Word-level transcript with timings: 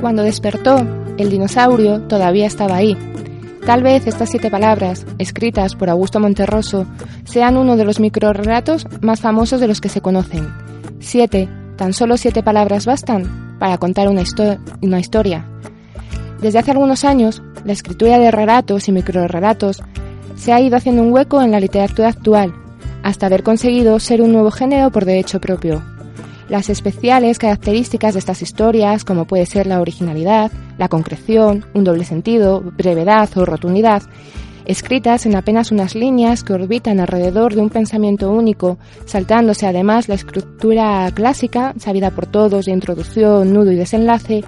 Cuando 0.00 0.22
despertó, 0.22 0.76
el 1.18 1.30
dinosaurio 1.30 2.00
todavía 2.02 2.46
estaba 2.46 2.76
ahí. 2.76 2.96
Tal 3.64 3.82
vez 3.82 4.06
estas 4.06 4.30
siete 4.30 4.50
palabras, 4.50 5.06
escritas 5.18 5.76
por 5.76 5.90
Augusto 5.90 6.18
Monterroso, 6.18 6.86
sean 7.24 7.56
uno 7.56 7.76
de 7.76 7.84
los 7.84 8.00
microrelatos 8.00 8.86
más 9.02 9.20
famosos 9.20 9.60
de 9.60 9.68
los 9.68 9.80
que 9.80 9.88
se 9.88 10.00
conocen. 10.00 10.48
Siete, 10.98 11.48
tan 11.76 11.92
solo 11.92 12.16
siete 12.16 12.42
palabras 12.42 12.86
bastan 12.86 13.56
para 13.58 13.78
contar 13.78 14.08
una, 14.08 14.24
una 14.80 14.98
historia. 14.98 15.49
Desde 16.42 16.58
hace 16.58 16.70
algunos 16.70 17.04
años, 17.04 17.42
la 17.64 17.72
escritura 17.72 18.18
de 18.18 18.30
relatos 18.30 18.88
y 18.88 18.92
microrelatos 18.92 19.82
se 20.36 20.52
ha 20.52 20.60
ido 20.60 20.76
haciendo 20.76 21.02
un 21.02 21.12
hueco 21.12 21.42
en 21.42 21.50
la 21.50 21.60
literatura 21.60 22.08
actual, 22.08 22.54
hasta 23.02 23.26
haber 23.26 23.42
conseguido 23.42 24.00
ser 24.00 24.22
un 24.22 24.32
nuevo 24.32 24.50
género 24.50 24.90
por 24.90 25.04
derecho 25.04 25.38
propio. 25.38 25.82
Las 26.48 26.70
especiales 26.70 27.38
características 27.38 28.14
de 28.14 28.20
estas 28.20 28.40
historias, 28.40 29.04
como 29.04 29.26
puede 29.26 29.44
ser 29.44 29.66
la 29.66 29.80
originalidad, 29.80 30.50
la 30.78 30.88
concreción, 30.88 31.66
un 31.74 31.84
doble 31.84 32.04
sentido, 32.04 32.60
brevedad 32.60 33.28
o 33.36 33.44
rotundidad, 33.44 34.02
escritas 34.64 35.26
en 35.26 35.36
apenas 35.36 35.72
unas 35.72 35.94
líneas 35.94 36.42
que 36.42 36.52
orbitan 36.52 37.00
alrededor 37.00 37.54
de 37.54 37.60
un 37.60 37.70
pensamiento 37.70 38.30
único, 38.30 38.78
saltándose 39.04 39.66
además 39.66 40.08
la 40.08 40.14
estructura 40.14 41.10
clásica, 41.14 41.74
sabida 41.78 42.10
por 42.10 42.26
todos 42.26 42.66
de 42.66 42.72
introducción, 42.72 43.52
nudo 43.52 43.72
y 43.72 43.76
desenlace, 43.76 44.44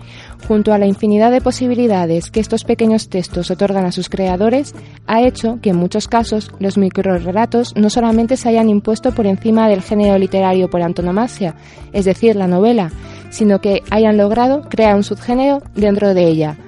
junto 0.47 0.73
a 0.73 0.79
la 0.79 0.87
infinidad 0.87 1.31
de 1.31 1.41
posibilidades 1.41 2.31
que 2.31 2.41
estos 2.41 2.65
pequeños 2.65 3.09
textos 3.09 3.51
otorgan 3.51 3.85
a 3.85 3.93
sus 3.93 4.09
creadores, 4.09 4.75
ha 5.07 5.23
hecho 5.23 5.59
que 5.63 5.71
en 5.71 5.77
muchos 5.77 6.09
casos 6.09 6.51
los 6.59 6.79
microrelatos 6.79 7.75
no 7.77 7.91
solamente 7.91 8.37
se 8.37 8.49
hayan 8.49 8.69
impuesto 8.69 9.13
por 9.13 9.27
encima 9.27 9.69
del 9.69 9.83
género 9.83 10.19
literario 10.19 10.69
por 10.69 10.83
antonomasia, 10.83 11.55
es 11.93 12.05
decir, 12.05 12.37
la 12.37 12.47
novela, 12.47 12.91
sino 13.31 13.61
que 13.61 13.83
hayan 13.91 14.17
logrado 14.17 14.63
crear 14.69 14.95
un 14.95 15.05
subgénero 15.05 15.63
dentro 15.75 16.15
de 16.15 16.27
ella, 16.27 16.59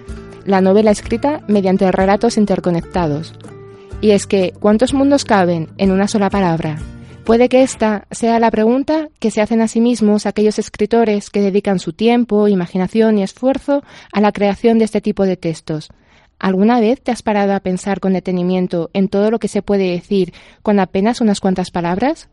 la 0.45 0.61
novela 0.61 0.91
escrita 0.91 1.41
mediante 1.49 1.91
relatos 1.91 2.37
interconectados. 2.37 3.35
Y 4.01 4.11
es 4.11 4.27
que, 4.27 4.53
¿cuántos 4.61 4.93
mundos 4.93 5.25
caben 5.25 5.69
en 5.79 5.91
una 5.91 6.09
sola 6.09 6.29
palabra? 6.31 6.79
Puede 7.25 7.49
que 7.49 7.63
esta 7.63 8.07
sea 8.11 8.39
la 8.39 8.51
pregunta 8.51 9.09
que 9.19 9.31
se 9.31 9.41
hacen 9.41 9.63
a 9.63 9.69
sí 9.69 9.81
mismos 9.81 10.27
aquellos 10.27 10.59
escritores 10.59 11.31
que 11.31 11.41
dedican 11.41 11.79
su 11.79 11.95
tiempo, 11.95 12.49
imaginación 12.49 13.17
y 13.17 13.23
esfuerzo 13.23 13.83
a 14.13 14.21
la 14.21 14.31
creación 14.31 14.79
de 14.79 14.85
este 14.85 15.01
tipo 15.01 15.25
de 15.25 15.39
textos. 15.39 15.89
¿Alguna 16.39 16.81
vez 16.81 17.01
te 17.01 17.13
has 17.13 17.23
parado 17.23 17.55
a 17.55 17.61
pensar 17.61 18.01
con 18.01 18.13
detenimiento 18.13 18.91
en 18.93 19.09
todo 19.09 19.31
lo 19.31 19.39
que 19.39 19.49
se 19.49 19.63
puede 19.63 19.91
decir 19.91 20.35
con 20.61 20.79
apenas 20.79 21.23
unas 21.23 21.41
cuantas 21.41 21.71
palabras? 21.71 22.29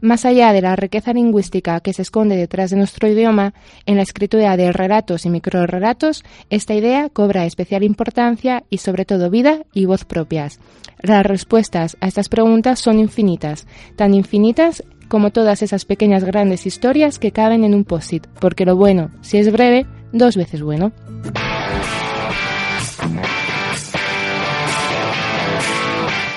Más 0.00 0.24
allá 0.24 0.52
de 0.52 0.62
la 0.62 0.76
riqueza 0.76 1.12
lingüística 1.12 1.80
que 1.80 1.92
se 1.92 2.02
esconde 2.02 2.36
detrás 2.36 2.70
de 2.70 2.76
nuestro 2.76 3.08
idioma, 3.08 3.54
en 3.86 3.96
la 3.96 4.02
escritura 4.02 4.56
de 4.56 4.72
relatos 4.72 5.26
y 5.26 5.30
microrelatos, 5.30 6.24
esta 6.50 6.74
idea 6.74 7.08
cobra 7.08 7.46
especial 7.46 7.82
importancia 7.82 8.64
y 8.70 8.78
sobre 8.78 9.04
todo 9.04 9.30
vida 9.30 9.62
y 9.72 9.86
voz 9.86 10.04
propias. 10.04 10.60
Las 11.00 11.24
respuestas 11.24 11.96
a 12.00 12.08
estas 12.08 12.28
preguntas 12.28 12.78
son 12.78 12.98
infinitas, 12.98 13.66
tan 13.96 14.14
infinitas 14.14 14.82
como 15.08 15.30
todas 15.30 15.62
esas 15.62 15.84
pequeñas 15.84 16.24
grandes 16.24 16.66
historias 16.66 17.18
que 17.18 17.32
caben 17.32 17.64
en 17.64 17.74
un 17.74 17.84
post-it, 17.84 18.26
porque 18.40 18.64
lo 18.64 18.76
bueno, 18.76 19.10
si 19.20 19.38
es 19.38 19.50
breve, 19.52 19.86
dos 20.12 20.36
veces 20.36 20.62
bueno. 20.62 20.92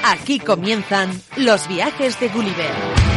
Aquí 0.03 0.39
comienzan 0.39 1.09
los 1.37 1.67
viajes 1.67 2.19
de 2.19 2.29
Gulliver. 2.29 3.08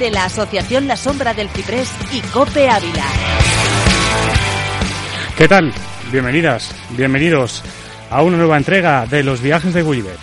De 0.00 0.10
la 0.10 0.24
Asociación 0.24 0.88
La 0.88 0.96
Sombra 0.96 1.34
del 1.34 1.50
Ciprés 1.50 1.92
y 2.10 2.22
Cope 2.22 2.70
Ávila. 2.70 3.04
¿Qué 5.36 5.46
tal? 5.46 5.74
Bienvenidas, 6.10 6.74
bienvenidos 6.96 7.62
a 8.10 8.22
una 8.22 8.38
nueva 8.38 8.56
entrega 8.56 9.04
de 9.04 9.22
los 9.22 9.42
viajes 9.42 9.74
de 9.74 9.82
Gulliver. 9.82 10.16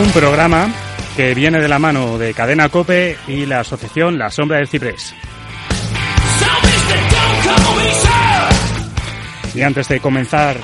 Un 0.00 0.10
programa 0.10 0.68
que 1.16 1.32
viene 1.32 1.60
de 1.60 1.68
la 1.68 1.78
mano 1.78 2.18
de 2.18 2.34
Cadena 2.34 2.68
Cope 2.68 3.16
y 3.28 3.46
la 3.46 3.60
Asociación 3.60 4.18
La 4.18 4.30
Sombra 4.30 4.58
del 4.58 4.66
Ciprés. 4.66 5.14
Y 9.54 9.62
antes 9.62 9.86
de 9.86 10.00
comenzar 10.00 10.56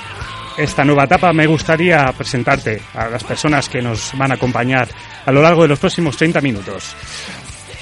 esta 0.58 0.84
nueva 0.84 1.04
etapa, 1.04 1.32
me 1.32 1.46
gustaría 1.46 2.12
presentarte 2.12 2.82
a 2.94 3.08
las 3.08 3.22
personas 3.22 3.68
que 3.68 3.80
nos 3.80 4.10
van 4.18 4.32
a 4.32 4.34
acompañar 4.34 4.88
a 5.24 5.30
lo 5.30 5.40
largo 5.40 5.62
de 5.62 5.68
los 5.68 5.78
próximos 5.78 6.16
30 6.16 6.40
minutos. 6.40 6.96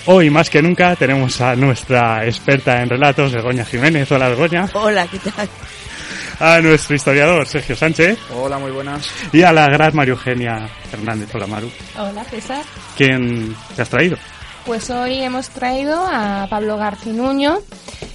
Hoy 0.05 0.29
más 0.29 0.51
que 0.51 0.61
nunca 0.61 0.95
tenemos 0.95 1.41
a 1.41 1.57
nuestra 1.57 2.25
experta 2.27 2.83
en 2.83 2.91
relatos, 2.91 3.33
Begoña 3.33 3.65
Jiménez. 3.65 4.13
Hola, 4.13 4.29
Begoña. 4.29 4.69
Hola, 4.75 5.07
¿qué 5.09 5.19
tal? 5.19 5.49
A 6.39 6.61
nuestro 6.61 6.95
historiador, 6.95 7.47
Sergio 7.47 7.75
Sánchez. 7.75 8.19
Hola, 8.31 8.59
muy 8.59 8.71
buenas. 8.71 9.11
Y 9.33 9.43
a 9.43 9.53
la 9.53 9.67
gran 9.69 9.97
María 9.97 10.13
Eugenia 10.13 10.69
Fernández. 10.91 11.31
Hola, 11.35 11.47
Maru. 11.47 11.71
Hola, 11.99 12.25
César. 12.25 12.63
¿Quién 12.95 13.57
te 13.75 13.83
has 13.83 13.89
traído? 13.89 14.19
Pues 14.67 14.91
hoy 14.91 15.23
hemos 15.23 15.49
traído 15.51 16.05
a 16.05 16.49
Pablo 16.51 16.77
Garcinuño 16.77 17.59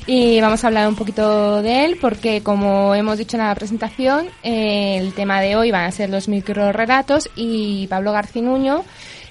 y 0.05 0.41
vamos 0.41 0.61
a 0.61 0.67
hablar 0.67 0.89
un 0.89 0.97
poquito 0.97 1.61
de 1.61 1.85
él 1.85 1.97
porque 2.01 2.43
como 2.43 2.93
hemos 2.93 3.17
dicho 3.17 3.37
en 3.37 3.43
la 3.43 3.55
presentación, 3.55 4.27
eh, 4.43 4.97
el 4.97 5.13
tema 5.13 5.39
de 5.39 5.55
hoy 5.55 5.71
van 5.71 5.85
a 5.85 5.91
ser 5.93 6.09
los 6.09 6.27
microrelatos 6.27 7.29
y 7.37 7.87
Pablo 7.87 8.11
Garcinuño 8.11 8.83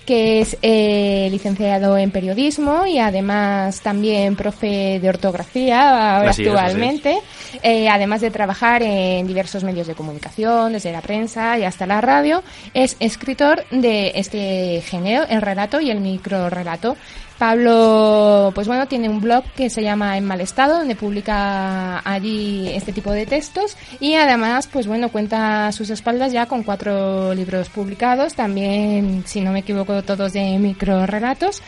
que 0.06 0.41
es 0.41 0.56
eh, 0.62 1.28
licenciado 1.31 1.97
en 1.97 2.11
periodismo 2.11 2.87
y 2.87 2.99
además 2.99 3.81
también 3.81 4.37
profe 4.37 4.99
de 5.00 5.09
ortografía 5.09 6.16
ahora 6.16 6.31
actualmente, 6.31 7.19
eh, 7.62 7.88
además 7.88 8.21
de 8.21 8.31
trabajar 8.31 8.83
en 8.83 9.27
diversos 9.27 9.65
medios 9.65 9.87
de 9.87 9.94
comunicación, 9.94 10.72
desde 10.72 10.93
la 10.93 11.00
prensa 11.00 11.59
y 11.59 11.65
hasta 11.65 11.87
la 11.87 12.00
radio, 12.00 12.43
es 12.75 12.97
escritor 13.00 13.65
de 13.71 14.12
este 14.15 14.83
género, 14.83 15.25
el 15.28 15.43
relato 15.43 15.81
y 15.81 15.91
el 15.91 16.00
microrelato. 16.00 16.97
Pablo, 17.41 18.53
pues 18.55 18.67
bueno, 18.69 18.87
tiene 18.87 19.09
un 19.09 19.23
blog 19.23 19.43
que 19.56 19.71
se 19.71 19.83
llama 19.83 20.19
En 20.19 20.27
Mal 20.27 20.43
Estado, 20.43 20.77
donde 20.77 20.95
publica 20.95 21.99
allí 22.01 22.69
este 22.69 22.93
tipo 22.93 23.12
de 23.12 23.25
textos 23.25 23.78
y 23.99 24.12
además, 24.12 24.69
pues 24.71 24.87
bueno, 24.87 25.09
cuenta 25.09 25.69
a 25.69 25.73
sus 25.73 25.89
espaldas 25.89 26.33
ya 26.34 26.45
con 26.45 26.65
cuatro 26.65 27.33
libros 27.33 27.71
publicados, 27.71 28.34
también, 28.34 29.23
si 29.25 29.41
no 29.41 29.53
me 29.53 29.61
equivoco, 29.61 30.03
todos 30.03 30.34
de 30.34 30.59
micro 30.59 31.06
relatos 31.06 31.62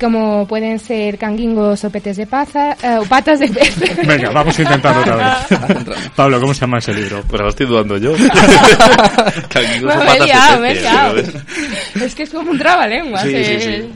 como 0.00 0.46
pueden 0.46 0.78
ser 0.78 1.18
canguingos 1.18 1.84
o 1.84 1.90
petes 1.90 2.16
de 2.16 2.26
paza, 2.26 2.74
eh, 2.82 2.96
o 2.98 3.04
patas 3.04 3.40
de 3.40 3.48
pez. 3.48 3.76
Venga, 4.06 4.30
vamos 4.30 4.58
a 4.58 4.62
intentarlo 4.62 5.00
otra 5.02 5.16
vez. 5.16 6.10
Pablo, 6.16 6.40
¿cómo 6.40 6.54
se 6.54 6.60
llama 6.60 6.78
ese 6.78 6.94
libro? 6.94 7.22
Pues 7.28 7.42
lo 7.42 7.48
estoy 7.48 7.66
dudando 7.66 7.98
yo. 7.98 8.12
canguingos 9.50 9.94
o 9.94 9.98
patas 9.98 10.60
de 10.60 11.22
pez. 11.22 12.02
Es 12.02 12.14
que 12.14 12.22
es 12.22 12.30
como 12.30 12.52
un 12.52 12.58
trabalengua. 12.58 13.20
Sí, 13.22 13.44
sí, 13.44 13.60
sí. 13.60 13.90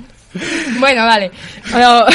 Bueno, 0.79 1.05
vale. 1.05 1.31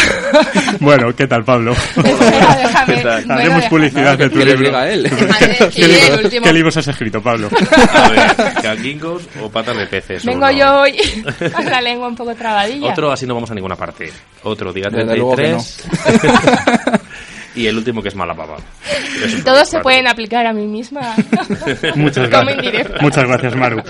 Bueno, 0.79 1.16
¿qué 1.16 1.28
tal, 1.28 1.44
Pablo? 1.44 1.75
déjame. 1.95 3.03
Haremos 3.29 3.66
publicidad 3.66 4.17
de 4.17 4.29
tu 4.29 4.39
libro. 4.39 4.75
A 4.75 4.89
él? 4.89 5.09
¿Qué, 5.75 6.39
¿Qué, 6.41 6.53
libros 6.53 6.78
has 6.78 6.88
escrito, 6.88 7.22
Pablo? 7.22 7.50
A 7.94 8.09
ver, 8.09 8.53
canguingos 8.61 9.23
o 9.41 9.50
patas 9.50 9.78
de 9.78 9.88
peces. 9.88 10.25
Vengo 10.25 10.50
yo 10.51 10.81
hoy 10.81 10.97
con 11.53 11.66
la 11.66 11.81
lengua 11.81 12.07
un 12.07 12.16
poco 12.16 12.35
trabadilla. 12.35 12.91
Otro, 12.91 13.11
así 13.11 13.25
no 13.25 13.33
vamos 13.33 13.51
a 13.51 13.55
ninguna 13.55 13.75
parte. 13.75 14.11
Otro, 14.44 14.72
día 14.72 14.89
33. 14.89 15.84
Y 17.57 17.66
el 17.66 17.78
último 17.78 18.01
que 18.01 18.09
es 18.09 18.16
mala 18.16 18.35
papa. 18.35 18.57
Todos 19.43 19.67
se 19.67 19.79
pueden 19.79 20.08
aplicar 20.08 20.46
a 20.46 20.53
mí 20.53 20.67
misma. 20.67 21.16
Muchas 21.96 22.29
gracias. 22.29 23.02
Muchas 23.02 23.23
gracias, 23.26 23.55
Maru. 23.55 23.81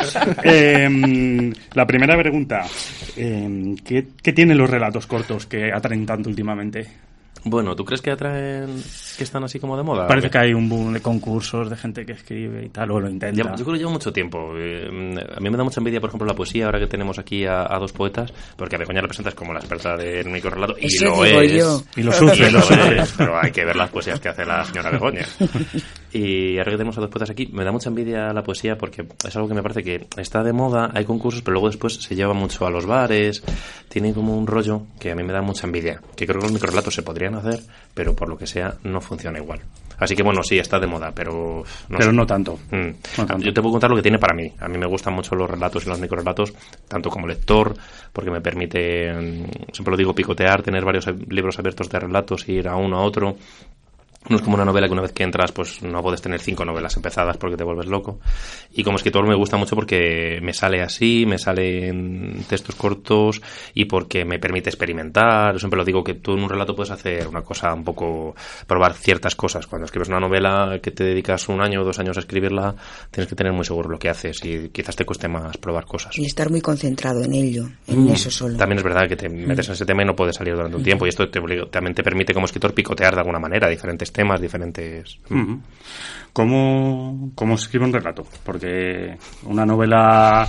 Eh, 0.44 1.54
la 1.74 1.86
primera 1.86 2.18
pregunta, 2.18 2.66
eh, 3.18 3.76
¿qué, 3.84 4.08
¿qué 4.24 4.34
tienen 4.34 4.58
los 4.58 4.70
relatos 4.70 5.06
cortos 5.06 5.46
que 5.46 5.72
atraen 5.74 6.06
tanto 6.06 6.30
últimamente? 6.30 6.88
Bueno, 7.50 7.76
¿tú 7.76 7.86
crees 7.86 8.02
que 8.02 8.12
atraen 8.12 8.84
que 9.18 9.24
están 9.24 9.44
así 9.44 9.60
como 9.60 9.78
de 9.78 9.84
moda? 9.84 10.08
Parece 10.08 10.30
que 10.30 10.38
hay 10.38 10.54
un 10.54 10.68
boom 10.68 10.94
de 10.94 11.02
concursos 11.02 11.70
de 11.70 11.76
gente 11.76 12.06
que 12.06 12.14
escribe 12.14 12.66
y 12.66 12.70
tal, 12.70 12.92
o 12.92 13.00
lo 13.00 13.10
intenta. 13.10 13.56
yo 13.56 13.64
creo 13.64 13.74
que 13.74 13.80
lleva 13.80 13.92
mucho 13.92 14.12
tiempo. 14.12 14.54
Eh, 14.56 14.88
a 15.36 15.40
mí 15.40 15.50
me 15.50 15.58
da 15.58 15.64
mucha 15.64 15.80
envidia, 15.80 16.00
por 16.00 16.10
ejemplo, 16.10 16.28
la 16.28 16.36
poesía, 16.36 16.66
ahora 16.66 16.80
que 16.80 16.88
tenemos 16.88 17.18
aquí 17.20 17.46
a, 17.46 17.66
dos 17.80 17.92
poetas, 17.92 18.34
porque 18.56 18.76
a 18.76 18.80
Begoña 18.80 19.02
la 19.02 19.08
presentas 19.08 19.36
como 19.36 19.54
la 19.54 19.60
experta 19.60 19.96
del 19.96 20.30
microrelato, 20.30 20.76
y 20.80 21.04
lo 21.04 21.26
es. 21.26 21.86
Y 21.96 22.04
lo 22.04 22.12
sufre, 22.12 22.52
lo, 22.52 22.62
sufre. 22.62 23.04
pero 23.18 23.40
hay 23.42 23.52
que 23.52 23.66
ver 23.66 23.76
las 23.76 23.90
poesías 23.90 24.20
que 24.20 24.30
hace 24.30 24.46
la 24.46 24.64
señora 24.66 24.92
Begoña. 24.92 25.26
Y 26.18 26.58
ahora 26.58 26.72
que 26.72 26.78
tenemos 26.78 26.98
a 26.98 27.02
dos 27.02 27.12
poetas 27.12 27.30
aquí, 27.30 27.48
me 27.54 27.64
da 27.64 27.72
mucha 27.72 27.90
envidia 27.90 28.34
la 28.34 28.42
poesía 28.42 28.76
porque 28.76 29.06
es 29.24 29.36
algo 29.36 29.48
que 29.48 29.54
me 29.54 29.62
parece 29.62 29.84
que 29.84 30.08
está 30.20 30.42
de 30.42 30.52
moda, 30.52 30.90
hay 30.92 31.06
concursos, 31.06 31.44
pero 31.44 31.54
luego 31.54 31.68
después 31.68 31.94
se 31.94 32.16
lleva 32.16 32.34
mucho 32.34 32.66
a 32.66 32.72
los 32.72 32.88
bares, 32.88 33.44
tiene 33.88 34.16
como 34.16 34.36
un 34.36 34.48
rollo 34.48 34.82
que 35.00 35.12
a 35.12 35.16
mí 35.16 35.22
me 35.22 35.32
da 35.32 35.44
mucha 35.44 35.68
envidia. 35.68 36.02
Que 36.16 36.26
creo 36.26 36.40
que 36.40 36.48
los 36.48 36.54
microrelatos 36.54 36.96
se 36.96 37.04
podrían 37.04 37.36
hacer, 37.36 37.60
pero 37.94 38.16
por 38.16 38.30
lo 38.30 38.36
que 38.36 38.48
sea 38.48 38.74
no 38.84 39.00
funciona 39.00 39.38
igual. 39.38 39.60
Así 40.00 40.16
que 40.16 40.24
bueno, 40.24 40.42
sí, 40.42 40.58
está 40.58 40.80
de 40.80 40.88
moda, 40.88 41.12
pero 41.14 41.64
no, 41.90 41.98
pero 42.00 42.12
no, 42.12 42.26
tanto. 42.26 42.58
Mm. 42.72 43.40
Yo 43.40 43.54
te 43.54 43.62
puedo 43.62 43.74
contar 43.74 43.92
lo 43.92 43.96
que 43.96 44.02
tiene 44.02 44.18
para 44.18 44.36
mí. 44.36 44.52
A 44.60 44.68
mí 44.68 44.78
me 44.80 44.88
gustan 44.88 45.14
mucho 45.14 45.36
los 45.36 45.48
relatos 45.48 45.86
y 45.86 45.90
los 45.90 46.00
microrelatos, 46.00 46.52
tanto 46.88 47.12
como 47.12 47.28
lector, 47.28 47.76
porque 48.12 48.32
me 48.32 48.42
permite, 48.42 49.14
mm, 49.14 49.72
siempre 49.72 49.92
lo 49.92 49.98
digo, 49.98 50.16
picotear, 50.16 50.64
tener 50.64 50.84
varios 50.84 51.08
libros 51.30 51.60
abiertos 51.60 51.90
de 51.90 52.00
relatos, 52.00 52.50
ir 52.50 52.68
a 52.68 52.76
uno 52.76 52.98
a 52.98 53.04
otro 53.04 53.38
no 54.30 54.36
es 54.36 54.42
como 54.42 54.56
una 54.56 54.66
novela 54.66 54.88
que 54.88 54.94
una 54.94 55.02
vez 55.02 55.14
que 55.14 55.24
entras, 55.24 55.52
pues 55.52 55.82
no 55.84 56.02
puedes 56.02 56.22
tener 56.22 56.40
cinco 56.42 56.66
novelas 56.66 56.96
empezadas 56.98 57.38
porque 57.38 57.56
te 57.56 57.64
vuelves 57.64 57.86
loco. 57.86 58.20
Y 58.72 58.84
como 58.84 58.98
escritor 58.98 59.26
me 59.28 59.36
gusta 59.36 59.58
mucho 59.58 59.76
porque 59.76 60.40
me 60.42 60.54
sale 60.54 60.82
así, 60.82 61.26
me 61.26 61.38
sale 61.38 61.88
en 61.88 62.44
textos 62.48 62.76
cortos 62.76 63.42
y 63.74 63.86
porque 63.86 64.26
me 64.26 64.40
permite 64.40 64.70
experimentar. 64.70 65.54
Yo 65.54 65.60
siempre 65.60 65.78
lo 65.78 65.86
digo 65.86 66.04
que 66.04 66.16
tú 66.16 66.34
en 66.34 66.44
un 66.44 66.50
relato 66.50 66.76
puedes 66.76 66.92
hacer 66.92 67.28
una 67.28 67.42
cosa 67.42 67.74
un 67.74 67.84
poco, 67.84 68.36
probar 68.66 68.94
ciertas 68.94 69.36
cosas. 69.36 69.66
Cuando 69.68 69.86
escribes 69.86 70.10
una 70.10 70.20
novela 70.20 70.80
que 70.82 70.92
te 70.92 71.04
dedicas 71.04 71.48
un 71.48 71.62
año 71.62 71.82
o 71.82 71.86
dos 71.86 72.00
años 72.00 72.18
a 72.18 72.20
escribirla, 72.20 72.76
tienes 73.12 73.30
que 73.30 73.36
tener 73.36 73.54
muy 73.54 73.64
seguro 73.64 73.90
lo 73.90 73.98
que 73.98 74.10
haces 74.10 74.44
y 74.44 74.70
quizás 74.70 74.96
te 74.96 75.06
cueste 75.06 75.28
más 75.28 75.58
probar 75.58 75.86
cosas. 75.86 76.18
Y 76.18 76.26
estar 76.26 76.50
muy 76.50 76.62
concentrado 76.62 77.24
en 77.24 77.34
ello, 77.34 77.70
en 77.88 78.06
mm. 78.06 78.10
eso 78.10 78.30
solo. 78.30 78.58
También 78.58 78.80
es 78.80 78.84
verdad 78.84 79.08
que 79.08 79.16
te 79.16 79.30
metes 79.30 79.68
en 79.68 79.74
ese 79.74 79.86
tema 79.86 80.04
y 80.04 80.06
no 80.06 80.16
puedes 80.16 80.36
salir 80.36 80.54
durante 80.54 80.76
un 80.76 80.84
tiempo 80.84 81.06
y 81.06 81.10
esto 81.10 81.30
te, 81.30 81.40
también 81.72 81.96
te 81.96 82.04
permite 82.04 82.34
como 82.34 82.46
escritor 82.46 82.74
picotear 82.74 83.14
de 83.14 83.22
alguna 83.22 83.40
manera 83.40 83.70
diferentes 83.70 84.07
temas, 84.12 84.42
diferentes. 84.42 85.20
¿Cómo, 86.34 87.32
¿Cómo 87.36 87.58
se 87.58 87.64
escribe 87.64 87.86
un 87.86 87.94
relato? 87.94 88.26
Porque 88.44 89.18
una 89.44 89.66
novela 89.66 90.48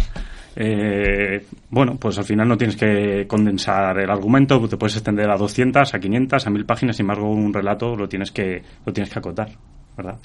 eh, 0.60 1.46
bueno, 1.70 1.96
pues 2.00 2.18
al 2.18 2.24
final 2.24 2.48
no 2.48 2.58
tienes 2.58 2.76
que 2.76 3.26
condensar 3.28 3.96
el 4.00 4.10
argumento, 4.10 4.68
te 4.68 4.76
puedes 4.76 4.96
extender 4.96 5.30
a 5.30 5.36
200, 5.36 5.94
a 5.94 6.00
500, 6.00 6.44
a 6.44 6.50
1000 6.50 6.66
páginas, 6.66 6.96
sin 6.96 7.04
embargo 7.04 7.30
un 7.30 7.54
relato 7.54 7.94
lo 7.94 8.08
tienes 8.08 8.32
que, 8.32 8.60
lo 8.84 8.92
tienes 8.92 9.12
que 9.12 9.20
acotar, 9.20 9.48
¿verdad? 9.96 10.18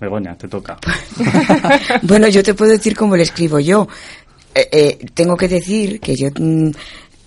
Begoña, 0.00 0.36
te 0.36 0.48
toca. 0.48 0.78
bueno, 2.02 2.28
yo 2.28 2.42
te 2.42 2.54
puedo 2.54 2.72
decir 2.72 2.96
cómo 2.96 3.14
lo 3.14 3.22
escribo 3.22 3.60
yo. 3.60 3.86
Eh, 4.54 4.68
eh, 4.72 4.98
tengo 5.12 5.36
que 5.36 5.48
decir 5.48 6.00
que 6.00 6.16
yo 6.16 6.28
mm, 6.34 6.70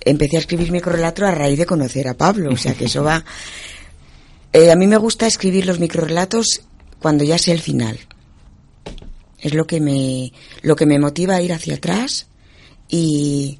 empecé 0.01 0.37
a 0.37 0.39
escribir 0.39 0.71
mi 0.71 0.81
correlato 0.81 1.27
a 1.27 1.31
raíz 1.31 1.59
de 1.59 1.65
conocer 1.67 2.07
a 2.07 2.15
Pablo, 2.15 2.49
o 2.51 2.57
sea 2.57 2.73
que 2.73 2.85
eso 2.85 3.03
va 3.03 3.23
eh, 4.57 4.71
a 4.71 4.75
mí 4.75 4.87
me 4.87 4.97
gusta 4.97 5.27
escribir 5.27 5.67
los 5.67 5.79
microrelatos 5.79 6.61
cuando 6.99 7.23
ya 7.23 7.37
sé 7.37 7.51
el 7.51 7.61
final. 7.61 7.99
Es 9.39 9.53
lo 9.53 9.67
que 9.67 9.79
me, 9.79 10.33
lo 10.63 10.75
que 10.75 10.87
me 10.87 10.97
motiva 10.97 11.35
a 11.35 11.41
ir 11.43 11.53
hacia 11.53 11.75
atrás 11.75 12.25
y, 12.89 13.59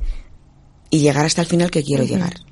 y 0.89 0.99
llegar 0.99 1.27
hasta 1.27 1.41
el 1.41 1.47
final 1.47 1.69
que 1.69 1.83
quiero 1.83 2.03
llegar. 2.03 2.46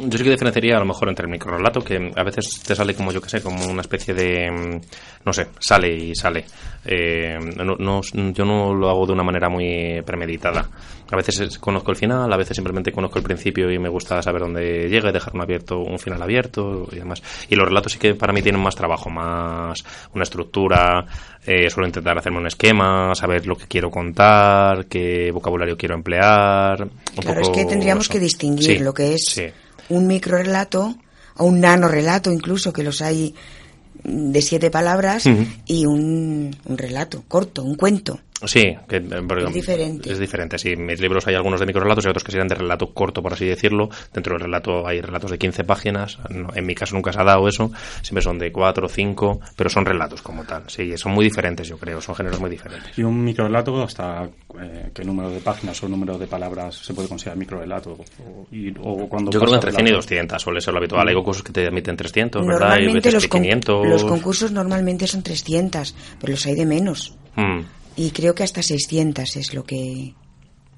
Yo 0.00 0.16
sí 0.16 0.24
que 0.24 0.30
diferenciaría 0.30 0.76
a 0.76 0.80
lo 0.80 0.86
mejor 0.86 1.08
entre 1.08 1.24
el 1.24 1.30
microrelato, 1.30 1.80
que 1.82 2.12
a 2.14 2.22
veces 2.22 2.62
te 2.64 2.74
sale 2.76 2.94
como 2.94 3.10
yo 3.10 3.20
que 3.20 3.28
sé, 3.28 3.42
como 3.42 3.66
una 3.66 3.80
especie 3.80 4.14
de, 4.14 4.50
mm, 4.50 4.80
no 5.24 5.32
sé, 5.32 5.48
sale 5.58 5.92
y 5.92 6.14
sale. 6.14 6.44
Eh, 6.84 7.36
no, 7.56 8.00
yo 8.02 8.44
no 8.44 8.74
lo 8.74 8.88
hago 8.88 9.06
de 9.06 9.12
una 9.12 9.24
manera 9.24 9.48
muy 9.48 10.00
premeditada. 10.06 10.68
A 11.10 11.16
veces 11.16 11.58
conozco 11.58 11.90
el 11.90 11.96
final, 11.96 12.32
a 12.32 12.36
veces 12.36 12.56
simplemente 12.56 12.92
conozco 12.92 13.18
el 13.18 13.24
principio 13.24 13.70
y 13.72 13.78
me 13.78 13.88
gusta 13.88 14.22
saber 14.22 14.42
dónde 14.42 14.88
llega 14.88 15.10
y 15.10 15.12
dejar 15.12 15.34
un 15.34 15.42
abierto, 15.42 15.78
un 15.78 15.98
final 15.98 16.22
abierto 16.22 16.86
y 16.92 16.96
demás. 16.96 17.22
Y 17.48 17.56
los 17.56 17.66
relatos 17.66 17.92
sí 17.92 17.98
que 17.98 18.14
para 18.14 18.32
mí 18.32 18.40
tienen 18.40 18.62
más 18.62 18.76
trabajo, 18.76 19.10
más 19.10 19.84
una 20.14 20.22
estructura. 20.22 21.06
Eh, 21.44 21.70
suelo 21.70 21.86
intentar 21.86 22.16
hacerme 22.18 22.38
un 22.38 22.46
esquema, 22.46 23.14
saber 23.14 23.46
lo 23.46 23.56
que 23.56 23.66
quiero 23.66 23.90
contar, 23.90 24.86
qué 24.86 25.30
vocabulario 25.32 25.76
quiero 25.76 25.94
emplear. 25.94 26.88
claro, 27.20 27.40
es 27.40 27.48
que 27.48 27.64
tendríamos 27.64 28.08
que 28.08 28.20
distinguir 28.20 28.80
lo 28.82 28.92
que 28.92 29.14
es 29.14 29.40
un 29.88 30.06
micro 30.06 30.38
relato 30.38 30.96
o 31.36 31.44
un 31.44 31.60
nano 31.60 31.88
relato 31.88 32.32
incluso, 32.32 32.72
que 32.72 32.82
los 32.82 33.00
hay 33.00 33.34
de 34.04 34.42
siete 34.42 34.70
palabras, 34.70 35.24
y 35.66 35.86
un, 35.86 36.56
un 36.64 36.78
relato 36.78 37.24
corto, 37.26 37.62
un 37.62 37.74
cuento. 37.74 38.20
Sí, 38.44 38.76
que, 38.88 38.96
eh, 38.96 39.46
es 39.46 39.54
diferente. 39.54 40.12
Es 40.12 40.18
diferente, 40.18 40.58
sí. 40.58 40.70
En 40.70 40.86
mis 40.86 41.00
libros 41.00 41.26
hay 41.26 41.34
algunos 41.34 41.58
de 41.58 41.66
microrelatos 41.66 42.04
y 42.04 42.08
otros 42.08 42.22
que 42.22 42.30
serían 42.30 42.46
de 42.46 42.54
relato 42.54 42.94
corto, 42.94 43.20
por 43.20 43.32
así 43.32 43.44
decirlo. 43.46 43.88
Dentro 44.12 44.34
del 44.34 44.42
relato 44.42 44.86
hay 44.86 45.00
relatos 45.00 45.30
de 45.30 45.38
15 45.38 45.64
páginas. 45.64 46.18
en 46.28 46.66
mi 46.66 46.74
caso 46.74 46.94
nunca 46.94 47.12
se 47.12 47.20
ha 47.20 47.24
dado 47.24 47.48
eso. 47.48 47.72
Siempre 48.02 48.22
son 48.22 48.38
de 48.38 48.52
4 48.52 48.86
o 48.86 48.88
5, 48.88 49.40
pero 49.56 49.68
son 49.68 49.84
relatos 49.84 50.22
como 50.22 50.44
tal. 50.44 50.62
Sí, 50.68 50.96
son 50.96 51.12
muy 51.12 51.24
diferentes, 51.24 51.66
yo 51.66 51.78
creo. 51.78 52.00
Son 52.00 52.14
géneros 52.14 52.38
muy 52.40 52.50
diferentes. 52.50 52.96
¿Y 52.96 53.02
un 53.02 53.24
microrelato 53.24 53.82
hasta 53.82 54.24
eh, 54.60 54.90
qué 54.94 55.04
número 55.04 55.30
de 55.30 55.40
páginas 55.40 55.82
o 55.82 55.88
número 55.88 56.16
de 56.16 56.26
palabras 56.28 56.76
se 56.76 56.94
puede 56.94 57.08
considerar 57.08 57.38
microrelato? 57.38 57.98
O, 58.20 58.46
y, 58.52 58.72
o 58.80 59.08
cuando 59.08 59.32
yo 59.32 59.40
creo 59.40 59.50
que 59.50 59.56
entre 59.56 59.72
100 59.72 59.86
y 59.88 59.90
200 59.90 60.40
suele 60.40 60.60
ser 60.60 60.72
lo 60.74 60.78
habitual. 60.78 61.08
Hay 61.08 61.14
concursos 61.14 61.42
que 61.42 61.52
te 61.52 61.66
admiten 61.66 61.96
300, 61.96 62.46
¿verdad? 62.46 62.78
Y 62.78 62.92
veces 62.92 63.14
los, 63.14 63.26
500. 63.26 63.86
los 63.88 64.04
concursos 64.04 64.52
normalmente 64.52 65.08
son 65.08 65.24
300, 65.24 65.94
pero 66.20 66.32
los 66.32 66.46
hay 66.46 66.54
de 66.54 66.66
menos. 66.66 67.16
Mm 67.34 67.78
y 67.98 68.10
creo 68.10 68.34
que 68.34 68.44
hasta 68.44 68.62
600 68.62 69.36
es 69.36 69.54
lo 69.54 69.64
que... 69.64 70.14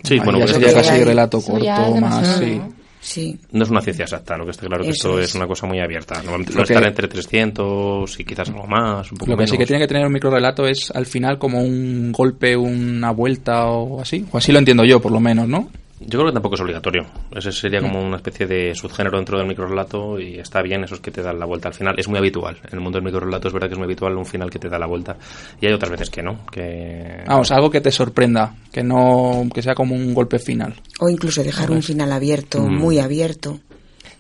Sí, 0.03 0.19
bueno, 0.19 0.39
ya 0.39 0.49
sería 0.49 0.73
casi 0.73 1.05
relato 1.05 1.43
corto, 1.43 1.95
más, 2.01 2.39
sí. 2.39 2.61
Sí. 3.03 3.39
No 3.53 3.65
es 3.65 3.71
una 3.71 3.81
ciencia 3.81 4.05
exacta, 4.05 4.37
lo 4.37 4.45
que 4.45 4.51
está 4.51 4.67
claro 4.67 4.85
que 4.85 4.91
esto 4.91 5.19
es. 5.19 5.35
una 5.35 5.47
cosa 5.47 5.67
muy 5.67 5.81
abierta. 5.81 6.17
Normalmente 6.17 6.53
suele 6.53 6.65
estar 6.65 6.87
entre 6.87 7.09
300 7.09 8.21
y 8.21 8.25
quizás 8.25 8.49
algo 8.51 8.67
más. 8.67 9.11
Un 9.11 9.19
poco 9.19 9.33
lo 9.33 9.39
que 9.39 9.47
sí 9.47 9.57
que 9.57 9.65
tiene 9.65 9.81
que 9.81 9.89
tener 9.89 10.07
un 10.07 10.13
micro 10.13 10.31
relato 10.31 10.67
es 10.67 10.91
al 10.91 11.07
final 11.07 11.39
como 11.39 11.63
un 11.63 12.13
golpe, 12.13 12.57
una 12.57 13.11
vuelta 13.11 13.67
o 13.67 14.03
así. 14.03 14.27
O 14.31 14.39
así 14.39 14.53
lo 14.53 14.59
entiendo 14.59 14.85
yo, 14.85 15.01
por 15.01 15.13
lo 15.13 15.21
menos, 15.21 15.49
¿no? 15.49 15.71
Yo 16.01 16.19
creo 16.19 16.27
que 16.27 16.33
tampoco 16.33 16.55
es 16.55 16.61
obligatorio. 16.63 17.07
Ese 17.31 17.53
sería 17.53 17.83
como 17.83 18.03
una 18.03 18.17
especie 18.17 18.47
de 18.47 18.75
subgénero 18.75 19.19
dentro 19.19 19.37
del 19.37 19.47
microrelato 19.47 20.19
y 20.19 20.39
está 20.39 20.63
bien 20.63 20.83
esos 20.83 21.01
que 21.01 21.11
te 21.11 21.23
dan 21.23 21.39
la 21.39 21.45
vuelta 21.45 21.69
al 21.69 21.75
final. 21.75 21.95
Es 21.99 22.09
muy 22.09 22.19
habitual. 22.19 22.57
En 22.65 22.79
el 22.79 22.81
mundo 22.81 22.97
del 22.97 23.05
microrelato 23.05 23.49
es 23.49 23.55
verdad 23.55 23.69
que 23.69 23.75
es 23.75 23.79
muy 23.79 23.85
habitual 23.85 24.17
un 24.17 24.25
final 24.25 24.49
que 24.51 24.59
te 24.59 24.71
da 24.71 24.79
la 24.79 24.87
vuelta. 24.87 25.17
Y 25.61 25.67
hay 25.67 25.75
otras 25.75 25.91
veces 25.91 26.09
que 26.09 26.23
no. 26.23 26.47
Que... 26.47 27.23
Vamos, 27.27 27.51
algo 27.53 27.71
que 27.71 27.83
te 27.83 27.91
sorprenda, 27.91 28.55
que 28.73 28.83
no 28.83 29.47
que 29.53 29.61
sea 29.61 29.75
como 29.75 29.95
un 29.95 30.15
golpe 30.15 30.39
final. 30.39 30.75
O 31.01 31.11
incluso 31.11 31.45
dejar 31.45 31.71
un 31.71 31.83
final 31.83 32.11
abierto, 32.13 32.61
mm. 32.61 32.79
muy 32.79 32.99
abierto. 32.99 33.61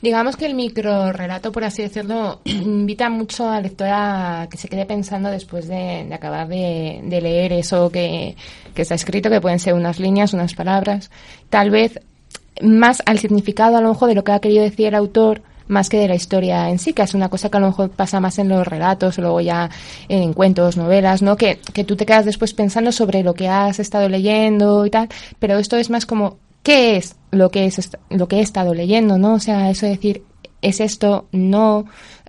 Digamos 0.02 0.36
que 0.36 0.46
el 0.46 0.54
micro 0.54 1.12
relato, 1.12 1.52
por 1.52 1.62
así 1.64 1.82
decirlo, 1.82 2.40
invita 2.44 3.10
mucho 3.10 3.48
al 3.48 3.64
lector 3.64 3.88
a 3.90 4.48
que 4.50 4.56
se 4.56 4.68
quede 4.68 4.86
pensando 4.86 5.30
después 5.30 5.68
de, 5.68 6.08
acabar 6.12 6.48
de, 6.48 7.02
leer 7.22 7.52
eso 7.52 7.90
que, 7.90 8.34
está 8.74 8.94
escrito, 8.94 9.28
que 9.28 9.42
pueden 9.42 9.58
ser 9.58 9.74
unas 9.74 10.00
líneas, 10.00 10.32
unas 10.32 10.54
palabras, 10.54 11.10
tal 11.50 11.70
vez 11.70 12.00
más 12.62 13.02
al 13.04 13.18
significado 13.18 13.76
a 13.76 13.80
lo 13.82 13.90
mejor 13.90 14.08
de 14.08 14.14
lo 14.14 14.24
que 14.24 14.32
ha 14.32 14.40
querido 14.40 14.62
decir 14.62 14.86
el 14.86 14.94
autor 14.94 15.42
más 15.68 15.88
que 15.88 15.98
de 15.98 16.08
la 16.08 16.14
historia 16.14 16.68
en 16.68 16.78
sí, 16.78 16.92
que 16.94 17.02
es 17.02 17.14
una 17.14 17.28
cosa 17.28 17.48
que 17.48 17.58
a 17.58 17.60
lo 17.60 17.68
mejor 17.68 17.90
pasa 17.90 18.20
más 18.20 18.38
en 18.38 18.48
los 18.48 18.66
relatos 18.66 19.18
luego 19.18 19.40
ya 19.40 19.70
en 20.08 20.32
cuentos, 20.32 20.76
novelas, 20.76 21.22
¿no? 21.22 21.36
Que, 21.36 21.60
que 21.72 21.84
tú 21.84 21.94
te 21.94 22.06
quedas 22.06 22.24
después 22.24 22.54
pensando 22.54 22.90
sobre 22.90 23.22
lo 23.22 23.34
que 23.34 23.48
has 23.48 23.78
estado 23.78 24.08
leyendo 24.08 24.84
y 24.86 24.90
tal, 24.90 25.08
pero 25.38 25.58
esto 25.58 25.76
es 25.76 25.90
más 25.90 26.06
como 26.06 26.38
qué 26.62 26.96
es 26.96 27.16
lo 27.30 27.50
que 27.50 27.66
es 27.66 27.90
lo 28.10 28.28
que 28.28 28.36
he 28.36 28.40
estado 28.40 28.74
leyendo, 28.74 29.18
¿no? 29.18 29.34
O 29.34 29.40
sea, 29.40 29.70
eso 29.70 29.86
de 29.86 29.92
decir 29.92 30.22
es 30.62 30.80
esto, 30.80 31.26
no, 31.32 31.86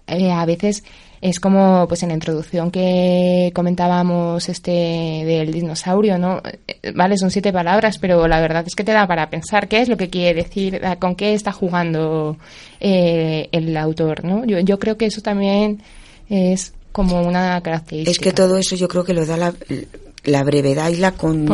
eh, 0.07 0.31
a 0.31 0.45
veces 0.45 0.83
es 1.21 1.39
como 1.39 1.85
pues 1.87 2.01
en 2.01 2.09
la 2.09 2.15
introducción 2.15 2.71
que 2.71 3.51
comentábamos 3.53 4.49
este 4.49 4.71
del 4.71 5.51
dinosaurio, 5.51 6.17
¿no? 6.17 6.41
Eh, 6.67 6.91
vale, 6.95 7.17
son 7.17 7.29
siete 7.29 7.53
palabras, 7.53 7.99
pero 7.99 8.27
la 8.27 8.41
verdad 8.41 8.63
es 8.65 8.75
que 8.75 8.83
te 8.83 8.91
da 8.91 9.07
para 9.07 9.29
pensar 9.29 9.67
qué 9.67 9.81
es 9.81 9.89
lo 9.89 9.97
que 9.97 10.09
quiere 10.09 10.43
decir, 10.43 10.81
con 10.99 11.15
qué 11.15 11.33
está 11.33 11.51
jugando 11.51 12.37
eh, 12.79 13.49
el 13.51 13.75
autor, 13.77 14.25
¿no? 14.25 14.45
Yo, 14.45 14.59
yo 14.59 14.79
creo 14.79 14.97
que 14.97 15.05
eso 15.05 15.21
también 15.21 15.81
es 16.29 16.73
como 16.91 17.21
una 17.21 17.61
característica. 17.61 18.11
Es 18.11 18.19
que 18.19 18.33
todo 18.33 18.57
eso 18.57 18.75
yo 18.75 18.87
creo 18.87 19.03
que 19.03 19.13
lo 19.13 19.25
da 19.25 19.37
la, 19.37 19.53
la 20.23 20.43
brevedad 20.43 20.89
y 20.89 20.97
la 20.97 21.11
con, 21.11 21.47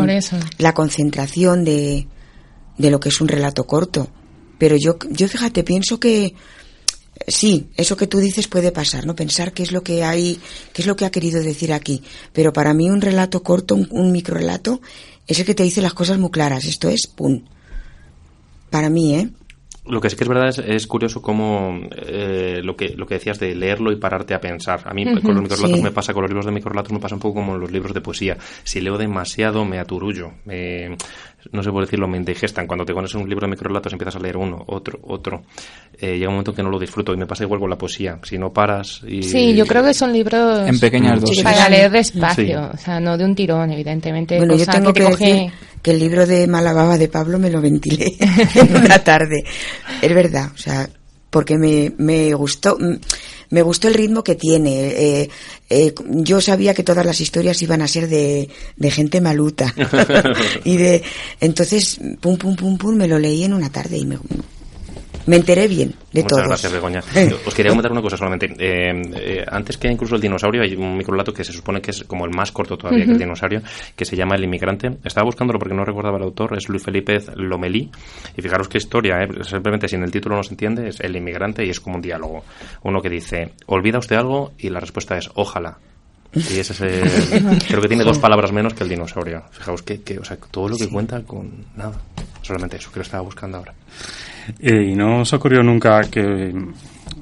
la 0.58 0.74
concentración 0.74 1.66
de 1.66 2.08
de 2.78 2.92
lo 2.92 3.00
que 3.00 3.10
es 3.10 3.22
un 3.22 3.28
relato 3.28 3.66
corto. 3.66 4.10
Pero 4.58 4.76
yo, 4.76 4.98
yo 5.10 5.28
fíjate, 5.28 5.64
pienso 5.64 6.00
que 6.00 6.34
sí, 7.28 7.68
eso 7.76 7.98
que 7.98 8.08
tú 8.08 8.20
dices 8.20 8.48
puede 8.48 8.72
pasar, 8.72 9.06
¿no? 9.06 9.16
Pensar 9.16 9.54
qué 9.54 9.64
es 9.64 9.72
lo 9.72 9.84
que 9.84 10.04
hay, 10.04 10.40
qué 10.74 10.82
es 10.82 10.88
lo 10.88 10.96
que 10.96 11.06
ha 11.06 11.12
querido 11.12 11.42
decir 11.42 11.74
aquí. 11.74 12.04
Pero 12.34 12.54
para 12.54 12.74
mí 12.74 12.90
un 12.90 13.02
relato 13.02 13.44
corto, 13.44 13.76
un, 13.76 13.88
un 13.92 14.12
micro 14.12 14.36
relato, 14.36 14.82
es 15.28 15.40
el 15.40 15.46
que 15.46 15.56
te 15.56 15.64
dice 15.64 15.82
las 15.82 15.94
cosas 15.94 16.18
muy 16.18 16.32
claras. 16.32 16.66
Esto 16.66 16.90
es 16.90 17.08
pum. 17.08 17.44
Para 18.70 18.90
mí, 18.90 19.16
¿eh? 19.16 19.30
Lo 19.90 20.02
que 20.02 20.10
sí 20.10 20.16
que 20.16 20.24
es 20.24 20.28
verdad 20.30 20.50
es, 20.50 20.58
es 20.60 20.88
curioso 20.88 21.22
cómo 21.22 21.80
eh, 21.96 22.62
lo 22.64 22.76
que 22.76 22.90
lo 22.90 23.06
que 23.06 23.16
decías 23.16 23.40
de 23.40 23.56
leerlo 23.56 23.92
y 23.92 23.96
pararte 23.98 24.34
a 24.34 24.40
pensar. 24.42 24.82
A 24.86 24.94
mí 24.94 25.06
con 25.06 25.34
los 25.34 25.42
microrelatos 25.44 25.78
sí. 25.78 25.82
me 25.84 25.92
pasa, 25.92 26.14
con 26.14 26.24
los 26.24 26.30
libros 26.30 26.46
de 26.46 26.52
microrelatos 26.52 26.92
me 26.92 27.00
pasa 27.00 27.16
un 27.16 27.22
poco 27.22 27.36
como 27.36 27.56
en 27.56 27.62
los 27.62 27.72
libros 27.72 27.94
de 27.94 28.02
poesía. 28.02 28.38
Si 28.64 28.82
leo 28.82 28.98
demasiado 28.98 29.66
me 29.66 29.80
aturullo. 29.80 30.32
Me, 30.46 30.96
no 31.52 31.64
sé 31.64 31.72
por 31.72 31.84
decirlo, 31.86 32.08
me 32.08 32.18
indigestan. 32.18 32.68
Cuando 32.68 32.84
te 32.86 32.94
pones 32.94 33.14
un 33.16 33.30
libro 33.30 33.46
de 33.48 33.52
microrelatos 33.52 33.94
empiezas 33.94 34.16
a 34.16 34.20
leer 34.20 34.38
uno, 34.38 34.64
otro, 34.68 35.00
otro. 35.04 35.44
Eh, 36.00 36.14
llega 36.18 36.28
un 36.28 36.34
momento 36.36 36.54
que 36.54 36.62
no 36.64 36.70
lo 36.70 36.80
disfruto 36.80 37.14
y 37.14 37.18
me 37.18 37.26
pasa 37.26 37.44
igual 37.46 37.60
con 37.60 37.70
la 37.70 37.78
poesía. 37.78 38.20
Si 38.24 38.38
no 38.38 38.52
paras 38.52 39.02
y... 39.08 39.24
Sí, 39.24 39.56
yo 39.56 39.66
creo 39.66 39.84
que 39.84 39.94
son 39.94 40.12
libros 40.12 40.68
En 40.68 40.80
pequeñas 40.80 41.22
dosis. 41.22 41.44
para 41.44 41.70
leer 41.70 41.90
despacio, 41.92 42.44
Sí. 42.46 42.54
o 42.54 42.78
sea, 42.78 43.00
no 43.00 43.18
de 43.18 43.26
un 43.26 43.36
tirón, 43.36 43.72
evidentemente. 43.72 44.38
Bueno, 44.38 44.56
yo 44.58 44.66
tengo 44.66 44.92
que 44.94 45.02
que, 45.02 45.06
te 45.08 45.12
coge- 45.12 45.26
decir 45.34 45.52
que 45.82 45.92
el 45.92 46.00
libro 46.00 46.26
de 46.26 46.48
Malababa 46.48 46.98
de 46.98 47.08
Pablo 47.08 47.40
me 47.40 47.50
lo 47.50 47.62
ventilé 47.62 48.16
en 48.56 48.76
una 48.76 49.04
tarde. 49.04 49.44
Es 50.02 50.14
verdad, 50.14 50.52
o 50.54 50.58
sea, 50.58 50.90
porque 51.30 51.58
me, 51.58 51.94
me 51.98 52.34
gustó 52.34 52.78
me 53.50 53.62
gustó 53.62 53.88
el 53.88 53.94
ritmo 53.94 54.24
que 54.24 54.36
tiene. 54.36 54.88
Eh, 54.90 55.30
eh, 55.70 55.94
yo 56.08 56.42
sabía 56.42 56.74
que 56.74 56.84
todas 56.84 57.06
las 57.06 57.22
historias 57.22 57.62
iban 57.62 57.82
a 57.82 57.88
ser 57.88 58.08
de, 58.08 58.50
de 58.76 58.92
gente 58.92 59.22
maluta. 59.22 59.74
y 60.64 60.78
de 60.78 61.04
entonces, 61.40 62.00
pum, 62.20 62.38
pum, 62.38 62.56
pum, 62.56 62.78
pum, 62.78 62.96
me 62.96 63.08
lo 63.08 63.20
leí 63.20 63.44
en 63.44 63.54
una 63.54 63.70
tarde 63.70 63.98
y 63.98 64.06
me, 64.06 64.18
me 65.28 65.36
enteré 65.36 65.68
bien 65.68 65.90
de 66.12 66.24
Muchas 66.24 66.28
todos. 66.28 66.48
gracias, 66.48 66.72
Begoña. 66.74 67.02
Os 67.46 67.54
quería 67.54 67.70
comentar 67.70 67.92
una 67.92 68.02
cosa 68.02 68.18
solamente. 68.18 68.48
Eh, 68.58 68.92
eh, 69.16 69.46
antes 69.48 69.78
que 69.78 69.88
incluso 69.90 70.16
el 70.16 70.22
dinosaurio, 70.22 70.64
hay 70.64 70.76
un 70.76 70.98
microlato 70.98 71.34
que 71.34 71.44
se 71.44 71.54
supone 71.54 71.82
que 71.82 71.92
es 71.92 72.04
como 72.06 72.26
el 72.26 72.32
más 72.36 72.52
corto 72.52 72.78
todavía 72.78 73.06
que 73.06 73.12
el 73.12 73.20
dinosaurio, 73.20 73.62
que 73.96 74.06
se 74.06 74.16
llama 74.16 74.36
El 74.36 74.46
Inmigrante. 74.46 74.98
Estaba 75.04 75.26
buscándolo 75.26 75.60
porque 75.60 75.76
no 75.76 75.84
recordaba 75.86 76.18
el 76.18 76.24
autor, 76.24 76.58
es 76.58 76.68
Luis 76.70 76.84
Felipe 76.84 77.18
Lomelí. 77.36 77.92
Y 78.36 78.42
fijaros 78.42 78.68
qué 78.68 78.78
historia, 78.78 79.18
¿eh? 79.22 79.44
simplemente 79.44 79.88
si 79.88 79.96
en 79.96 80.04
el 80.04 80.12
título 80.12 80.36
no 80.36 80.44
se 80.44 80.52
entiende, 80.52 80.88
es 80.90 81.00
El 81.00 81.16
Inmigrante 81.16 81.66
y 81.66 81.70
es 81.70 81.80
como 81.80 81.98
un 81.98 82.02
diálogo. 82.02 82.44
Uno 82.84 83.02
que 83.02 83.10
dice, 83.10 83.52
¿olvida 83.68 84.00
usted 84.00 84.16
algo? 84.16 84.54
Y 84.58 84.70
la 84.70 84.80
respuesta 84.80 85.18
es, 85.18 85.30
ojalá. 85.36 85.78
Y 86.50 86.60
ese 86.60 86.74
es 86.74 86.82
el- 86.82 87.60
creo 87.68 87.82
que 87.82 87.88
tiene 87.88 88.04
dos 88.04 88.20
palabras 88.20 88.52
menos 88.52 88.74
que 88.74 88.84
el 88.84 88.90
dinosaurio. 88.90 89.44
Fijaos 89.52 89.82
que, 89.84 90.02
que, 90.02 90.20
o 90.20 90.24
sea, 90.24 90.38
todo 90.52 90.70
lo 90.70 90.78
que 90.78 90.90
cuenta 90.90 91.22
con 91.24 91.66
nada. 91.76 92.00
Solamente 92.42 92.78
eso 92.78 92.92
que 92.92 93.00
lo 93.00 93.04
estaba 93.04 93.24
buscando 93.24 93.58
ahora. 93.58 93.74
Eh, 94.60 94.92
¿Y 94.92 94.96
no 94.96 95.22
os 95.22 95.34
ocurrió 95.34 95.62
nunca 95.64 96.02
que 96.10 96.22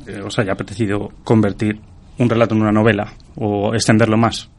eh, 0.08 0.22
os 0.24 0.38
haya 0.40 0.52
apetecido 0.54 1.12
convertir 1.24 1.80
un 2.18 2.30
relato 2.30 2.54
en 2.56 2.62
una 2.62 2.72
novela 2.72 3.12
o 3.36 3.74
extenderlo 3.74 4.18
más? 4.18 4.50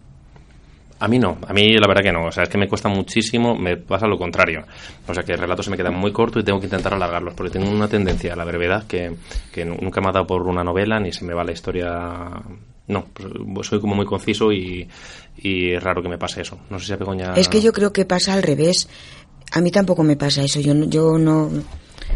A 0.99 1.09
mí 1.09 1.19
no, 1.19 1.37
a 1.47 1.53
mí 1.53 1.75
la 1.77 1.87
verdad 1.87 2.03
que 2.03 2.11
no, 2.13 2.25
o 2.25 2.33
sea, 2.33 2.45
es 2.45 2.49
que 2.49 2.57
me 2.57 2.69
cuesta 2.69 2.89
muchísimo, 2.89 3.55
me 3.55 3.77
pasa 3.77 4.07
lo 4.07 4.17
contrario. 4.17 4.65
O 5.07 5.13
sea, 5.13 5.23
que 5.23 5.33
el 5.33 5.39
relato 5.39 5.63
se 5.63 5.71
me 5.71 5.77
queda 5.77 5.91
muy 5.91 6.11
corto 6.11 6.41
y 6.41 6.43
tengo 6.43 6.59
que 6.59 6.67
intentar 6.67 6.95
alargarlos, 6.95 7.35
porque 7.35 7.53
tengo 7.53 7.71
una 7.71 7.87
tendencia 7.87 8.33
a 8.33 8.37
la 8.37 8.45
brevedad 8.47 8.87
que, 8.87 9.15
que 9.53 9.65
nu- 9.67 9.77
nunca 9.81 10.01
me 10.01 10.09
ha 10.09 10.13
dado 10.13 10.27
por 10.27 10.41
una 10.49 10.65
novela, 10.65 10.99
ni 10.99 11.13
se 11.13 11.25
me 11.27 11.35
va 11.35 11.45
la 11.45 11.53
historia... 11.53 12.31
No, 12.88 13.07
pues, 13.12 13.66
soy 13.66 13.81
como 13.81 13.95
muy 13.97 14.07
conciso 14.07 14.52
y, 14.52 14.88
y 15.38 15.71
es 15.73 15.83
raro 15.83 16.02
que 16.02 16.09
me 16.09 16.19
pase 16.19 16.43
eso. 16.43 16.59
No 16.71 16.78
sé 16.78 16.87
si 16.87 16.93
a 16.93 16.97
Begoña... 16.97 17.35
Es 17.35 17.49
que 17.49 17.61
yo 17.61 17.73
creo 17.73 17.93
que 17.93 18.05
pasa 18.05 18.33
al 18.35 18.43
revés. 18.43 18.88
A 19.52 19.61
mí 19.61 19.71
tampoco 19.71 20.02
me 20.05 20.16
pasa 20.16 20.43
eso. 20.45 20.61
Yo 20.61 20.73
no, 20.75 20.87
yo 20.88 21.19
no 21.19 21.50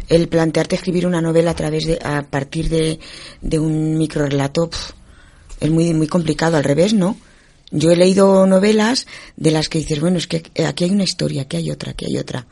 el 0.09 0.29
plantearte 0.29 0.77
escribir 0.77 1.07
una 1.07 1.21
novela 1.21 1.51
a 1.51 1.55
través 1.55 1.87
de 1.87 1.99
a 2.03 2.23
partir 2.23 2.69
de, 2.69 3.01
de 3.41 3.59
un 3.59 3.99
microrelato 3.99 4.71
es 5.59 5.71
muy 5.71 5.93
muy 5.95 6.07
complicado. 6.07 6.57
Al 6.57 6.65
revés, 6.65 6.95
¿no? 6.95 7.17
Yo 7.73 7.91
he 7.91 7.97
leído 7.97 8.47
novelas 8.47 9.07
de 9.37 9.51
las 9.53 9.69
que 9.69 9.79
dices, 9.79 10.01
bueno, 10.01 10.19
es 10.19 10.27
que 10.27 10.43
aquí 10.65 10.85
hay 10.85 10.91
una 10.91 11.05
historia, 11.05 11.43
aquí 11.43 11.57
hay 11.57 11.71
otra, 11.71 11.93
aquí 11.93 12.07
hay 12.07 12.17
otra. 12.19 12.47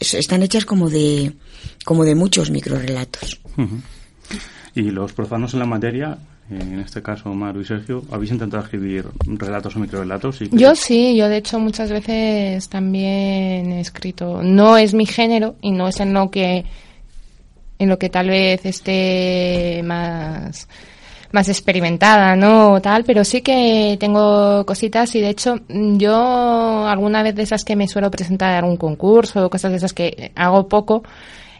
Es- 0.00 0.14
Están 0.14 0.42
hechas 0.42 0.64
como 0.64 0.88
de 0.90 1.32
como 1.84 2.04
de 2.04 2.14
muchos 2.14 2.50
microrelatos. 2.50 3.40
Ujú. 3.56 3.80
Y 4.74 4.90
los 4.90 5.12
profanos 5.12 5.54
en 5.54 5.60
la 5.60 5.66
materia, 5.66 6.18
eh, 6.50 6.58
en 6.60 6.80
este 6.80 7.02
caso 7.02 7.32
Maru 7.32 7.60
y 7.60 7.64
Sergio, 7.64 8.04
habéis 8.10 8.30
intentado 8.30 8.62
escribir 8.62 9.06
relatos 9.26 9.74
o 9.76 9.78
microrelatos. 9.78 10.42
Y 10.42 10.50
Yo 10.52 10.74
sí, 10.74 11.16
yo 11.16 11.28
de 11.28 11.38
hecho 11.38 11.58
muchas 11.58 11.90
veces 11.90 12.68
también 12.68 13.72
he 13.72 13.80
escrito. 13.80 14.42
No 14.42 14.76
es 14.76 14.92
mi 14.94 15.06
género 15.06 15.56
y 15.62 15.70
no 15.70 15.88
es 15.88 16.00
en 16.00 16.12
lo 16.12 16.30
que 16.30 16.64
en 17.78 17.88
lo 17.88 17.98
que 17.98 18.08
tal 18.08 18.28
vez 18.28 18.64
esté 18.64 19.82
más 19.84 20.68
más 21.32 21.48
experimentada, 21.48 22.36
¿no? 22.36 22.72
O 22.72 22.80
tal, 22.80 23.04
pero 23.04 23.24
sí 23.24 23.42
que 23.42 23.96
tengo 24.00 24.64
cositas 24.64 25.14
y 25.14 25.20
de 25.20 25.30
hecho 25.30 25.56
mm, 25.68 25.98
yo 25.98 26.86
alguna 26.86 27.22
vez 27.22 27.34
de 27.34 27.42
esas 27.42 27.64
que 27.64 27.76
me 27.76 27.88
suelo 27.88 28.10
presentar 28.10 28.54
a 28.54 28.58
algún 28.58 28.76
concurso 28.76 29.46
o 29.46 29.50
cosas 29.50 29.70
de 29.72 29.76
esas 29.78 29.92
que 29.92 30.32
hago 30.34 30.68
poco, 30.68 31.02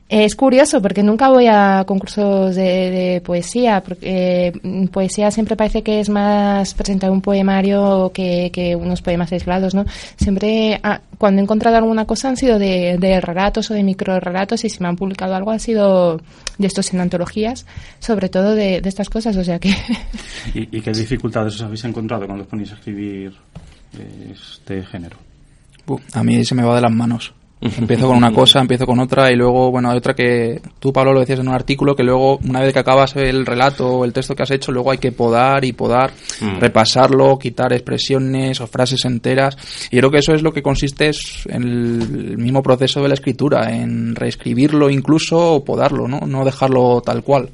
es 0.08 0.36
curioso 0.36 0.80
porque 0.80 1.02
nunca 1.02 1.28
voy 1.28 1.46
a 1.48 1.82
concursos 1.84 2.54
de, 2.54 2.62
de 2.62 3.20
poesía, 3.24 3.82
porque 3.82 4.52
eh, 4.62 4.88
poesía 4.92 5.30
siempre 5.32 5.56
parece 5.56 5.82
que 5.82 5.98
es 5.98 6.08
más 6.08 6.74
presentar 6.74 7.10
un 7.10 7.20
poemario 7.20 8.12
que, 8.14 8.50
que 8.52 8.76
unos 8.76 9.02
poemas 9.02 9.32
aislados, 9.32 9.74
¿no? 9.74 9.84
Siempre 10.16 10.78
ah, 10.82 11.00
cuando 11.18 11.40
he 11.40 11.44
encontrado 11.44 11.76
alguna 11.76 12.04
cosa 12.04 12.28
han 12.28 12.36
sido 12.36 12.58
de, 12.58 12.98
de 12.98 13.20
relatos 13.20 13.70
o 13.70 13.74
de 13.74 13.82
microrelatos 13.82 14.64
y 14.64 14.68
si 14.68 14.80
me 14.80 14.88
han 14.88 14.96
publicado 14.96 15.34
algo 15.34 15.50
ha 15.50 15.58
sido 15.58 16.20
de 16.58 16.66
estos 16.66 16.94
en 16.94 17.00
antologías, 17.00 17.66
sobre 17.98 18.28
todo 18.28 18.54
de, 18.54 18.80
de 18.80 18.88
estas 18.88 19.10
cosas, 19.10 19.36
o 19.36 19.42
sea 19.42 19.58
que 19.58 19.70
¿Y, 20.54 20.76
y 20.76 20.80
qué 20.80 20.92
dificultades 20.92 21.54
os 21.54 21.62
habéis 21.62 21.84
encontrado 21.84 22.26
cuando 22.26 22.44
os 22.44 22.48
ponéis 22.48 22.70
a 22.70 22.74
escribir 22.74 23.32
eh, 23.98 24.32
este 24.32 24.84
género? 24.84 25.16
A 26.12 26.22
mí 26.22 26.44
se 26.44 26.54
me 26.54 26.64
va 26.64 26.74
de 26.76 26.82
las 26.82 26.92
manos. 26.92 27.32
Empiezo 27.58 28.06
con 28.06 28.18
una 28.18 28.32
cosa, 28.32 28.60
empiezo 28.60 28.84
con 28.84 29.00
otra 29.00 29.32
y 29.32 29.34
luego, 29.34 29.70
bueno, 29.70 29.90
hay 29.90 29.96
otra 29.96 30.14
que 30.14 30.60
tú, 30.78 30.92
Pablo, 30.92 31.14
lo 31.14 31.20
decías 31.20 31.38
en 31.40 31.48
un 31.48 31.54
artículo 31.54 31.96
que 31.96 32.02
luego, 32.02 32.36
una 32.44 32.60
vez 32.60 32.72
que 32.74 32.78
acabas 32.80 33.16
el 33.16 33.46
relato 33.46 33.88
o 33.88 34.04
el 34.04 34.12
texto 34.12 34.34
que 34.34 34.42
has 34.42 34.50
hecho, 34.50 34.72
luego 34.72 34.90
hay 34.90 34.98
que 34.98 35.10
podar 35.12 35.64
y 35.64 35.72
podar, 35.72 36.12
Mm. 36.40 36.58
repasarlo, 36.60 37.38
quitar 37.38 37.72
expresiones 37.72 38.60
o 38.60 38.66
frases 38.66 39.04
enteras. 39.06 39.56
Y 39.90 39.96
creo 39.96 40.10
que 40.10 40.18
eso 40.18 40.34
es 40.34 40.42
lo 40.42 40.52
que 40.52 40.62
consiste 40.62 41.10
en 41.46 41.62
el 41.62 42.38
mismo 42.38 42.62
proceso 42.62 43.02
de 43.02 43.08
la 43.08 43.14
escritura, 43.14 43.74
en 43.74 44.14
reescribirlo 44.14 44.90
incluso 44.90 45.54
o 45.54 45.64
podarlo, 45.64 46.06
¿no? 46.06 46.20
No 46.26 46.44
dejarlo 46.44 47.00
tal 47.00 47.22
cual. 47.22 47.48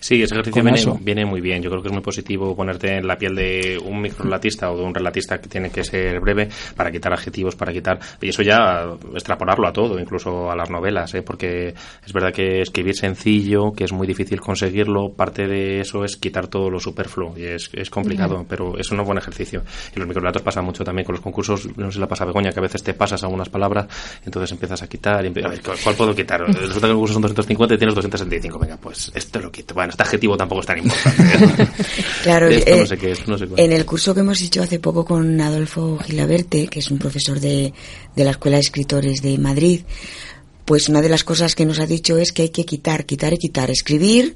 Sí, 0.00 0.22
ese 0.22 0.34
ejercicio 0.34 0.62
viene, 0.62 0.82
viene 1.00 1.24
muy 1.24 1.40
bien. 1.40 1.62
Yo 1.62 1.70
creo 1.70 1.82
que 1.82 1.88
es 1.88 1.94
muy 1.94 2.02
positivo 2.02 2.54
ponerte 2.54 2.96
en 2.96 3.06
la 3.06 3.16
piel 3.16 3.34
de 3.34 3.78
un 3.84 4.00
microrelatista 4.00 4.70
o 4.70 4.76
de 4.76 4.84
un 4.84 4.94
relatista 4.94 5.40
que 5.40 5.48
tiene 5.48 5.70
que 5.70 5.84
ser 5.84 6.20
breve 6.20 6.48
para 6.76 6.90
quitar 6.90 7.12
adjetivos, 7.12 7.56
para 7.56 7.72
quitar. 7.72 7.98
Y 8.20 8.28
eso 8.28 8.42
ya 8.42 8.86
extrapolarlo 9.14 9.68
a 9.68 9.72
todo, 9.72 9.98
incluso 9.98 10.50
a 10.50 10.56
las 10.56 10.70
novelas, 10.70 11.14
¿eh? 11.14 11.22
porque 11.22 11.74
es 12.04 12.12
verdad 12.12 12.32
que 12.32 12.60
escribir 12.60 12.94
sencillo, 12.94 13.72
que 13.72 13.84
es 13.84 13.92
muy 13.92 14.06
difícil 14.06 14.40
conseguirlo, 14.40 15.12
parte 15.12 15.46
de 15.46 15.80
eso 15.80 16.04
es 16.04 16.16
quitar 16.16 16.48
todo 16.48 16.70
lo 16.70 16.80
superfluo 16.80 17.34
y 17.36 17.44
es, 17.44 17.70
es 17.72 17.90
complicado, 17.90 18.44
pero 18.48 18.78
es 18.78 18.90
un 18.90 18.98
buen 19.04 19.18
ejercicio. 19.18 19.62
Y 19.94 19.98
los 19.98 20.08
microrelatos 20.08 20.42
pasan 20.42 20.64
mucho 20.64 20.84
también 20.84 21.04
con 21.04 21.14
los 21.14 21.22
concursos, 21.22 21.66
no 21.76 21.86
sé 21.86 21.94
si 21.94 22.00
la 22.00 22.08
pasa 22.08 22.24
Begoña, 22.24 22.52
que 22.52 22.60
a 22.60 22.62
veces 22.62 22.82
te 22.82 22.94
pasas 22.94 23.22
algunas 23.24 23.48
palabras, 23.48 23.86
entonces 24.24 24.52
empiezas 24.52 24.82
a 24.82 24.88
quitar. 24.88 25.24
Y 25.24 25.28
a 25.28 25.48
ver, 25.48 25.62
¿cuál, 25.62 25.78
cuál 25.82 25.94
puedo 25.94 26.14
quitar? 26.14 26.40
Resulta 26.46 26.86
que 26.86 26.86
el 26.86 26.94
concurso 26.94 27.14
son 27.14 27.22
250 27.22 27.74
y 27.74 27.78
tienes 27.78 27.94
275. 27.94 28.58
Venga, 28.58 28.76
pues 28.76 29.10
esto 29.14 29.40
lo 29.40 29.50
quito. 29.50 29.74
Bueno, 29.78 29.92
este 29.92 30.02
adjetivo 30.02 30.36
tampoco 30.36 30.62
es 30.62 30.66
tan 30.66 30.78
importante. 30.82 31.22
¿eh? 31.22 31.68
Claro, 32.24 32.48
Esto 32.48 32.76
no 32.76 32.82
eh, 32.82 32.86
sé 32.88 32.98
qué, 32.98 33.14
no 33.28 33.38
sé 33.38 33.46
cuál. 33.46 33.60
en 33.60 33.70
el 33.70 33.86
curso 33.86 34.12
que 34.12 34.20
hemos 34.20 34.42
hecho 34.42 34.60
hace 34.60 34.80
poco 34.80 35.04
con 35.04 35.40
Adolfo 35.40 35.98
Gilaberte, 35.98 36.66
que 36.66 36.80
es 36.80 36.90
un 36.90 36.98
profesor 36.98 37.38
de, 37.38 37.72
de 38.16 38.24
la 38.24 38.32
Escuela 38.32 38.56
de 38.56 38.62
Escritores 38.62 39.22
de 39.22 39.38
Madrid, 39.38 39.82
pues 40.64 40.88
una 40.88 41.00
de 41.00 41.08
las 41.08 41.22
cosas 41.22 41.54
que 41.54 41.64
nos 41.64 41.78
ha 41.78 41.86
dicho 41.86 42.18
es 42.18 42.32
que 42.32 42.42
hay 42.42 42.48
que 42.48 42.64
quitar, 42.64 43.06
quitar 43.06 43.32
y 43.34 43.38
quitar, 43.38 43.70
escribir 43.70 44.34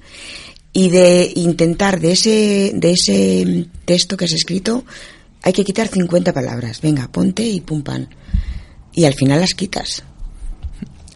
y 0.72 0.90
de 0.90 1.32
intentar 1.34 1.98
de 1.98 2.12
ese, 2.12 2.70
de 2.72 2.92
ese 2.92 3.66
texto 3.84 4.16
que 4.16 4.26
has 4.26 4.32
escrito, 4.32 4.84
hay 5.42 5.52
que 5.52 5.64
quitar 5.64 5.88
50 5.88 6.32
palabras. 6.32 6.80
Venga, 6.80 7.08
ponte 7.10 7.42
y 7.42 7.60
pum 7.62 7.82
pan. 7.82 8.08
Y 8.92 9.06
al 9.06 9.14
final 9.14 9.40
las 9.40 9.54
quitas. 9.54 10.04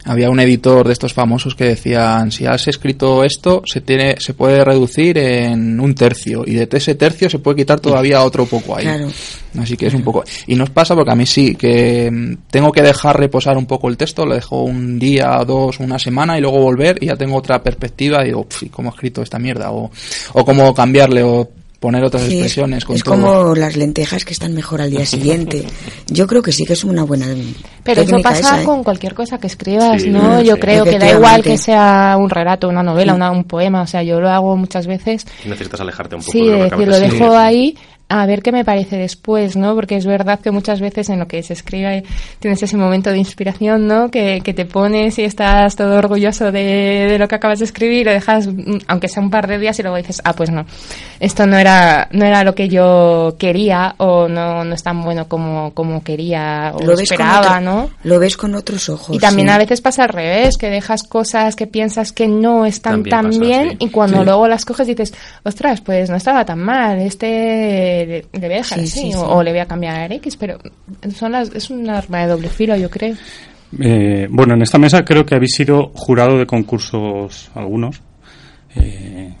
Había 0.07 0.29
un 0.29 0.39
editor 0.39 0.87
de 0.87 0.93
estos 0.93 1.13
famosos 1.13 1.53
que 1.53 1.65
decían, 1.65 2.31
si 2.31 2.45
has 2.45 2.67
escrito 2.67 3.23
esto, 3.23 3.61
se 3.65 3.81
tiene, 3.81 4.15
se 4.19 4.33
puede 4.33 4.63
reducir 4.63 5.17
en 5.17 5.79
un 5.79 5.93
tercio, 5.93 6.43
y 6.45 6.53
de 6.53 6.67
ese 6.71 6.95
tercio 6.95 7.29
se 7.29 7.39
puede 7.39 7.57
quitar 7.57 7.79
todavía 7.79 8.23
otro 8.23 8.45
poco 8.45 8.77
ahí. 8.77 8.85
Claro. 8.85 9.09
Así 9.59 9.75
que 9.75 9.87
es 9.87 9.93
un 9.93 10.03
poco. 10.03 10.23
Y 10.45 10.55
nos 10.55 10.69
pasa 10.69 10.95
porque 10.95 11.11
a 11.11 11.15
mí 11.15 11.25
sí, 11.25 11.55
que 11.55 12.09
mm, 12.11 12.49
tengo 12.49 12.71
que 12.71 12.81
dejar 12.81 13.19
reposar 13.19 13.57
un 13.57 13.65
poco 13.65 13.89
el 13.89 13.97
texto, 13.97 14.25
lo 14.25 14.35
dejo 14.35 14.63
un 14.63 14.97
día, 14.99 15.43
dos, 15.45 15.79
una 15.79 15.99
semana 15.99 16.37
y 16.37 16.41
luego 16.41 16.59
volver 16.59 16.97
y 17.01 17.07
ya 17.07 17.15
tengo 17.15 17.35
otra 17.37 17.61
perspectiva 17.61 18.23
y 18.23 18.27
digo, 18.27 18.45
"Pf, 18.45 18.69
¿cómo 18.69 18.89
he 18.89 18.93
escrito 18.93 19.21
esta 19.21 19.39
mierda? 19.39 19.71
O, 19.71 19.91
o 20.33 20.45
cómo 20.45 20.73
cambiarle 20.73 21.23
o 21.23 21.49
poner 21.79 22.03
otras 22.03 22.23
Sí, 22.23 22.27
es- 22.29 22.33
expresiones 22.33 22.85
con 22.85 22.95
es 22.95 23.03
todo. 23.03 23.15
como 23.15 23.55
las 23.55 23.75
lentejas 23.75 24.25
que 24.25 24.33
están 24.33 24.53
mejor 24.53 24.81
al 24.81 24.89
día 24.89 25.05
siguiente. 25.05 25.65
Yo 26.07 26.25
creo 26.27 26.41
que 26.41 26.51
sí 26.51 26.65
que 26.65 26.73
es 26.73 26.83
una 26.83 27.03
buena 27.03 27.27
Pero 27.83 28.01
eso 28.01 28.17
pasa 28.21 28.39
esa, 28.39 28.61
¿eh? 28.61 28.65
con 28.65 28.83
cualquier 28.83 29.13
cosa 29.13 29.37
que 29.37 29.47
escribas, 29.47 30.01
Sí, 30.01 30.09
¿no? 30.09 30.39
sí. 30.39 30.45
Yo 30.47 30.57
creo 30.59 30.83
que 30.85 30.97
da 30.99 31.11
igual 31.11 31.43
que 31.43 31.57
sea 31.57 32.15
un 32.19 32.29
relato, 32.29 32.67
una 32.69 32.83
novela, 32.83 33.13
una- 33.13 33.31
un 33.31 33.43
poema. 33.43 33.81
O 33.83 33.87
sea, 33.87 34.01
yo 34.03 34.19
lo 34.19 34.29
hago 34.29 34.55
muchas 34.57 34.87
veces. 34.87 35.25
Necesitas 35.45 35.79
alejarte 35.81 36.15
un 36.15 36.21
poco 36.21 36.31
Sí, 36.31 36.47
de 36.47 36.69
lo 36.69 36.77
que 36.77 36.85
lo 36.85 36.95
de 36.99 37.09
dejo 37.09 37.37
ahí 37.37 37.77
a 38.09 38.25
ver 38.25 38.41
qué 38.41 38.51
me 38.51 38.63
parece 38.63 38.95
después, 38.97 39.57
¿no? 39.57 39.75
Porque 39.75 39.97
es 39.97 40.05
verdad 40.05 40.39
que 40.39 40.51
muchas 40.51 40.79
veces 40.79 41.09
en 41.09 41.19
lo 41.19 41.27
que 41.27 41.43
se 41.43 41.53
escribe 41.53 42.03
tienes 42.39 42.63
ese 42.63 42.77
momento 42.77 43.11
de 43.11 43.17
inspiración, 43.17 43.85
¿no? 43.87 44.09
Que, 44.09 44.41
que 44.43 44.53
te 44.53 44.65
pones 44.65 45.19
y 45.19 45.23
estás 45.23 45.75
todo 45.75 45.97
orgulloso 45.97 46.51
de, 46.51 47.07
de, 47.09 47.19
lo 47.19 47.27
que 47.27 47.35
acabas 47.35 47.59
de 47.59 47.65
escribir, 47.65 48.05
lo 48.05 48.13
dejas, 48.13 48.47
aunque 48.87 49.09
sea 49.09 49.21
un 49.21 49.29
par 49.29 49.47
de 49.47 49.59
días, 49.59 49.77
y 49.79 49.81
luego 49.81 49.97
dices, 49.97 50.21
ah, 50.23 50.33
pues 50.33 50.49
no, 50.51 50.65
esto 51.19 51.45
no 51.45 51.57
era, 51.57 52.07
no 52.11 52.25
era 52.25 52.43
lo 52.43 52.55
que 52.55 52.69
yo 52.69 53.35
quería 53.37 53.95
o 53.97 54.27
no, 54.29 54.63
no 54.63 54.73
es 54.73 54.83
tan 54.83 55.01
bueno 55.03 55.27
como, 55.27 55.73
como 55.73 56.01
quería 56.03 56.71
o 56.75 56.81
lo 56.81 56.93
esperaba, 56.93 57.39
otro, 57.39 57.61
¿no? 57.61 57.89
Lo 58.03 58.19
ves 58.19 58.37
con 58.37 58.55
otros 58.55 58.87
ojos. 58.89 59.15
Y 59.15 59.19
también 59.19 59.49
sí. 59.49 59.53
a 59.53 59.57
veces 59.57 59.81
pasa 59.81 60.03
al 60.03 60.09
revés, 60.09 60.57
que 60.57 60.69
dejas 60.69 61.03
cosas 61.03 61.55
que 61.55 61.67
piensas 61.67 62.13
que 62.13 62.27
no 62.27 62.65
están 62.65 63.03
También 63.03 63.11
tan 63.15 63.25
pasa, 63.27 63.39
bien 63.39 63.69
sí. 63.71 63.77
y 63.81 63.89
cuando 63.89 64.19
Sí. 64.19 64.25
luego 64.25 64.47
las 64.47 64.63
coges 64.63 64.87
dices, 64.87 65.13
ostras, 65.43 65.81
pues 65.81 66.09
no 66.09 66.15
estaba 66.15 66.45
tan 66.45 66.59
mal, 66.59 66.99
este 66.99 67.96
le, 68.05 68.25
le 68.33 68.47
voy 68.47 68.53
a 68.53 68.57
dejar 68.57 68.79
Sí, 68.79 68.83
así 68.85 68.99
sí, 69.01 69.07
o, 69.15 69.19
sí. 69.19 69.25
o 69.27 69.43
le 69.43 69.51
voy 69.51 69.59
a 69.59 69.65
cambiar 69.65 70.11
X, 70.13 70.37
pero 70.37 70.57
son 71.15 71.31
las, 71.31 71.49
es 71.53 71.69
un 71.69 71.89
arma 71.89 72.21
de 72.21 72.27
doble 72.27 72.49
filo, 72.49 72.75
yo 72.75 72.89
creo. 72.89 73.15
Eh, 73.79 74.27
bueno, 74.29 74.53
en 74.53 74.61
esta 74.61 74.77
mesa 74.77 75.03
creo 75.03 75.25
que 75.25 75.35
habéis 75.35 75.55
sido 75.55 75.91
jurado 75.93 76.37
de 76.37 76.45
concursos 76.45 77.49
algunos. 77.55 78.01
Eh, 78.75 79.33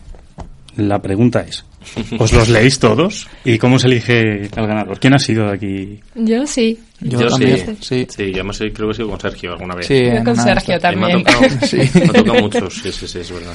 la 0.77 1.01
pregunta 1.01 1.41
es, 1.41 1.65
¿os 2.19 2.33
los 2.33 2.49
leéis 2.49 2.77
todos? 2.79 3.27
¿Y 3.45 3.57
cómo 3.57 3.79
se 3.79 3.87
elige 3.87 4.43
el 4.43 4.49
ganador? 4.49 4.99
¿Quién 4.99 5.13
ha 5.13 5.19
sido 5.19 5.47
de 5.47 5.53
aquí? 5.53 5.99
Yo 6.15 6.45
sí. 6.45 6.79
Yo, 6.99 7.27
también, 7.27 7.77
sí. 7.79 8.07
Sí, 8.09 8.25
yo 8.31 8.35
además 8.37 8.57
creo 8.57 8.87
que 8.87 8.91
he 8.91 8.93
sido 8.95 9.09
con 9.09 9.19
Sergio 9.19 9.51
alguna 9.53 9.75
vez. 9.75 9.85
Sí, 9.87 10.03
Yo 10.03 10.23
con 10.23 10.35
Sergio. 10.35 10.75
Eh, 10.75 10.79
me 10.79 10.87
ha 10.87 10.91
también. 10.91 11.23
tocado, 11.23 11.49
Sí. 11.67 11.77
me 11.93 12.03
ha 12.05 12.13
tocado 12.13 12.41
muchos, 12.41 12.73
sí, 12.73 12.91
sí, 12.91 13.07
sí, 13.07 13.19
es 13.19 13.31
verdad. 13.31 13.53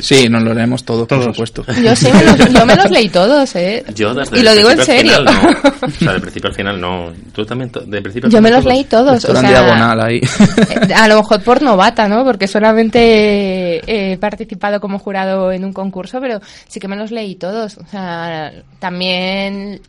Sí, 0.00 0.28
nos 0.28 0.42
lo 0.42 0.54
leemos 0.54 0.84
todos, 0.84 1.06
Todos. 1.08 1.24
por 1.26 1.34
supuesto. 1.34 1.64
Yo 1.82 1.94
sí, 1.96 2.08
me 2.12 2.24
los, 2.24 2.52
yo 2.52 2.66
me 2.66 2.76
los 2.76 2.90
leí 2.90 3.08
todos, 3.08 3.54
¿eh? 3.56 3.84
Yo 3.94 4.14
desde 4.14 4.38
y 4.38 4.42
lo 4.42 4.54
digo 4.54 4.70
en 4.70 4.76
principio 4.78 5.12
serio. 5.14 5.16
al 5.16 5.28
final, 5.28 5.52
no. 5.62 5.68
O 5.88 5.90
sea, 5.90 6.12
del 6.12 6.20
principio 6.20 6.48
al 6.50 6.54
final 6.56 6.80
no. 6.80 7.12
Tú 7.32 7.46
también, 7.46 7.70
de 7.86 8.02
principio 8.02 8.26
al 8.26 8.32
Yo 8.32 8.40
me 8.42 8.48
final 8.48 8.52
los 8.52 8.64
todos? 8.64 8.74
leí 8.74 8.84
todos. 8.84 9.24
O 9.24 9.40
sea, 9.40 9.48
diagonal 9.50 10.00
ahí. 10.00 10.20
Eh, 10.20 10.94
A 10.94 11.08
lo 11.08 11.16
mejor 11.22 11.42
por 11.42 11.62
novata, 11.62 12.08
¿no? 12.08 12.24
Porque 12.24 12.46
solamente 12.48 14.12
he 14.12 14.16
participado 14.18 14.80
como 14.80 14.98
jurado 14.98 15.52
en 15.52 15.64
un 15.64 15.72
concurso, 15.72 16.20
pero 16.20 16.40
sí 16.68 16.80
que 16.80 16.88
me 16.88 16.96
los 16.96 17.10
leí 17.10 17.34
todos. 17.36 17.78
O 17.78 17.86
sea, 17.86 18.52
también 18.78 19.80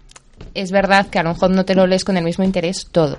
es 0.54 0.72
verdad 0.72 1.08
que 1.08 1.20
a 1.20 1.24
lo 1.24 1.30
mejor 1.34 1.50
no 1.52 1.66
te 1.66 1.76
lo 1.76 1.86
lees 1.88 2.04
con 2.04 2.18
el 2.18 2.24
mismo 2.24 2.44
interés 2.44 2.88
todos. 2.92 3.18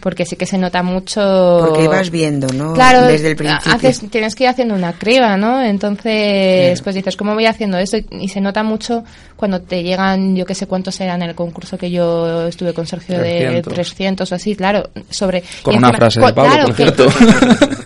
Porque 0.00 0.24
sí 0.24 0.36
que 0.36 0.46
se 0.46 0.56
nota 0.58 0.82
mucho. 0.82 1.20
Porque 1.66 1.86
vas 1.88 2.10
viendo, 2.10 2.48
¿no? 2.52 2.72
Claro, 2.74 3.06
Desde 3.06 3.30
el 3.30 3.36
principio. 3.36 3.72
haces- 3.72 4.08
tienes 4.10 4.34
que 4.34 4.44
ir 4.44 4.50
haciendo 4.50 4.74
una 4.74 4.94
criba, 4.94 5.36
¿no? 5.36 5.62
Entonces, 5.62 6.80
pues 6.82 6.94
dices, 6.94 7.16
¿cómo 7.16 7.34
voy 7.34 7.46
haciendo 7.46 7.78
esto? 7.78 7.98
Y 8.10 8.28
se 8.28 8.40
nota 8.40 8.62
mucho 8.62 9.04
cuando 9.36 9.60
te 9.60 9.82
llegan, 9.82 10.34
yo 10.36 10.44
que 10.44 10.54
sé 10.54 10.66
cuántos 10.66 11.00
eran 11.00 11.22
en 11.22 11.30
el 11.30 11.34
concurso 11.34 11.76
que 11.78 11.90
yo 11.90 12.46
estuve 12.48 12.72
con 12.74 12.86
Sergio 12.86 13.18
de 13.18 13.62
300. 13.62 13.72
300 13.74 14.32
o 14.32 14.34
así, 14.34 14.56
claro, 14.56 14.90
sobre... 15.10 15.42
Con 15.62 15.76
una 15.76 15.92
frase 15.92 16.20
de 16.20 16.32
Pablo, 16.32 16.52
claro, 16.52 16.66
por 16.66 16.76
que- 16.76 16.82
cierto. 16.82 17.06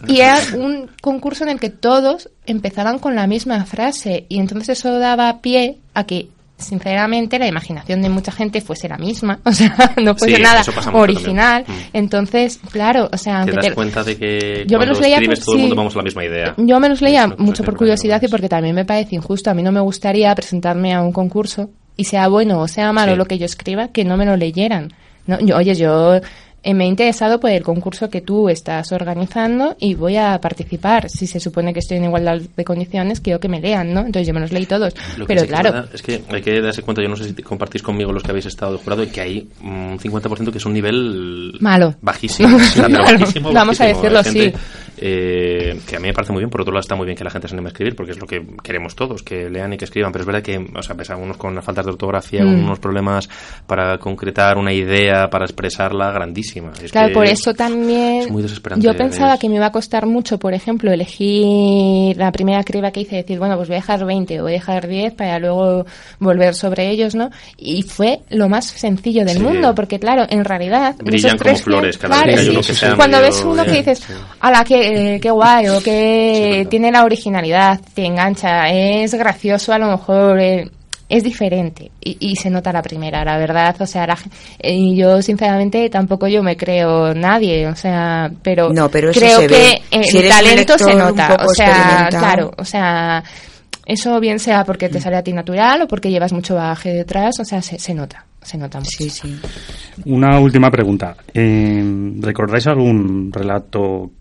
y 0.06 0.20
era 0.20 0.38
un 0.56 0.90
concurso 1.00 1.44
en 1.44 1.50
el 1.50 1.60
que 1.60 1.70
todos 1.70 2.28
empezaban 2.46 2.98
con 2.98 3.14
la 3.14 3.26
misma 3.26 3.64
frase 3.64 4.26
y 4.28 4.38
entonces 4.38 4.78
eso 4.80 4.98
daba 4.98 5.40
pie 5.40 5.78
a 5.94 6.04
que 6.04 6.28
sinceramente 6.56 7.38
la 7.38 7.46
imaginación 7.46 8.00
de 8.02 8.08
mucha 8.08 8.32
gente 8.32 8.60
fuese 8.60 8.88
la 8.88 8.96
misma, 8.96 9.40
o 9.44 9.52
sea, 9.52 9.74
no 10.02 10.14
fuese 10.14 10.36
Sí, 10.36 10.42
nada 10.42 10.62
original. 10.92 11.64
también. 11.64 11.86
Mm. 11.92 11.96
Entonces, 11.96 12.60
claro, 12.70 13.08
o 13.12 13.16
sea, 13.18 13.44
Te 13.44 13.52
das 13.52 13.66
te- 13.66 13.74
cuenta 13.74 14.02
de 14.04 14.16
que 14.16 14.64
Yo 14.66 14.78
me 14.78 14.86
los 14.86 15.00
leía 15.00 15.20
por- 15.20 15.38
todo 15.38 15.54
el 15.56 15.60
mundo 15.62 15.76
vamos 15.76 15.94
a 15.94 15.98
la 15.98 16.04
misma 16.04 16.24
idea. 16.24 16.54
yo 16.56 16.80
me 16.80 16.88
los 16.88 17.02
leía 17.02 17.26
mucho 17.38 17.64
por 17.64 17.76
curiosidad 17.76 18.22
y 18.22 18.28
porque 18.28 18.48
también 18.48 18.74
me 18.74 18.84
parece 18.84 19.14
injusto. 19.16 19.50
A 19.50 19.54
mí 19.54 19.62
no 19.62 19.72
me 19.72 19.80
gustaría 19.80 20.34
presentarme 20.34 20.94
a 20.94 21.02
un 21.02 21.12
concurso 21.12 21.70
y 21.96 22.04
sea 22.04 22.28
bueno 22.28 22.60
o 22.60 22.68
sea 22.68 22.92
malo 22.92 23.12
Sí. 23.12 23.18
lo 23.18 23.24
que 23.26 23.38
yo 23.38 23.46
escriba, 23.46 23.88
que 23.88 24.04
no 24.04 24.16
me 24.16 24.24
lo 24.26 24.36
leyeran. 24.36 24.92
No, 25.26 25.38
yo, 25.40 25.56
oye, 25.56 25.74
yo 25.74 26.20
me 26.72 26.84
he 26.84 26.86
interesado 26.88 27.38
por 27.40 27.50
el 27.50 27.62
concurso 27.62 28.08
que 28.08 28.22
tú 28.22 28.48
estás 28.48 28.90
organizando 28.92 29.76
y 29.78 29.94
voy 29.94 30.16
a 30.16 30.40
participar. 30.40 31.10
Si 31.10 31.26
se 31.26 31.40
supone 31.40 31.72
que 31.74 31.80
estoy 31.80 31.98
en 31.98 32.04
igualdad 32.04 32.40
de 32.56 32.64
condiciones, 32.64 33.20
quiero 33.20 33.38
que 33.40 33.48
me 33.48 33.60
lean, 33.60 33.92
¿no? 33.92 34.00
Entonces 34.00 34.26
yo 34.26 34.32
me 34.32 34.40
los 34.40 34.52
leí 34.52 34.64
todos. 34.64 34.94
Lo 35.18 35.26
Pero 35.26 35.42
que 35.42 35.48
claro, 35.48 35.84
es 35.92 36.00
que 36.00 36.22
hay 36.30 36.40
que 36.40 36.60
darse 36.62 36.80
cuenta, 36.82 37.02
yo 37.02 37.08
no 37.08 37.16
sé 37.16 37.24
si 37.24 37.34
compartís 37.42 37.82
conmigo 37.82 38.12
los 38.12 38.22
que 38.22 38.30
habéis 38.30 38.46
estado 38.46 38.72
de 38.72 38.78
jurado, 38.78 39.02
y 39.02 39.08
que 39.08 39.20
hay 39.20 39.48
un 39.62 39.98
50% 39.98 40.50
que 40.50 40.58
es 40.58 40.64
un 40.66 40.72
nivel 40.72 41.56
Malo. 41.60 41.94
bajísimo. 42.00 42.56
Vamos 43.52 43.80
a 43.80 43.86
decirlo 43.86 44.20
así. 44.20 44.52
eh, 44.96 45.80
que 45.86 45.96
a 45.96 45.98
mí 46.00 46.06
me 46.08 46.14
parece 46.14 46.32
muy 46.32 46.40
bien, 46.40 46.50
por 46.50 46.60
otro 46.60 46.72
lado 46.72 46.80
está 46.80 46.94
muy 46.94 47.04
bien 47.04 47.16
que 47.16 47.24
la 47.24 47.30
gente 47.30 47.48
se 47.48 47.54
anime 47.54 47.68
a 47.68 47.72
escribir, 47.72 47.96
porque 47.96 48.12
es 48.12 48.18
lo 48.20 48.26
que 48.26 48.42
queremos 48.62 48.94
todos, 48.94 49.22
que 49.22 49.50
lean 49.50 49.72
y 49.72 49.76
que 49.76 49.84
escriban, 49.84 50.12
pero 50.12 50.22
es 50.22 50.26
verdad 50.26 50.42
que, 50.42 50.56
o 50.74 50.82
sea, 50.82 50.94
ves 50.94 51.10
a 51.10 51.14
algunos 51.14 51.36
con 51.36 51.60
faltas 51.62 51.84
de 51.84 51.92
ortografía, 51.92 52.44
Mm. 52.44 52.64
unos 52.64 52.78
problemas 52.78 53.28
para 53.66 53.98
concretar 53.98 54.56
una 54.56 54.72
idea, 54.72 55.28
para 55.30 55.44
expresarla 55.44 56.12
Es 56.82 56.92
Claro, 56.92 57.08
que 57.08 57.14
por 57.14 57.26
eso 57.26 57.54
también 57.54 58.22
es 58.22 58.30
muy 58.30 58.42
desesperante. 58.42 58.84
yo 58.86 58.96
pensaba 58.96 59.38
que 59.38 59.48
me 59.48 59.56
iba 59.56 59.66
a 59.66 59.72
costar 59.72 60.06
mucho, 60.06 60.38
por 60.38 60.54
ejemplo, 60.54 60.92
elegir 60.92 62.16
la 62.16 62.30
primera 62.32 62.62
criba 62.64 62.90
que 62.90 63.00
hice, 63.00 63.16
decir, 63.16 63.38
bueno, 63.38 63.56
pues 63.56 63.68
voy 63.68 63.76
a 63.76 63.80
dejar 63.80 64.04
20 64.04 64.40
o 64.40 64.42
voy 64.44 64.52
a 64.52 64.54
dejar 64.54 64.86
10 64.86 65.14
para 65.14 65.38
luego 65.38 65.86
volver 66.18 66.54
sobre 66.54 66.90
ellos, 66.90 67.14
¿no? 67.14 67.30
Y 67.56 67.82
fue 67.82 68.20
lo 68.30 68.48
más 68.48 68.66
sencillo 68.66 69.24
del 69.24 69.38
Sí. 69.38 69.42
mundo, 69.42 69.74
porque 69.74 69.98
claro, 69.98 70.26
en 70.28 70.44
realidad... 70.44 70.94
Brillan 70.98 71.32
como 71.38 71.44
300, 71.44 71.62
flores 71.62 71.98
cada 71.98 72.16
claro, 72.22 72.30
que 72.36 72.42
sí. 72.42 72.50
uno 72.50 72.60
que 72.60 72.74
sea 72.74 72.96
Cuando 72.96 73.16
medio 73.18 73.30
ves 73.30 73.44
uno 73.44 73.64
que 73.64 73.72
dices, 73.72 73.98
sí. 73.98 74.12
ala, 74.40 74.64
qué, 74.64 75.18
qué 75.20 75.30
guay, 75.30 75.68
o 75.68 75.78
Sí, 75.78 75.84
que 75.84 76.66
tiene 76.70 76.90
la 76.92 77.04
originalidad, 77.04 77.80
te 77.94 78.04
engancha, 78.06 78.68
es 78.70 79.14
gracioso 79.14 79.72
a 79.72 79.78
lo 79.78 79.86
mejor... 79.88 80.38
eh, 80.40 80.70
es 81.08 81.22
diferente 81.22 81.90
y, 82.00 82.16
y 82.20 82.36
se 82.36 82.50
nota 82.50 82.72
la 82.72 82.82
primera, 82.82 83.24
la 83.24 83.36
verdad. 83.38 83.76
O 83.80 83.86
sea, 83.86 84.06
la 84.06 84.18
eh, 84.58 84.74
y 84.74 84.96
yo 84.96 85.20
sinceramente 85.22 85.88
tampoco 85.90 86.28
yo 86.28 86.42
me 86.42 86.56
creo 86.56 87.14
nadie, 87.14 87.66
o 87.66 87.76
sea, 87.76 88.30
pero, 88.42 88.72
No, 88.72 88.88
pero 88.88 89.12
creo 89.12 89.40
se 89.40 89.46
que 89.46 89.82
el 89.90 90.04
Si 90.04 90.28
talento 90.28 90.78
se 90.78 90.94
nota. 90.94 91.36
O 91.44 91.54
sea, 91.54 92.08
claro, 92.10 92.52
o 92.56 92.64
sea, 92.64 93.22
eso 93.86 94.18
bien 94.20 94.38
sea 94.38 94.64
porque 94.64 94.88
te 94.88 95.00
sale 95.00 95.16
a 95.16 95.22
ti 95.22 95.32
natural 95.32 95.82
o 95.82 95.88
porque 95.88 96.10
llevas 96.10 96.32
mucho 96.32 96.54
bagaje 96.54 96.90
detrás, 96.90 97.38
o 97.38 97.44
sea, 97.44 97.60
se, 97.60 97.78
se 97.78 97.94
nota, 97.94 98.24
se 98.42 98.56
nota 98.56 98.78
mucho. 98.78 98.90
Sí, 98.96 99.10
sí. 99.10 99.40
Una 100.06 100.38
última 100.40 100.70
pregunta. 100.70 101.16
Eh, 101.32 102.12
¿Recordáis 102.20 102.66
algún 102.66 103.30
relato 103.32 104.12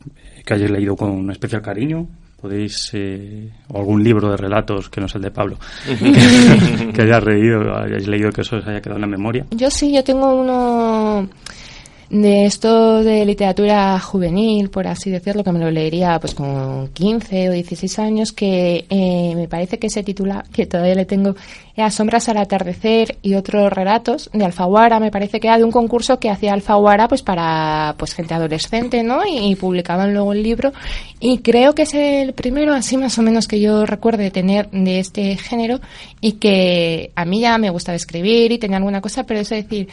que 0.46 0.54
hayáis 0.54 0.72
leído 0.72 0.96
con 0.96 1.32
especial 1.32 1.62
cariño? 1.62 2.08
¿Podéis, 2.44 2.90
eh, 2.92 3.50
o 3.70 3.80
algún 3.80 4.04
libro 4.04 4.30
de 4.30 4.36
relatos 4.36 4.90
que 4.90 5.00
no 5.00 5.06
es 5.06 5.16
el 5.16 5.22
de 5.22 5.32
Pablo, 5.32 5.58
que, 5.88 6.92
que 6.94 7.02
hayáis 7.02 7.24
leído, 7.24 7.74
hayáis 7.74 8.06
leído 8.06 8.32
que 8.32 8.42
eso 8.42 8.58
os 8.58 8.68
haya 8.68 8.82
quedado 8.82 8.98
en 8.98 9.02
la 9.04 9.08
memoria? 9.08 9.46
Yo 9.52 9.72
sí, 9.72 9.94
yo 9.94 10.04
tengo 10.04 10.36
uno 10.36 11.30
de 12.14 12.46
esto 12.46 13.04
de 13.04 13.26
literatura 13.26 14.00
juvenil, 14.00 14.70
por 14.70 14.86
así 14.86 15.10
decirlo, 15.10 15.44
que 15.44 15.52
me 15.52 15.58
lo 15.58 15.72
leería 15.72 16.20
pues 16.20 16.36
con 16.36 16.90
15 16.90 17.50
o 17.50 17.54
16 17.54 17.98
años, 17.98 18.32
que 18.32 18.86
eh, 18.88 19.34
me 19.36 19.48
parece 19.48 19.80
que 19.80 19.90
se 19.90 20.04
titula, 20.04 20.46
que 20.54 20.68
todavía 20.68 20.94
le 20.94 21.06
tengo, 21.06 21.36
era 21.76 21.90
Sombras 21.90 22.30
al 22.30 22.38
atardecer 22.38 23.18
y 23.24 23.34
otros 23.34 23.74
relatos 23.74 24.30
de 24.32 24.46
Alfaguara, 24.46 25.00
me 25.00 25.10
parece 25.10 25.40
que 25.40 25.48
era 25.48 25.58
de 25.58 25.64
un 25.64 25.72
concurso 25.72 26.20
que 26.20 26.30
hacía 26.30 26.54
Alfaguara 26.54 27.08
pues 27.08 27.24
para 27.24 27.96
pues 27.98 28.14
gente 28.14 28.36
adolescente, 28.36 29.02
¿no? 29.02 29.26
Y, 29.26 29.52
y 29.52 29.56
publicaban 29.56 30.14
luego 30.14 30.34
el 30.34 30.44
libro 30.44 30.72
y 31.20 31.40
creo 31.40 31.74
que 31.74 31.82
es 31.82 31.96
el 31.96 32.34
primero 32.34 32.76
así 32.76 32.96
más 32.96 33.18
o 33.18 33.24
menos 33.24 33.48
que 33.48 33.60
yo 33.60 33.88
recuerde 33.88 34.30
tener 34.30 34.70
de 34.70 35.00
este 35.00 35.36
género 35.36 35.80
y 36.22 36.34
que 36.34 37.12
a 37.16 37.26
mí 37.26 37.40
ya 37.40 37.58
me 37.58 37.72
gustaba 37.72 37.96
escribir 37.96 38.52
y 38.52 38.60
tenía 38.60 38.78
alguna 38.78 39.02
cosa, 39.02 39.24
pero 39.24 39.40
eso 39.40 39.56
decir, 39.56 39.88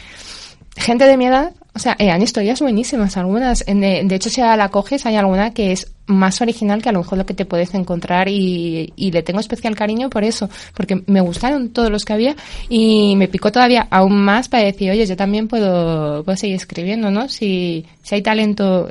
gente 0.77 1.05
de 1.05 1.17
mi 1.17 1.25
edad, 1.25 1.51
o 1.73 1.79
sea, 1.79 1.95
eran 1.99 2.21
historias 2.21 2.59
buenísimas 2.59 3.15
algunas. 3.15 3.63
En 3.65 3.79
De, 3.79 4.13
hecho, 4.13 4.29
si 4.29 4.41
la 4.41 4.69
coges, 4.69 5.05
hay 5.05 5.15
alguna 5.15 5.53
que 5.53 5.71
es 5.71 5.87
más 6.05 6.41
original 6.41 6.81
que 6.81 6.89
a 6.89 6.91
lo 6.91 6.99
mejor 6.99 7.17
lo 7.17 7.25
que 7.25 7.33
te 7.33 7.45
puedes 7.45 7.73
encontrar 7.73 8.27
y, 8.27 8.91
y 8.97 9.11
le 9.11 9.23
tengo 9.23 9.39
especial 9.39 9.75
cariño 9.75 10.09
por 10.09 10.25
eso, 10.25 10.49
porque 10.73 11.01
me 11.07 11.21
gustaron 11.21 11.69
todos 11.69 11.89
los 11.89 12.03
que 12.03 12.11
había 12.11 12.35
y 12.67 13.15
me 13.15 13.29
picó 13.29 13.53
todavía 13.53 13.87
aún 13.89 14.17
más 14.21 14.49
para 14.49 14.65
decir, 14.65 14.91
oye, 14.91 15.05
yo 15.05 15.15
también 15.15 15.47
puedo, 15.47 16.25
puedo 16.25 16.35
seguir 16.35 16.57
escribiendo, 16.57 17.09
¿no? 17.09 17.29
Si, 17.29 17.85
si 18.03 18.15
hay 18.15 18.21
talento, 18.21 18.89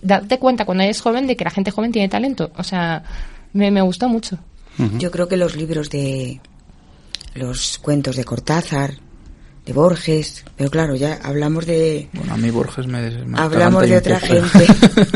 date 0.00 0.38
cuenta 0.38 0.64
cuando 0.64 0.84
eres 0.84 1.02
joven 1.02 1.26
de 1.26 1.36
que 1.36 1.44
la 1.44 1.50
gente 1.50 1.70
joven 1.70 1.92
tiene 1.92 2.08
talento. 2.08 2.50
O 2.56 2.64
sea, 2.64 3.02
me, 3.52 3.70
me 3.70 3.82
gustó 3.82 4.08
mucho. 4.08 4.38
Yo 4.98 5.10
creo 5.10 5.28
que 5.28 5.36
los 5.36 5.54
libros 5.54 5.90
de 5.90 6.40
los 7.34 7.76
cuentos 7.78 8.16
de 8.16 8.24
Cortázar 8.24 8.94
de 9.64 9.72
Borges, 9.72 10.44
pero 10.56 10.70
claro, 10.70 10.94
ya 10.96 11.18
hablamos 11.22 11.66
de... 11.66 12.08
Bueno, 12.12 12.34
a 12.34 12.36
mí 12.36 12.50
Borges 12.50 12.86
me... 12.86 13.10
me 13.24 13.38
hablamos 13.38 13.88
de 13.88 13.96
otra 13.96 14.18
poco. 14.18 14.32
gente. 14.48 14.66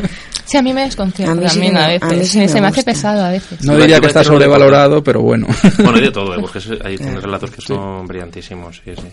Sí, 0.46 0.56
a 0.56 0.62
mí 0.62 0.72
me 0.72 0.82
desconcierta 0.82 1.32
A 1.32 1.34
mí 1.34 1.42
sí 1.48 1.54
también 1.54 1.74
me- 1.74 1.80
a 1.80 1.84
a 1.86 1.88
veces. 1.88 2.08
mí 2.18 2.24
sí 2.24 2.30
se 2.34 2.38
me 2.38 2.48
se 2.48 2.60
me 2.60 2.66
hace 2.68 2.84
pesado 2.84 3.24
a 3.24 3.30
veces. 3.32 3.64
No 3.64 3.76
diría 3.76 3.98
que 3.98 4.06
está 4.06 4.20
de 4.20 4.26
sobrevalorado, 4.26 5.02
pero 5.02 5.20
bueno. 5.20 5.48
Bueno, 5.78 5.94
hay 5.96 6.02
de 6.02 6.12
todo, 6.12 6.36
¿eh? 6.36 6.38
Borges 6.40 6.68
hay 6.84 6.96
tienes 6.96 7.20
relatos 7.20 7.50
que 7.50 7.60
son 7.60 8.06
brillantísimos, 8.06 8.80
sí, 8.84 8.92
sí. 8.94 9.08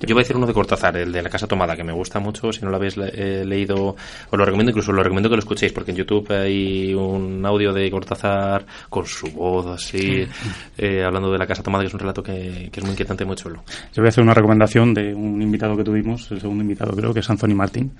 Yo 0.00 0.14
voy 0.16 0.22
a 0.22 0.24
decir 0.24 0.36
uno 0.36 0.48
de 0.48 0.52
Cortázar, 0.52 0.96
el 0.96 1.12
de 1.12 1.22
La 1.22 1.30
Casa 1.30 1.46
Tomada, 1.46 1.76
que 1.76 1.84
me 1.84 1.92
gusta 1.92 2.18
mucho. 2.18 2.52
Si 2.52 2.62
no 2.62 2.70
lo 2.70 2.76
habéis 2.76 2.96
le- 2.96 3.12
eh, 3.14 3.44
leído, 3.44 3.76
os 3.94 3.96
lo 4.38 4.44
recomiendo, 4.44 4.70
incluso 4.70 4.90
lo 4.90 5.00
recomiendo 5.04 5.28
que 5.30 5.36
lo 5.36 5.40
escuchéis, 5.42 5.72
porque 5.72 5.92
en 5.92 5.98
YouTube 5.98 6.28
hay 6.32 6.92
un 6.92 7.46
audio 7.46 7.72
de 7.72 7.88
Cortázar 7.92 8.66
con 8.90 9.06
su 9.06 9.28
voz 9.28 9.66
así, 9.68 10.26
eh, 10.76 11.04
hablando 11.04 11.30
de 11.30 11.38
La 11.38 11.46
Casa 11.46 11.62
Tomada, 11.62 11.84
que 11.84 11.88
es 11.88 11.94
un 11.94 12.00
relato 12.00 12.20
que, 12.20 12.68
que 12.72 12.80
es 12.80 12.82
muy 12.84 12.90
inquietante 12.90 13.22
y 13.22 13.26
muy 13.28 13.36
chulo. 13.36 13.62
Yo 13.92 14.02
voy 14.02 14.06
a 14.06 14.08
hacer 14.08 14.24
una 14.24 14.34
recomendación 14.34 14.63
de 14.94 15.14
un 15.14 15.40
invitado 15.42 15.76
que 15.76 15.84
tuvimos, 15.84 16.30
el 16.30 16.40
segundo 16.40 16.62
invitado 16.62 16.92
creo 16.96 17.12
que 17.12 17.20
es 17.20 17.30
Anthony 17.30 17.54
Martín. 17.54 17.92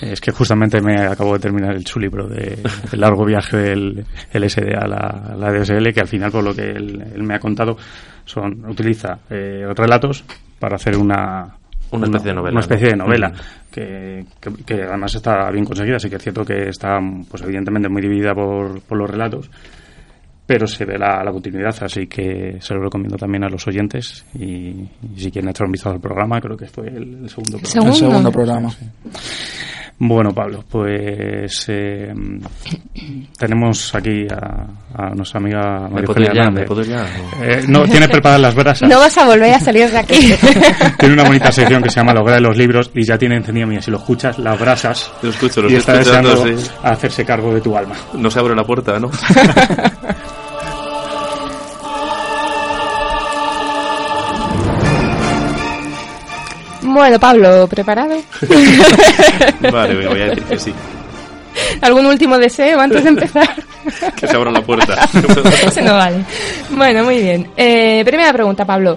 Es 0.00 0.20
que 0.20 0.30
justamente 0.32 0.80
me 0.80 1.00
acabo 1.06 1.32
de 1.34 1.40
terminar 1.40 1.74
el, 1.74 1.86
su 1.86 1.98
libro 1.98 2.26
de 2.28 2.58
El 2.92 3.00
largo 3.00 3.24
viaje 3.24 3.56
del 3.56 4.04
LSD 4.32 4.74
a 4.78 4.86
la, 4.86 4.96
a 5.32 5.36
la 5.36 5.52
DSL, 5.52 5.92
que 5.92 6.00
al 6.00 6.08
final, 6.08 6.30
por 6.30 6.44
lo 6.44 6.54
que 6.54 6.70
él, 6.70 7.02
él 7.14 7.22
me 7.22 7.34
ha 7.34 7.38
contado, 7.38 7.76
son 8.24 8.64
utiliza 8.68 9.18
eh, 9.30 9.66
relatos 9.76 10.24
para 10.58 10.76
hacer 10.76 10.96
una 10.96 11.54
Una 11.90 12.06
especie 12.06 12.28
de 12.30 12.34
novela, 12.34 12.52
Una 12.52 12.60
especie 12.60 12.88
de 12.88 12.96
¿no? 12.96 13.04
novela 13.06 13.28
Ujú. 13.28 13.42
que, 13.70 14.24
que- 14.40 14.64
que 14.64 14.82
además 14.82 15.14
está 15.14 15.50
bien 15.50 15.64
conseguida. 15.64 15.98
Sí 15.98 16.08
que 16.08 16.16
es 16.16 16.22
cierto 16.22 16.44
que 16.44 16.68
está, 16.68 16.98
pues 17.30 17.42
evidentemente, 17.42 17.88
muy 17.88 18.00
dividida 18.00 18.34
por, 18.34 18.80
por 18.82 18.96
los 18.98 19.10
relatos 19.10 19.50
pero 20.46 20.66
se 20.66 20.84
ve 20.84 20.98
la, 20.98 21.22
la 21.24 21.30
continuidad, 21.30 21.74
así 21.82 22.06
que 22.06 22.56
se 22.60 22.74
lo 22.74 22.82
recomiendo 22.82 23.16
también 23.16 23.44
a 23.44 23.48
los 23.48 23.66
oyentes 23.66 24.24
y, 24.38 24.44
y 24.44 24.88
si 25.16 25.30
quieren 25.30 25.50
echar 25.50 25.66
un 25.66 25.72
vistazo 25.72 25.94
al 25.94 26.00
programa, 26.00 26.40
creo 26.40 26.56
que 26.56 26.66
fue 26.66 26.88
el, 26.88 27.24
el 27.24 27.30
segundo 27.30 27.58
programa. 27.58 27.66
Segundo. 27.66 27.92
El 27.92 27.94
segundo 27.98 28.32
programa. 28.32 28.70
Bueno, 30.04 30.32
Pablo, 30.34 30.64
pues 30.68 31.66
eh, 31.68 32.12
tenemos 33.38 33.94
aquí 33.94 34.26
a, 34.28 34.66
a 35.00 35.14
nuestra 35.14 35.38
amiga 35.38 35.82
¿Me 35.88 35.90
María 35.90 36.06
puedo 36.06 36.20
ir 36.22 36.28
Eugenia. 36.28 36.50
¿Me 36.50 36.64
puedo 36.64 36.80
ir 36.80 36.88
ya? 36.88 37.06
Eh, 37.40 37.64
no, 37.68 37.84
tiene 37.84 38.08
preparadas 38.08 38.40
las 38.40 38.54
brasas. 38.56 38.88
No 38.92 38.98
vas 38.98 39.16
a 39.16 39.26
volver 39.26 39.54
a 39.54 39.60
salir 39.60 39.88
de 39.88 39.98
aquí. 39.98 40.34
Tiene 40.98 41.14
una 41.14 41.22
bonita 41.24 41.52
sección 41.52 41.82
que 41.82 41.88
se 41.90 42.00
llama 42.00 42.12
La 42.14 42.20
hoguera 42.20 42.36
de 42.36 42.42
los 42.42 42.56
libros 42.56 42.90
y 42.94 43.04
ya 43.04 43.16
tiene 43.16 43.36
encendida, 43.36 43.64
mira, 43.64 43.80
si 43.80 43.92
lo 43.92 43.98
escuchas, 43.98 44.38
las 44.40 44.58
brasas 44.58 45.12
Lo 45.22 45.30
escucho, 45.30 45.62
lo 45.62 45.70
y 45.70 45.76
está 45.76 45.94
deseando 45.94 46.36
sí. 46.36 46.70
hacerse 46.82 47.24
cargo 47.24 47.54
de 47.54 47.60
tu 47.60 47.76
alma. 47.76 47.94
No 48.14 48.28
se 48.28 48.40
abre 48.40 48.56
la 48.56 48.64
puerta, 48.64 48.98
¿no? 48.98 49.08
bueno, 56.92 57.18
Pablo, 57.18 57.66
¿preparado? 57.68 58.16
vale, 59.72 60.06
voy 60.06 60.20
a 60.20 60.26
decir 60.26 60.42
que 60.44 60.58
sí. 60.58 60.74
¿Algún 61.80 62.06
último 62.06 62.38
deseo 62.38 62.80
antes 62.80 63.02
de 63.02 63.10
empezar? 63.10 63.48
Que 64.16 64.28
se 64.28 64.36
abra 64.36 64.52
la 64.52 64.62
puerta. 64.62 64.94
Vale. 65.74 66.24
Bueno, 66.70 67.02
muy 67.02 67.20
bien. 67.20 67.50
Eh, 67.56 68.04
primera 68.04 68.32
pregunta, 68.32 68.64
Pablo. 68.64 68.96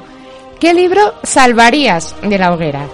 ¿Qué 0.59 0.75
libro 0.75 1.15
salvarías 1.23 2.15
de 2.21 2.37
la 2.37 2.53
hoguera? 2.53 2.85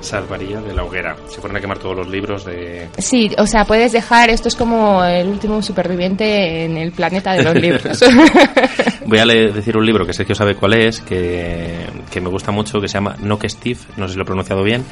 Salvaría 0.00 0.60
de 0.60 0.74
la 0.74 0.84
hoguera. 0.84 1.16
Se 1.28 1.40
ponen 1.40 1.56
a 1.56 1.60
quemar 1.60 1.78
todos 1.78 1.96
los 1.96 2.08
libros 2.08 2.44
de... 2.44 2.88
Sí, 2.98 3.30
o 3.38 3.46
sea, 3.46 3.64
puedes 3.64 3.92
dejar, 3.92 4.30
esto 4.30 4.48
es 4.48 4.56
como 4.56 5.02
el 5.04 5.28
último 5.28 5.62
superviviente 5.62 6.64
en 6.64 6.76
el 6.76 6.92
planeta 6.92 7.32
de 7.32 7.42
los 7.42 7.54
libros. 7.60 8.00
Voy 9.06 9.18
a 9.18 9.26
decir 9.26 9.76
un 9.76 9.86
libro 9.86 10.06
que 10.06 10.12
sé 10.12 10.24
que 10.24 10.34
sabe 10.34 10.54
cuál 10.54 10.74
es, 10.74 11.00
que, 11.00 11.86
que 12.10 12.20
me 12.20 12.28
gusta 12.28 12.52
mucho, 12.52 12.80
que 12.80 12.88
se 12.88 12.94
llama 12.94 13.16
No 13.20 13.38
que 13.38 13.48
Steve, 13.48 13.78
no 13.96 14.06
sé 14.06 14.12
si 14.12 14.16
lo 14.16 14.22
he 14.22 14.26
pronunciado 14.26 14.62
bien, 14.62 14.84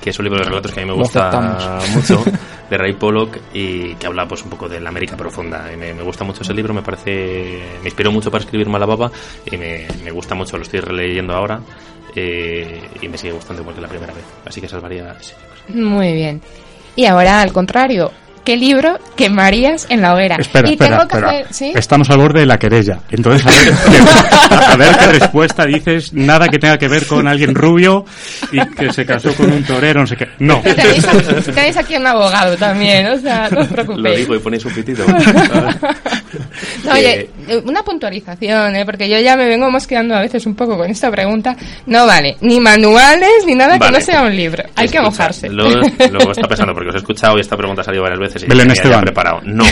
que 0.00 0.10
es 0.10 0.18
un 0.18 0.24
libro 0.24 0.38
de 0.38 0.44
relatos 0.48 0.72
que 0.72 0.80
a 0.80 0.84
mí 0.84 0.90
me 0.90 0.96
gusta 0.96 1.80
mucho, 1.94 2.24
de 2.70 2.78
Ray 2.78 2.92
Pollock, 2.94 3.38
y 3.54 3.94
que 3.94 4.06
habla 4.06 4.26
pues 4.28 4.42
un 4.44 4.50
poco 4.50 4.68
de 4.68 4.80
la 4.80 4.90
América 4.90 5.16
profunda. 5.16 5.70
Y 5.72 5.76
me, 5.76 5.94
me 5.94 6.02
gusta 6.02 6.24
mucho 6.24 6.42
ese 6.42 6.54
libro, 6.54 6.72
me 6.74 6.82
parece, 6.82 7.60
me 7.80 7.88
inspiró 7.88 8.12
mucho 8.12 8.30
para 8.30 8.44
escribir 8.44 8.68
Malababa, 8.68 9.10
y 9.50 9.56
me, 9.56 9.86
me 10.04 10.10
gusta 10.10 10.34
mucho, 10.34 10.56
lo 10.56 10.62
estoy 10.62 10.80
releyendo 10.80 11.34
ahora, 11.34 11.60
eh, 12.16 12.80
y 13.00 13.08
me 13.08 13.18
sigue 13.18 13.32
gustando 13.32 13.62
igual 13.62 13.80
la 13.80 13.88
primera 13.88 14.12
vez. 14.12 14.24
Así 14.44 14.60
que 14.60 14.68
salvaría 14.68 15.16
ese. 15.20 15.34
Muy 15.68 16.12
bien. 16.12 16.40
Y 16.96 17.04
ahora, 17.04 17.42
al 17.42 17.52
contrario, 17.52 18.10
¿qué 18.46 18.56
libro 18.56 18.98
quemarías 19.16 19.86
en 19.90 20.00
la 20.00 20.14
hoguera? 20.14 20.36
Espera, 20.36 20.68
y 20.70 20.72
espera, 20.74 20.90
tengo 20.98 21.08
que 21.08 21.16
espera. 21.16 21.40
hacer, 21.40 21.46
¿sí? 21.54 21.72
Estamos 21.74 22.08
al 22.10 22.18
borde 22.18 22.40
de 22.40 22.46
la 22.46 22.58
querella. 22.58 23.00
Entonces, 23.10 23.44
a 23.44 23.50
ver, 23.50 23.74
qué, 23.90 24.54
a 24.54 24.76
ver 24.76 24.96
qué 24.98 25.06
respuesta 25.18 25.66
dices. 25.66 26.12
Nada 26.14 26.48
que 26.48 26.58
tenga 26.58 26.78
que 26.78 26.86
ver 26.88 27.06
con 27.06 27.26
alguien 27.26 27.54
rubio 27.54 28.04
y 28.52 28.64
que 28.74 28.92
se 28.92 29.04
casó 29.04 29.34
con 29.34 29.52
un 29.52 29.64
torero, 29.64 30.00
no 30.00 30.06
sé 30.06 30.16
qué. 30.16 30.28
No. 30.38 30.60
Tenéis 30.60 31.04
aquí, 31.06 31.50
tenéis 31.52 31.76
aquí 31.76 31.96
un 31.96 32.06
abogado 32.06 32.56
también, 32.56 33.08
o 33.08 33.18
sea, 33.18 33.48
no 33.50 33.60
os 33.60 33.66
Lo 33.68 33.72
preocupéis. 33.74 34.18
digo 34.18 34.36
y 34.36 34.38
ponéis 34.38 34.64
un 34.64 34.72
pitito. 34.72 35.04
No, 36.84 36.92
oye, 36.92 37.30
eh, 37.48 37.62
una 37.64 37.82
puntualización, 37.82 38.76
¿eh? 38.76 38.84
porque 38.84 39.08
yo 39.08 39.18
ya 39.18 39.36
me 39.36 39.46
vengo 39.46 39.70
mosqueando 39.70 40.14
a 40.14 40.20
veces 40.20 40.46
un 40.46 40.54
poco 40.54 40.76
con 40.76 40.88
esta 40.90 41.10
pregunta. 41.10 41.56
No 41.86 42.06
vale, 42.06 42.36
ni 42.40 42.60
manuales 42.60 43.44
ni 43.46 43.54
nada 43.54 43.78
que 43.78 43.90
no 43.90 44.00
sea 44.00 44.22
un 44.22 44.34
libro. 44.34 44.64
Hay 44.74 44.88
que 44.88 45.00
mojarse. 45.00 45.48
Luego, 45.48 45.80
luego 46.10 46.32
está 46.32 46.48
pensando, 46.48 46.72
porque 46.74 46.90
os 46.90 46.94
he 46.94 46.98
escuchado 46.98 47.36
y 47.36 47.40
esta 47.40 47.56
pregunta 47.56 47.82
ha 47.82 47.84
salido 47.84 48.02
varias 48.02 48.20
veces 48.20 48.35
Belén 48.46 48.70
Esteban. 48.70 49.00
preparado. 49.02 49.40
No, 49.44 49.64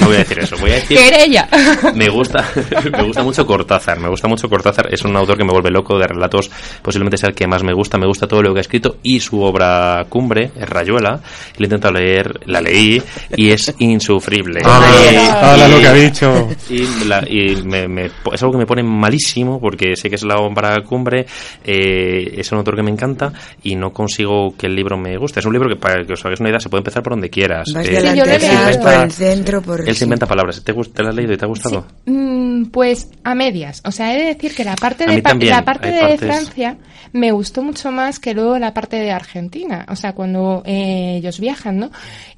no 0.00 0.06
voy 0.06 0.16
a 0.16 0.18
decir 0.18 0.38
eso. 0.40 0.56
Voy 0.58 0.70
a 0.70 0.74
decir. 0.74 0.98
Querella. 1.02 1.48
Me 1.94 2.08
gusta, 2.08 2.44
me 2.96 3.02
gusta 3.04 3.22
mucho 3.22 3.46
Cortázar. 3.46 3.98
Me 4.00 4.08
gusta 4.08 4.28
mucho 4.28 4.48
Cortázar. 4.48 4.88
Es 4.92 5.02
un 5.02 5.16
autor 5.16 5.36
que 5.38 5.44
me 5.44 5.52
vuelve 5.52 5.70
loco 5.70 5.98
de 5.98 6.06
relatos. 6.06 6.50
Posiblemente 6.82 7.16
sea 7.16 7.28
el 7.30 7.34
que 7.34 7.46
más 7.46 7.62
me 7.62 7.72
gusta. 7.72 7.98
Me 7.98 8.06
gusta 8.06 8.26
todo 8.26 8.42
lo 8.42 8.52
que 8.52 8.60
ha 8.60 8.62
escrito 8.62 8.96
y 9.02 9.20
su 9.20 9.40
obra 9.42 10.04
cumbre, 10.08 10.50
es 10.58 10.68
Rayuela. 10.68 11.20
La 11.56 11.60
he 11.60 11.64
intentado 11.64 11.94
leer, 11.94 12.40
la 12.46 12.60
leí 12.60 13.02
y 13.36 13.50
es 13.50 13.74
insufrible. 13.78 14.60
Y- 14.62 15.16
Habla 15.16 15.68
lo 15.68 15.80
que 15.80 15.86
ha 15.88 15.92
dicho. 15.94 16.48
y, 16.70 17.04
la- 17.06 17.24
y 17.28 17.56
me- 17.64 17.88
me- 17.88 18.06
es 18.32 18.42
algo 18.42 18.52
que 18.52 18.58
me 18.58 18.66
pone 18.66 18.82
malísimo 18.82 19.60
porque 19.60 19.96
sé 19.96 20.08
que 20.08 20.16
es 20.16 20.22
la 20.24 20.36
obra 20.38 20.82
cumbre, 20.82 21.26
eh, 21.64 22.34
es 22.36 22.50
un 22.52 22.58
autor 22.58 22.76
que 22.76 22.82
me 22.82 22.90
encanta 22.90 23.32
y 23.62 23.74
no 23.76 23.92
consigo 23.92 24.54
que 24.56 24.66
el 24.66 24.74
libro 24.76 24.96
me 24.96 25.16
guste. 25.16 25.40
Es 25.40 25.46
un 25.46 25.52
libro 25.52 25.68
que, 25.68 25.76
para 25.76 26.04
que 26.04 26.12
os 26.12 26.24
hagáis 26.24 26.40
una 26.40 26.48
idea, 26.50 26.60
se 26.60 26.68
puede 26.68 26.80
empezar 26.80 27.02
por 27.02 27.12
donde 27.12 27.30
quieras. 27.30 27.68
Eh, 27.74 28.00
de 28.02 28.08
Sí, 28.14 28.20
adelante 28.20 28.46
yo 28.46 28.52
lo 28.52 28.60
he 28.60 28.66
leído. 28.70 28.82
por 28.82 28.92
el 28.94 29.12
centro, 29.12 29.62
por... 29.62 29.88
él 29.88 29.96
se 29.96 30.04
inventa 30.04 30.26
palabras. 30.26 30.62
¿Te, 30.64 30.74
gust- 30.74 30.92
te 30.92 31.02
la 31.02 31.10
has 31.10 31.14
leído 31.14 31.32
y 31.32 31.36
te 31.36 31.44
ha 31.44 31.48
gustado? 31.48 31.86
Mm, 32.06 32.64
Pues 32.66 33.08
a 33.24 33.34
medias. 33.34 33.80
O 33.84 33.90
sea, 33.92 34.14
he 34.14 34.18
de 34.18 34.24
decir 34.34 34.54
que 34.54 34.64
la 34.64 34.76
parte 34.76 35.06
de, 35.06 35.20
también, 35.22 35.50
la 35.52 35.64
parte 35.64 35.90
de 35.90 36.00
partes- 36.00 36.18
Francia 36.20 36.76
me 37.12 37.30
gustó 37.32 37.62
mucho 37.62 37.90
más 37.90 38.18
que 38.18 38.32
luego 38.34 38.58
la 38.58 38.72
parte 38.72 38.96
de 38.96 39.10
Argentina. 39.10 39.84
O 39.88 39.96
sea, 39.96 40.14
cuando 40.14 40.62
eh, 40.64 41.16
ellos 41.18 41.38
viajan, 41.40 41.78
¿no? 41.78 41.90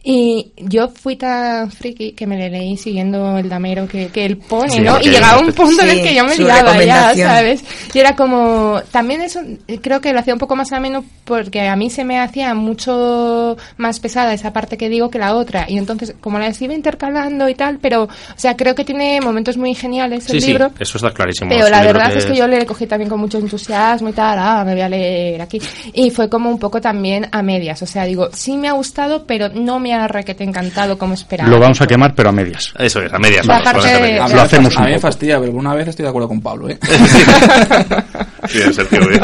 Y 0.02 0.52
yo 0.58 0.88
fui 0.88 1.16
tan 1.16 1.70
friki 1.70 2.12
que 2.12 2.26
me 2.26 2.36
le 2.36 2.50
leí 2.50 2.76
siguiendo 2.76 3.38
el 3.38 3.48
damero 3.48 3.86
que, 3.88 4.08
que 4.08 4.26
él 4.26 4.36
pone, 4.36 4.70
Sí, 4.70 4.80
¿no? 4.80 5.00
Y 5.00 5.04
llegaba 5.10 5.38
un 5.40 5.52
punto 5.52 5.82
en 5.82 5.88
el 5.90 5.96
Sí, 5.98 6.02
que 6.02 6.14
yo 6.14 6.24
me 6.26 6.36
liaba 6.36 6.82
ya. 6.84 7.14
¿sabes? 7.14 7.64
Y 7.94 7.98
era 8.00 8.14
como... 8.16 8.80
También 8.90 9.22
eso 9.22 9.40
creo 9.80 10.00
que 10.02 10.12
lo 10.12 10.18
hacía 10.18 10.34
un 10.34 10.40
poco 10.40 10.56
más 10.56 10.72
ameno 10.72 11.04
porque 11.24 11.62
a 11.68 11.76
mí 11.76 11.88
se 11.88 12.04
me 12.04 12.20
hacía 12.20 12.52
mucho 12.54 13.56
más 13.78 13.98
pesada 14.00 14.34
esa 14.34 14.52
parte 14.52 14.76
que 14.76 14.88
digo 14.88 15.08
que 15.08 15.18
la 15.18 15.34
otra. 15.34 15.53
Y 15.68 15.78
entonces, 15.78 16.14
como 16.20 16.38
las 16.38 16.60
iba 16.60 16.74
intercalando 16.74 17.48
y 17.48 17.54
tal, 17.54 17.78
pero... 17.80 18.04
O 18.04 18.08
sea, 18.36 18.56
creo 18.56 18.74
que 18.74 18.84
tiene 18.84 19.20
momentos 19.20 19.56
muy 19.56 19.74
geniales 19.74 20.28
el 20.30 20.40
Sí, 20.40 20.48
libro. 20.48 20.68
sí, 20.70 20.74
eso 20.82 20.98
está 20.98 21.10
clarísimo. 21.12 21.50
Pero 21.50 21.64
Es 21.66 21.70
la 21.70 21.82
verdad 21.82 22.16
es 22.16 22.26
que 22.26 22.34
yo 22.36 22.46
le 22.46 22.64
cogí 22.66 22.86
también 22.86 23.08
con 23.08 23.20
mucho 23.20 23.38
entusiasmo 23.38 24.08
y 24.08 24.12
tal, 24.12 24.38
ah, 24.38 24.64
me 24.64 24.72
voy 24.72 24.82
a 24.82 24.88
leer 24.88 25.40
aquí. 25.42 25.60
Y 25.92 26.10
fue 26.10 26.28
como 26.28 26.50
un 26.50 26.58
poco 26.58 26.80
también 26.80 27.28
a 27.30 27.42
medias, 27.42 27.80
o 27.82 27.86
sea, 27.86 28.04
digo, 28.04 28.28
sí 28.32 28.56
me 28.56 28.68
ha 28.68 28.72
gustado, 28.72 29.24
pero 29.26 29.48
no 29.48 29.78
me 29.78 29.94
ha 29.94 30.08
requete 30.08 30.44
encantado 30.44 30.98
como 30.98 31.14
esperaba. 31.14 31.48
Lo 31.50 31.58
vamos 31.60 31.80
a 31.80 31.86
quemar, 31.86 32.14
pero 32.14 32.30
a 32.30 32.32
medias. 32.32 32.72
Eso 32.78 33.00
es, 33.00 33.12
a 33.12 33.18
medias. 33.18 33.46
Vamos, 33.46 33.64
vamos 33.64 33.86
a 33.86 34.00
medias. 34.00 34.32
Lo 34.32 34.40
hacemos 34.40 34.76
a 34.76 34.82
mí 34.84 34.90
me 34.92 34.98
fastidia, 34.98 35.38
pero 35.40 35.52
una 35.52 35.74
vez 35.74 35.88
estoy 35.88 36.02
de 36.04 36.08
acuerdo 36.08 36.28
con 36.28 36.40
Pablo, 36.40 36.68
¿eh? 36.68 36.78
Bien, 38.52 38.74
Sergio, 38.74 39.08
bien. 39.08 39.20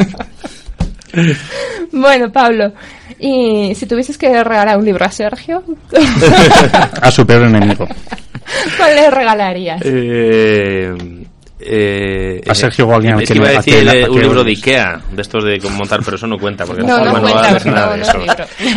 Bueno, 1.92 2.30
Pablo, 2.30 2.72
y 3.20 3.74
si 3.74 3.86
tuvieses 3.86 4.16
que 4.16 4.28
regalar 4.42 4.78
un 4.78 4.84
libro 4.84 5.04
a 5.04 5.10
Sergio, 5.10 5.62
A 7.02 7.10
su 7.10 7.26
peor 7.26 7.44
enemigo. 7.44 7.86
¿cuál 8.76 8.94
le 8.96 9.10
regalarías? 9.10 9.80
Eh, 9.84 10.92
eh, 11.60 12.40
A 12.48 12.54
Sergio 12.54 12.86
o 12.88 12.92
a 12.92 12.96
alguien 12.96 13.14
al 13.14 13.22
es 13.22 13.30
que 13.30 13.36
iba 13.36 13.48
a 13.48 13.52
decir 13.52 13.86
eh, 13.86 14.04
a 14.04 14.10
un 14.10 14.20
libro 14.20 14.42
de 14.42 14.50
Ikea, 14.50 15.00
de 15.12 15.22
estos 15.22 15.44
de 15.44 15.58
cómo 15.58 15.76
montar, 15.76 16.00
pero 16.04 16.16
eso 16.16 16.26
no 16.26 16.38
cuenta. 16.38 16.64
Porque 16.64 16.82
No, 16.82 16.98
no 17.04 17.12
forma 17.12 17.20
cuenta, 17.20 17.40
va 17.40 17.46
a 17.46 17.50
porque 17.50 17.56
hacer 17.56 17.72
nada 17.72 17.86
no, 17.86 17.92
de 17.92 17.98
no 17.98 18.04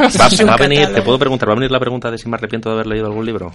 eso. 0.08 0.45
Va, 0.47 0.53
a 0.53 0.58
venir, 0.58 0.88
te 0.93 1.01
puedo 1.01 1.17
preguntar, 1.17 1.47
va 1.49 1.53
a 1.53 1.56
venir 1.56 1.71
la 1.71 1.79
pregunta 1.79 2.12
de 2.12 2.17
si 2.17 2.27
me 2.29 2.36
arrepiento 2.36 2.69
de 2.69 2.75
haber 2.75 2.88
leído 2.88 3.08
algún 3.08 3.25
libro. 3.25 3.51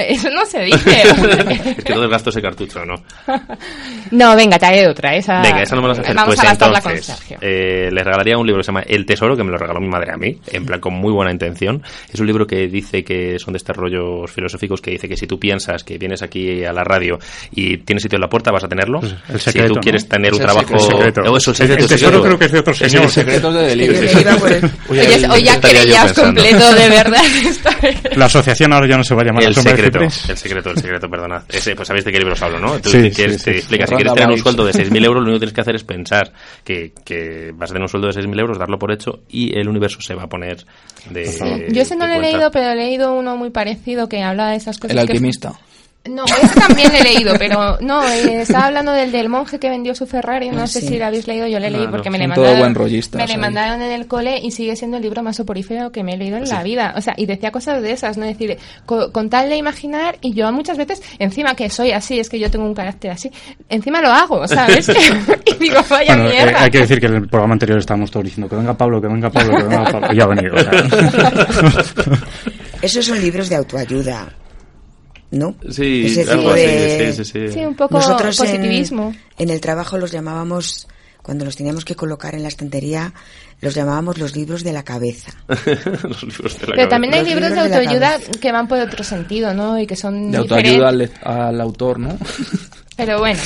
Eso 0.08 0.30
no 0.30 0.44
se 0.46 0.60
dice. 0.62 1.02
es 1.02 1.74
que 1.84 1.92
todo 1.92 2.04
el 2.04 2.10
gasto 2.10 2.30
ese 2.30 2.40
cartucho, 2.42 2.84
¿no? 2.84 2.94
no, 4.10 4.36
venga, 4.36 4.58
te 4.58 4.66
haré 4.66 4.88
otra. 4.88 5.14
Esa... 5.14 5.40
Venga, 5.42 5.62
esa 5.62 5.74
no 5.76 5.82
me 5.82 5.88
la 5.88 5.92
vas 5.94 5.98
a 5.98 6.02
hacer. 6.02 6.16
Vamos 6.16 6.34
pues 6.34 6.40
a 6.40 6.44
gastarla 6.50 6.78
entonces, 6.78 7.06
con 7.06 7.16
Sergio. 7.16 7.38
eh, 7.40 7.88
le 7.92 8.02
regalaría 8.04 8.36
un 8.38 8.46
libro 8.46 8.60
que 8.60 8.64
se 8.64 8.68
llama 8.72 8.82
El 8.86 9.06
Tesoro, 9.06 9.36
que 9.36 9.44
me 9.44 9.50
lo 9.50 9.58
regaló 9.58 9.80
mi 9.80 9.88
madre 9.88 10.12
a 10.12 10.16
mí, 10.16 10.38
en 10.52 10.66
plan 10.66 10.80
con 10.80 10.94
muy 10.94 11.12
buena 11.12 11.30
intención. 11.32 11.82
Es 12.12 12.20
un 12.20 12.26
libro 12.26 12.46
que 12.46 12.68
dice 12.68 13.04
que 13.04 13.38
son 13.38 13.52
de 13.52 13.58
estos 13.58 13.76
rollos 13.76 14.30
filosóficos 14.30 14.80
que 14.80 14.92
dice 14.92 15.08
que 15.08 15.16
si 15.16 15.26
tú 15.26 15.38
piensas 15.38 15.84
que 15.84 15.98
vienes 15.98 16.22
aquí 16.22 16.64
a 16.64 16.72
la 16.72 16.84
radio 16.84 17.18
y 17.52 17.78
tienes 17.78 18.02
sitio 18.02 18.16
en 18.16 18.22
la 18.22 18.28
puerta, 18.28 18.50
vas 18.50 18.64
a 18.64 18.68
tenerlo. 18.68 19.00
Pues 19.00 19.14
el 19.28 19.40
secreto, 19.40 19.66
si 19.68 19.72
tú 19.72 19.74
¿no? 19.76 19.80
quieres 19.82 20.08
tener 20.08 20.32
un 20.32 20.40
trabajo... 20.40 20.74
El 20.74 20.80
secreto. 20.80 21.20
No, 21.22 21.36
eso, 21.36 21.50
el 21.50 21.56
secreto, 21.56 21.82
el 21.84 21.88
tesoro 21.88 21.98
secreto. 22.18 22.22
creo 22.24 22.38
que 22.38 22.44
es 22.46 22.52
de 22.52 22.58
otro 22.58 22.72
Es 22.72 22.78
señor. 22.78 22.96
el 22.96 23.02
Los 23.04 23.12
secretos 23.12 23.54
de 23.54 23.72
el- 23.72 24.70
Oye, 24.88 25.28
hoy 25.28 25.42
ya 25.42 25.60
pensando. 25.60 26.22
completo, 26.22 26.74
de 26.74 26.88
verdad. 26.88 27.22
La 28.16 28.26
asociación 28.26 28.72
ahora 28.72 28.88
ya 28.88 28.96
no 28.96 29.04
se 29.04 29.14
va 29.14 29.22
a 29.22 29.24
llamar 29.24 29.42
El 29.44 29.54
del 29.54 29.64
secreto, 29.92 30.30
el 30.30 30.36
secreto, 30.36 30.70
el 30.70 30.76
secreto, 30.78 31.08
perdonad. 31.10 31.42
Ese, 31.48 31.74
pues 31.76 31.88
sabéis 31.88 32.04
de 32.04 32.12
qué 32.12 32.18
libros 32.18 32.40
hablo, 32.42 32.58
¿no? 32.58 32.78
Tú, 32.80 32.90
Sí, 32.90 33.02
si 33.02 33.10
quieres, 33.10 33.38
sí, 33.38 33.44
te 33.44 33.52
sí. 33.52 33.58
explica, 33.58 33.86
si 33.86 33.94
quieres 33.94 34.14
tener 34.14 34.30
un 34.30 34.38
sueldo 34.38 34.64
de 34.64 34.72
6.000 34.72 35.04
euros, 35.04 35.22
lo 35.22 35.28
único 35.30 35.34
que 35.34 35.38
tienes 35.46 35.54
que 35.54 35.60
hacer 35.60 35.74
es 35.76 35.84
pensar 35.84 36.32
que, 36.64 36.92
que 37.04 37.52
vas 37.54 37.70
a 37.70 37.74
tener 37.74 37.82
un 37.82 37.88
sueldo 37.88 38.08
de 38.08 38.14
6.000 38.14 38.40
euros, 38.40 38.58
darlo 38.58 38.78
por 38.78 38.92
hecho 38.92 39.20
y 39.28 39.58
el 39.58 39.68
universo 39.68 40.00
se 40.00 40.14
va 40.14 40.24
a 40.24 40.28
poner 40.28 40.64
de... 41.10 41.68
Yo 41.72 41.82
ese 41.82 41.96
no 41.96 42.06
lo 42.06 42.14
he 42.14 42.20
leído, 42.20 42.50
pero 42.50 42.70
he 42.70 42.76
leído 42.76 43.14
uno 43.14 43.36
muy 43.36 43.50
parecido 43.50 44.08
que 44.08 44.22
habla 44.22 44.50
de 44.50 44.56
esas 44.56 44.78
cosas. 44.78 44.96
El 44.96 45.06
que- 45.06 45.12
alquimista. 45.12 45.52
No, 46.08 46.24
ese 46.24 46.58
también 46.58 46.90
le 46.94 47.00
he 47.00 47.04
leído, 47.04 47.34
pero 47.38 47.76
no, 47.82 48.02
eh, 48.08 48.40
estaba 48.40 48.68
hablando 48.68 48.90
del 48.92 49.12
del 49.12 49.28
monje 49.28 49.58
que 49.58 49.68
vendió 49.68 49.94
su 49.94 50.06
Ferrari, 50.06 50.48
no 50.48 50.62
Ah, 50.62 50.66
sé 50.66 50.80
sí. 50.80 50.88
si 50.88 50.98
lo 50.98 51.04
habéis 51.04 51.26
leído, 51.28 51.46
yo 51.46 51.58
le 51.60 51.70
leí 51.70 51.84
No, 51.84 51.90
porque 51.90 52.08
me 52.08 52.16
le 52.16 52.26
mandaron, 52.26 52.58
buen 52.74 52.90
me 53.12 53.26
le 53.26 53.36
mandaron 53.36 53.82
en 53.82 53.92
el 53.92 54.06
cole 54.06 54.38
y 54.42 54.50
sigue 54.50 54.76
siendo 54.76 54.96
el 54.96 55.02
libro 55.02 55.22
más 55.22 55.36
soporífero 55.36 55.92
que 55.92 56.02
me 56.02 56.14
he 56.14 56.16
leído 56.16 56.38
en 56.38 56.48
la 56.48 56.62
vida, 56.62 56.94
o 56.96 57.02
sea, 57.02 57.12
y 57.18 57.26
decía 57.26 57.52
cosas 57.52 57.82
de 57.82 57.92
esas, 57.92 58.16
no 58.16 58.24
decir, 58.24 58.56
co- 58.86 59.12
con, 59.12 59.28
tal 59.28 59.50
de 59.50 59.56
imaginar 59.58 60.16
y 60.22 60.32
yo 60.32 60.50
muchas 60.52 60.78
veces, 60.78 61.02
encima 61.18 61.54
que 61.54 61.68
soy 61.68 61.92
así, 61.92 62.18
es 62.18 62.30
que 62.30 62.38
yo 62.38 62.50
tengo 62.50 62.64
un 62.64 62.74
carácter 62.74 63.10
así, 63.10 63.30
encima 63.68 64.00
lo 64.00 64.08
hago, 64.08 64.48
¿sabes? 64.48 64.88
y 65.44 65.54
digo, 65.62 65.80
vaya 65.90 66.14
Bueno, 66.16 66.30
eh, 66.30 66.32
mierda. 66.32 66.62
hay 66.62 66.70
que 66.70 66.78
decir 66.78 66.98
que 66.98 67.06
en 67.08 67.14
el 67.16 67.28
programa 67.28 67.52
anterior 67.52 67.78
estábamos 67.78 68.10
todos 68.10 68.24
diciendo 68.24 68.48
que 68.48 68.56
venga 68.56 68.72
Pablo, 68.72 69.02
que 69.02 69.06
venga 69.08 69.28
Pablo, 69.28 69.54
que 69.58 69.64
venga 69.64 69.84
Pablo. 69.92 70.08
Y 70.12 70.16
ya 70.16 70.24
ha 70.24 70.26
venido. 70.28 70.54
o 70.54 70.58
sea. 70.60 70.70
Esos 72.82 73.04
son 73.04 73.20
libros 73.20 73.50
de 73.50 73.56
autoayuda. 73.56 74.28
¿No? 75.30 75.54
Sí, 75.70 76.06
Ese 76.06 76.22
algo 76.30 76.42
tipo 76.42 76.50
así, 76.52 76.60
de- 76.62 77.12
sí, 77.14 77.24
sí, 77.24 77.32
sí. 77.48 77.52
Sí, 77.52 77.64
un 77.64 77.74
poco 77.76 77.94
Nosotros 77.94 78.38
en- 78.40 78.46
positivismo. 78.46 79.14
En, 79.38 79.50
el 79.50 79.60
trabajo 79.60 79.96
los 79.96 80.10
llamábamos, 80.10 80.88
cuando 81.22 81.44
los 81.44 81.54
teníamos 81.56 81.84
que 81.84 81.94
colocar 81.94 82.34
en 82.34 82.42
la 82.42 82.48
estantería, 82.48 83.12
los 83.60 83.74
llamábamos 83.74 84.18
los 84.18 84.34
libros 84.34 84.64
de 84.64 84.72
la 84.72 84.82
cabeza. 84.82 85.30
Los 85.48 86.22
libros 86.24 86.58
de 86.58 86.66
la 86.66 86.74
Pero 86.74 86.88
también 86.88 87.14
hay 87.14 87.20
Los 87.20 87.28
libros 87.28 87.50
de 87.50 87.56
libros 87.56 87.64
de 87.64 87.70
la 87.70 87.76
autoayuda 87.76 88.18
que 88.40 88.50
van 88.52 88.66
por 88.66 88.78
otro 88.80 89.04
sentido, 89.04 89.52
¿no? 89.54 89.78
Y 89.78 89.86
que 89.86 89.94
son 89.96 90.30
De 90.32 90.38
autoayuda 90.38 90.90
diferentes. 90.90 91.20
al, 91.24 91.36
al 91.48 91.60
autor, 91.60 91.98
¿no? 92.00 92.16
Pero 92.96 93.18
bueno, 93.20 93.40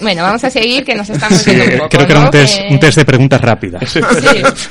bueno, 0.00 0.22
vamos 0.22 0.44
a 0.44 0.50
seguir 0.50 0.84
que 0.84 0.94
nos 0.94 1.08
estamos 1.10 1.40
Sí, 1.40 1.50
un 1.50 1.78
poco, 1.78 1.88
creo 1.88 2.06
que 2.06 2.12
era 2.12 2.20
un 2.22 2.30
test, 2.30 2.56
Que- 2.58 2.68
un 2.70 2.78
test 2.80 2.98
de 2.98 3.04
preguntas 3.04 3.40
rápidas. 3.40 3.90
Sí, 3.90 4.00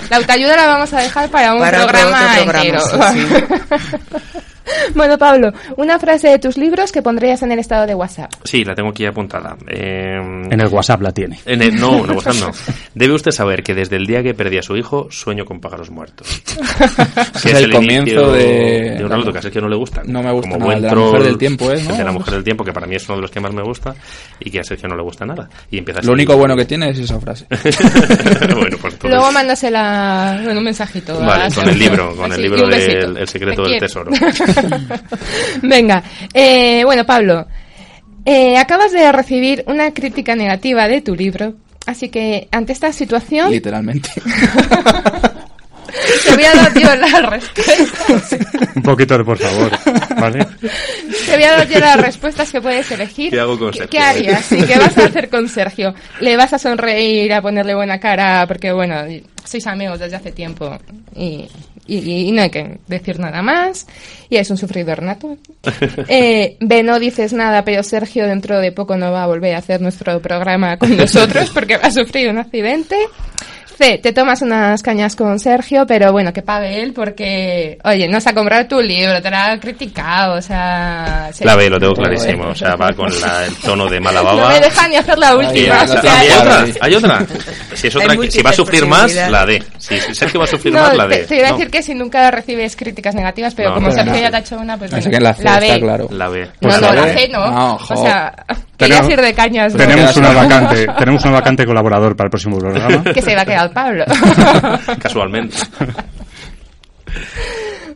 la 0.10 0.18
autoayuda 0.18 0.56
la 0.56 0.68
vamos 0.68 0.94
a 0.94 1.02
dejar 1.02 1.30
para 1.30 1.54
un 1.54 1.60
Para 1.60 1.80
programa, 1.82 2.32
otro 2.32 2.44
programa, 2.44 2.70
entero. 2.70 2.80
sí, 3.13 4.39
bueno, 4.95 5.17
Pablo, 5.17 5.51
una 5.78 5.99
frase 5.99 6.30
de 6.30 6.39
tus 6.39 6.58
libros 6.58 6.91
que 6.91 7.01
pondrías 7.01 7.41
en 7.43 7.51
el 7.51 7.60
estado 7.60 7.86
de 7.86 7.95
WhatsApp. 7.95 8.32
Sí, 8.43 8.63
la 8.63 8.75
tengo 8.75 8.89
aquí 8.89 9.06
apuntada. 9.06 9.56
Eh, 9.67 10.15
En 10.49 10.60
el 10.60 10.67
WhatsApp 10.67 11.01
la 11.01 11.12
tiene. 11.12 11.39
en 11.45 11.62
el- 11.62 11.75
no, 11.80 11.99
en 12.04 12.10
el 12.12 12.15
WhatsApp 12.17 12.36
no. 12.39 12.51
Debe 12.95 13.13
usted 13.13 13.32
saber 13.32 13.63
que 13.63 13.73
desde 13.73 13.95
el 13.97 14.06
día 14.08 14.23
que 14.23 14.34
perdí 14.34 14.58
a 14.58 14.62
su 14.63 14.75
hijo, 14.78 15.08
sueño 15.12 15.45
con 15.45 15.60
pájaros 15.60 15.89
muertos. 15.89 16.28
Es 17.45 17.54
el 17.62 17.71
comienzo 17.71 18.32
de- 18.32 18.95
de 18.97 19.04
un 19.04 19.10
relato 19.12 19.32
que 19.32 19.39
a 19.39 19.41
Sergio 19.41 19.62
no 19.62 19.69
le 19.69 19.75
gusta. 19.75 20.01
No 20.06 20.21
me 20.23 20.32
gusta 20.32 20.49
Como 20.51 20.60
nada, 20.60 20.65
buen 20.65 20.78
el 20.78 20.82
de 20.82 20.88
la 20.88 20.93
troll, 20.93 21.06
mujer 21.08 21.23
del 21.23 21.38
tiempo, 21.38 21.71
¿eh? 21.71 21.75
el 21.80 21.88
¿no? 21.88 21.95
de 21.95 22.04
la 22.04 22.12
mujer 22.12 22.34
del 22.34 22.43
tiempo, 22.43 22.63
que 22.63 22.73
para 22.73 22.88
mí 22.88 22.95
es 22.95 23.08
uno 23.08 23.17
de 23.17 23.21
los 23.21 23.32
que 23.32 23.39
más 23.39 23.54
me 23.54 23.62
gusta 23.62 23.93
y 24.39 24.49
que 24.49 24.60
a 24.60 24.63
Sergio 24.63 24.88
no 24.89 24.95
le 24.95 25.04
gusta 25.04 25.25
nada. 25.25 25.47
Y 25.69 25.78
empieza. 25.78 26.01
Lo 26.01 26.13
único 26.13 26.36
bueno 26.38 26.56
que 26.56 26.65
tiene 26.65 26.89
es 26.89 26.99
esa 26.99 27.19
frase. 27.19 27.45
bueno, 27.49 28.78
pues 28.82 28.93
entonces- 28.93 29.10
Luego 29.12 29.32
mándasela 29.32 30.39
bueno, 30.43 30.60
un 30.60 30.65
mensajito. 30.65 31.19
Vale, 31.19 31.54
con 31.54 31.69
el 31.69 31.78
libro, 31.80 32.15
con 32.15 32.32
el 32.32 32.41
libro 32.41 32.67
del 32.67 33.17
El 33.17 33.28
secreto 33.28 33.63
del 33.63 33.80
tesoro. 33.80 34.12
Venga, 35.62 36.04
eh, 36.34 36.84
bueno, 36.86 37.06
Pablo, 37.06 37.48
eh, 38.26 38.58
acabas 38.58 38.91
de 38.91 39.12
recibir 39.12 39.63
una 39.68 39.91
crítica 39.94 40.36
negativa 40.36 40.88
de 40.88 41.02
tu 41.02 41.15
libro, 41.15 41.54
así 41.86 42.10
que 42.10 42.48
ante 42.52 42.74
esta 42.74 42.91
situación 42.91 43.52
Literalmente. 43.52 44.10
te 46.26 46.36
voy 46.36 46.44
a 46.44 46.54
dar 46.56 46.74
yo 46.74 46.96
las 46.96 47.30
respuestas. 47.30 48.39
Un 48.76 48.82
poquito 48.84 49.18
de 49.18 49.24
por 49.24 49.38
favor. 49.38 49.72
¿Vale? 50.20 50.46
Te 51.26 51.36
voy 51.36 51.44
a 51.44 51.52
dar 51.58 51.68
yo 51.70 51.80
las 51.80 51.98
respuestas 52.02 52.52
que 52.52 52.62
puedes 52.62 52.89
elegir. 52.91 53.30
¿Qué 53.32 53.39
hago 53.39 53.58
con 53.58 53.72
¿Qué- 53.72 53.80
Sergio? 53.80 53.91
¿Qué 53.91 54.00
harías? 54.00 54.52
¿Y 54.52 54.62
qué 54.63 54.78
vas 54.78 54.98
a 54.98 55.06
hacer 55.06 55.30
con 55.30 55.48
Sergio? 55.48 55.94
¿Le 56.20 56.36
vas 56.36 56.54
a 56.54 56.60
sonreír, 56.60 57.32
a 57.34 57.41
ponerle 57.41 57.76
buena 57.76 58.00
cara? 58.00 58.46
Porque, 58.48 58.72
bueno, 58.72 58.96
sois 59.44 59.65
amigos 59.68 60.00
desde 60.00 60.15
hace 60.18 60.32
tiempo 60.32 60.78
y, 61.15 61.48
y- 61.88 62.28
y 62.28 62.32
no 62.32 62.41
hay 62.41 62.50
que 62.50 62.80
decir 62.88 63.19
nada 63.19 63.41
más. 63.41 63.88
Y 64.30 64.38
es 64.38 64.50
un 64.50 64.58
sufridor 64.58 65.02
nato. 65.04 65.38
Eh, 66.08 66.58
B, 66.60 66.84
no 66.84 67.00
dices 67.00 67.34
nada, 67.34 67.63
pero 67.63 67.82
Sergio 67.84 68.26
dentro 68.28 68.60
de 68.60 68.71
poco 68.71 68.98
no 68.98 69.12
va 69.12 69.24
a 69.24 69.28
volver 69.28 69.56
a 69.56 69.60
hacer 69.60 69.82
nuestro 69.82 70.19
programa 70.21 70.78
con 70.78 70.95
nosotros 70.98 71.50
porque 71.54 71.78
va 71.78 71.88
a 71.88 71.91
sufrir 71.91 72.30
un 72.30 72.38
accidente. 72.38 72.95
C, 73.78 73.98
te 73.98 74.14
tomas 74.14 74.42
unas 74.42 74.82
cañas 74.82 75.16
con 75.16 75.38
Sergio, 75.40 75.86
pero 75.86 76.12
bueno, 76.12 76.32
que 76.32 76.42
pague 76.42 76.82
él 76.82 76.94
porque, 76.94 77.78
oye, 77.84 78.08
no 78.08 78.22
se 78.22 78.30
ha 78.30 78.34
comprado 78.34 78.66
tu 78.68 78.80
libro, 78.82 79.22
te 79.22 79.30
lo 79.30 79.36
ha 79.38 79.58
criticado, 79.60 80.36
o 80.36 80.42
sea... 80.42 81.30
se- 81.34 81.44
La 81.44 81.56
B, 81.56 81.70
lo 81.70 81.78
tengo 81.80 81.94
clarísimo. 81.94 82.46
O 82.50 82.56
sea, 82.56 82.76
va 82.76 82.94
con 82.94 83.10
la- 83.20 83.46
el 83.46 83.56
tono 83.58 83.88
de 83.88 84.00
mala 84.00 84.22
baba. 84.22 84.42
No 84.44 84.48
me 84.50 84.60
deja 84.62 84.88
ni 84.88 84.96
hacer 84.96 85.18
la 85.18 85.36
última. 85.36 85.84
o 85.84 85.88
sea, 85.88 86.20
hay 86.20 86.30
otra, 86.30 86.66
hay 86.82 86.96
otra. 86.96 87.26
Si, 87.74 87.88
es 87.88 87.96
otra 87.96 88.16
si 88.30 88.42
va 88.42 88.50
a 88.52 88.54
sufrir 88.54 88.86
más, 88.86 89.14
la 89.30 89.46
D. 89.46 89.62
Si 89.78 90.00
si 90.00 90.16
Sergio 90.16 90.40
va 90.40 90.46
a 90.46 90.50
sufrir 90.50 90.74
No, 90.74 90.80
más, 90.82 90.96
la 90.96 91.08
D. 91.08 91.18
te 91.26 91.36
iba 91.38 91.48
a 91.48 91.52
No, 91.52 91.58
decir 91.58 91.72
que 91.72 91.84
si 91.84 91.94
nunca 91.94 92.32
recibes 92.32 92.76
críticas 92.76 93.14
negativas, 93.16 93.54
pero 93.56 93.70
No, 93.70 93.76
como 93.76 93.92
Sergio 93.92 94.14
no. 94.14 94.20
ya 94.20 94.30
te 94.32 94.38
ha 94.38 94.40
hecho 94.40 94.58
una, 94.58 94.78
pues 94.78 94.94
Así 94.94 95.10
que 95.10 95.20
la 95.20 95.34
C 95.34 95.44
la 95.44 95.60
B. 95.60 95.68
está 95.68 95.80
claro. 95.80 96.08
La 96.12 96.30
B. 96.30 96.46
No, 96.46 96.52
Pues 96.62 96.76
no, 96.82 96.88
la 96.88 96.94
la 96.94 97.06
B. 97.06 97.14
C 97.14 97.28
no. 97.30 97.52
No, 97.52 97.76
o 97.76 97.98
sea, 97.98 98.34
querías 98.78 99.02
Tenemos- 99.02 99.20
ir 99.20 99.22
de 99.26 99.34
cañas. 99.34 99.74
¿no? 99.74 99.80
Tenemos 99.80 100.18
una 100.18 100.34
vacante, 100.34 100.88
tenemos 101.00 101.24
una 101.26 101.34
vacante 101.34 101.66
colaborador 101.66 102.16
para 102.16 102.28
el 102.28 102.32
próximo 102.32 102.58
programa. 102.58 103.04
Que 103.14 103.22
se 103.22 103.36
va 103.36 103.42
a 103.42 103.46
quedar 103.46 103.72
Pablo. 103.74 104.06
Casualmente. 105.02 105.58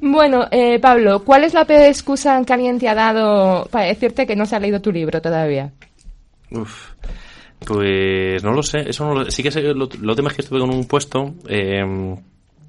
bueno, 0.02 0.48
eh, 0.52 0.80
Pablo, 0.80 1.24
¿cuál 1.24 1.44
es 1.44 1.54
la 1.54 1.66
peor 1.66 1.84
excusa 1.84 2.42
que 2.46 2.54
alguien 2.54 2.80
te 2.80 2.88
ha 2.88 2.96
dado 2.96 3.68
para 3.72 3.86
decirte 3.86 4.26
que 4.26 4.36
no 4.36 4.46
se 4.46 4.56
ha 4.56 4.60
leído 4.60 4.82
tu 4.82 4.92
libro 4.92 5.22
todavía? 5.22 5.72
Uf. 6.52 6.92
Pues 7.66 8.42
no 8.44 8.54
lo 8.54 8.64
sé, 8.64 8.80
eso 8.90 9.06
no 9.06 9.14
lo, 9.16 9.30
sí 9.32 9.44
que 9.44 9.52
sé, 9.52 9.62
lo, 9.62 9.90
lo 10.02 10.16
tema 10.16 10.30
es 10.30 10.36
que 10.36 10.42
estuve 10.44 10.60
con 10.62 10.74
un 10.74 10.86
puesto 10.86 11.34
eh, 11.50 11.84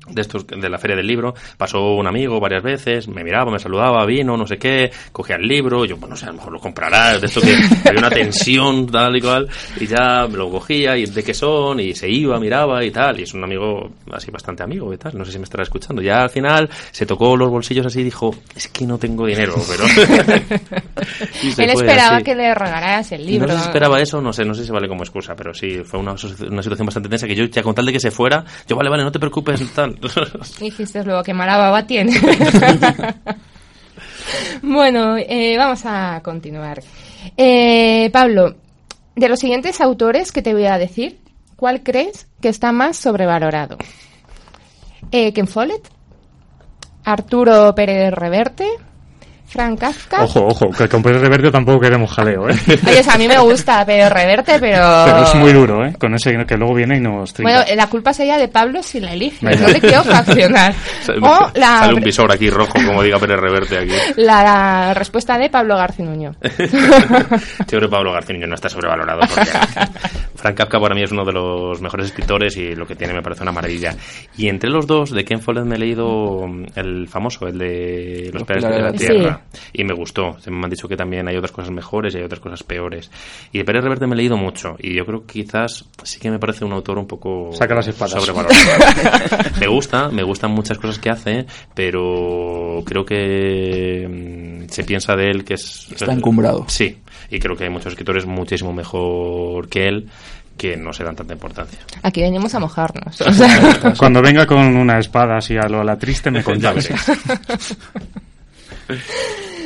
de 0.09 0.23
estos 0.23 0.47
de 0.47 0.69
la 0.69 0.79
feria 0.79 0.97
del 0.97 1.07
libro, 1.07 1.35
pasó 1.57 1.95
un 1.95 2.07
amigo 2.07 2.41
varias 2.41 2.63
veces, 2.63 3.09
me 3.09 3.23
miraba, 3.23 3.51
me 3.53 3.59
saludaba, 3.59 4.05
vino, 4.07 4.37
no 4.37 4.47
sé 4.47 4.59
qué, 4.59 4.91
cogía 5.13 5.37
el 5.37 5.47
libro, 5.47 5.85
yo, 5.85 5.97
bueno, 5.97 6.15
no 6.15 6.17
sé, 6.17 6.27
a 6.27 6.29
lo 6.29 6.35
mejor 6.35 6.53
lo 6.53 6.61
comprará, 6.61 7.19
de 7.19 7.27
esto 7.27 7.41
que 7.41 7.55
había 7.89 8.01
una 8.01 8.11
tensión 8.11 8.87
tal 8.87 9.17
y 9.17 9.21
cual, 9.21 9.49
y 9.79 9.87
ya 9.87 10.27
lo 10.27 10.51
cogía, 10.51 10.97
y 10.97 11.07
de 11.07 11.23
qué 11.23 11.35
son, 11.35 11.81
y 11.81 11.95
se 11.95 12.09
iba, 12.09 12.39
miraba 12.41 12.85
y 12.85 12.91
tal, 12.91 13.21
y 13.21 13.25
es 13.25 13.35
un 13.35 13.45
amigo 13.45 13.91
así 14.13 14.31
bastante 14.31 14.63
amigo 14.63 14.93
y 14.93 14.97
tal, 14.97 15.17
no 15.17 15.25
sé 15.25 15.33
si 15.33 15.39
me 15.39 15.45
estará 15.45 15.63
escuchando. 15.63 16.03
Ya 16.03 16.23
al 16.23 16.31
final 16.31 16.69
se 16.91 17.07
tocó 17.07 17.37
los 17.37 17.51
bolsillos 17.51 17.87
así 17.87 18.01
y 18.01 18.05
dijo, 18.05 18.35
es 18.55 18.69
que 18.69 18.87
no 18.87 18.99
tengo 18.99 19.27
dinero, 19.27 19.55
pero... 19.69 19.85
Él 21.59 21.71
esperaba 21.71 22.17
así. 22.17 22.25
que 22.25 22.35
le 22.35 22.55
regalaras 22.55 23.13
el 23.13 23.27
libro. 23.27 23.47
No 23.47 23.55
sé 23.55 23.61
si 23.61 23.67
esperaba 23.67 24.01
eso, 24.01 24.21
no 24.21 24.33
sé, 24.33 24.45
no 24.45 24.55
sé 24.55 24.65
si 24.65 24.73
vale 24.73 24.89
como 24.89 25.03
excusa, 25.03 25.35
pero 25.37 25.55
sí, 25.55 25.83
fue 25.85 26.01
una, 26.01 26.13
una 26.13 26.63
situación 26.63 26.87
bastante 26.87 27.09
tensa 27.09 27.27
que 27.27 27.35
yo, 27.35 27.45
ya 27.45 27.63
con 27.63 27.75
tal 27.75 27.87
de 27.87 27.93
que 27.93 28.01
se 28.01 28.11
fuera, 28.11 28.45
yo, 28.67 28.77
vale, 28.77 28.91
vale, 28.91 29.05
no 29.05 29.13
te 29.13 29.19
preocupes, 29.19 29.61
tal. 29.73 29.90
Dijiste 30.61 31.05
luego 31.05 31.23
que 31.23 31.35
mala 31.35 31.57
baba 31.57 31.87
tiene. 31.87 32.13
bueno, 34.63 35.17
eh, 35.17 35.57
vamos 35.57 35.83
a 35.85 36.21
continuar. 36.23 36.83
Eh, 37.37 38.11
Pablo, 38.13 38.57
de 39.17 39.29
los 39.29 39.39
siguientes 39.39 39.81
autores 39.81 40.33
que 40.33 40.43
te 40.43 40.55
voy 40.55 40.67
a 40.67 40.79
decir, 40.79 41.19
¿cuál 41.57 41.83
crees 41.83 42.27
que 42.41 42.49
está 42.49 42.73
más 42.73 42.97
sobrevalorado? 42.97 43.77
Eh, 45.13 45.33
¿Ken 45.33 45.47
Follett? 45.47 45.89
¿Arturo 47.05 47.75
Pérez 47.75 48.13
Reverte? 48.13 48.69
¿Frank 49.51 49.81
Kafka? 49.81 50.23
Ojo, 50.23 50.47
ojo, 50.47 50.71
que 50.71 50.89
con 50.89 51.03
Pérez 51.03 51.21
Reverte 51.21 51.51
tampoco 51.51 51.81
queremos 51.81 52.11
jaleo, 52.13 52.49
¿eh? 52.49 52.55
Oye, 52.87 53.01
o 53.01 53.03
sea, 53.03 53.15
a 53.15 53.19
mí 53.19 53.27
me 53.27 53.39
gusta 53.39 53.85
Pérez 53.85 54.11
Reverte, 54.13 54.59
pero... 54.61 55.03
Pero 55.05 55.23
es 55.25 55.35
muy 55.35 55.53
duro, 55.53 55.85
¿eh? 55.85 55.95
Con 55.99 56.15
ese 56.15 56.31
que 56.47 56.57
luego 56.57 56.75
viene 56.75 56.97
y 56.99 57.01
nos 57.01 57.33
trinca. 57.35 57.53
Bueno, 57.53 57.75
la 57.75 57.89
culpa 57.89 58.13
sería 58.15 58.39
de 58.39 58.47
Pablo 58.49 58.83
si 58.83 59.01
la 59.01 59.13
elige. 59.13 59.45
Venga. 59.45 59.67
No 59.67 59.73
te 59.73 59.81
quiero 59.81 60.05
fraccionar. 60.05 60.75
O 61.23 61.51
la, 61.55 61.81
Sale 61.81 61.95
un 61.95 62.01
visor 62.01 62.31
aquí 62.33 62.49
rojo, 62.51 62.73
como 62.73 63.03
diga 63.03 63.19
Pérez 63.19 63.41
Reverte 63.41 63.79
aquí. 63.79 63.93
la, 64.17 64.43
la 64.43 64.95
respuesta 64.95 65.37
de 65.37 65.51
Pablo 65.51 65.77
Garcinuño. 65.77 66.33
Yo 66.41 67.67
creo 67.67 67.81
que 67.81 67.89
Pablo 67.89 68.13
García 68.13 68.35
Niño 68.35 68.47
no 68.47 68.55
está 68.55 68.69
sobrevalorado 68.69 69.21
porque 69.21 69.51
Frank 70.41 70.57
Kafka 70.57 70.81
para 70.81 70.95
mí 70.95 71.03
es 71.03 71.13
uno 71.13 71.25
de 71.25 71.33
los 71.33 71.83
mejores 71.83 72.07
escritores 72.07 72.57
y 72.57 72.75
lo 72.75 72.87
que 72.87 72.97
tiene 72.97 73.13
me 73.13 73.21
parece 73.21 73.43
una 73.43 73.53
maravilla. 73.53 73.95
Y 74.39 74.49
entre 74.49 74.71
los 74.71 74.87
dos, 74.87 75.11
de 75.11 75.25
Ken 75.25 75.41
Follett 75.41 75.67
me 75.67 75.77
he 75.77 75.79
leído 75.79 76.47
el 76.77 77.09
famoso, 77.09 77.47
el 77.47 77.59
de 77.59 78.31
Los, 78.33 78.45
Pérez 78.45 78.65
de 78.65 78.81
la 78.81 78.93
Tierra. 78.93 79.43
Y 79.73 79.85
me 79.85 79.93
gustó. 79.93 80.37
Me 80.47 80.65
han 80.65 80.71
dicho 80.71 80.89
que 80.89 80.97
también 80.97 81.29
hay 81.29 81.37
otras 81.37 81.53
cosas 81.53 81.71
mejores 81.71 82.15
y 82.15 82.19
hay 82.19 82.25
otras 82.25 82.41
cosas 82.41 82.63
peores. 82.63 83.11
Y 83.53 83.59
de 83.59 83.65
Pérez 83.65 83.83
Reverte 83.83 84.07
me 84.07 84.15
he 84.15 84.17
leído 84.17 84.39
mucho. 84.39 84.77
Y 84.79 84.95
yo 84.95 85.05
creo 85.05 85.27
que 85.27 85.43
quizás 85.43 85.85
sí 86.05 86.19
que 86.19 86.31
me 86.31 86.39
parece 86.39 86.65
un 86.65 86.73
autor 86.73 86.99
un 86.99 87.07
poco 87.07 87.51
Saca 87.53 87.75
las 87.75 87.89
espadas. 87.89 88.13
sobrevalorado. 88.13 88.55
me 89.61 89.67
gusta, 89.67 90.09
me 90.09 90.23
gustan 90.23 90.53
muchas 90.53 90.79
cosas 90.79 90.99
que 90.99 91.11
hace, 91.11 91.45
pero 91.75 92.83
creo 92.87 93.05
que 93.05 94.07
mm, 94.09 94.69
se 94.71 94.85
piensa 94.85 95.15
de 95.17 95.31
él 95.31 95.45
que 95.45 95.55
es... 95.55 95.89
Está 95.93 96.13
encumbrado. 96.13 96.65
Sí, 96.69 96.97
y 97.31 97.39
creo 97.39 97.57
que 97.57 97.65
hay 97.65 97.71
muchos 97.71 97.93
escritores 97.93 98.27
muchísimo 98.27 98.73
mejor 98.73 99.69
que 99.69 99.89
él 99.89 100.09
que 100.57 100.77
no 100.77 100.93
se 100.93 101.03
dan 101.05 101.17
tanta 101.17 101.33
importancia. 101.33 101.79
Aquí 102.03 102.21
venimos 102.21 102.55
a 102.55 102.59
mojarnos. 102.59 103.17
Cuando 103.99 104.21
venga 104.21 104.47
con 104.47 104.59
una 104.59 104.99
espada 104.99 105.39
así 105.39 105.57
a 105.57 105.67
lo 105.69 105.81
a 105.81 105.85
la 105.85 105.97
triste 105.99 106.31
me 106.31 106.43
contáis. 106.43 106.91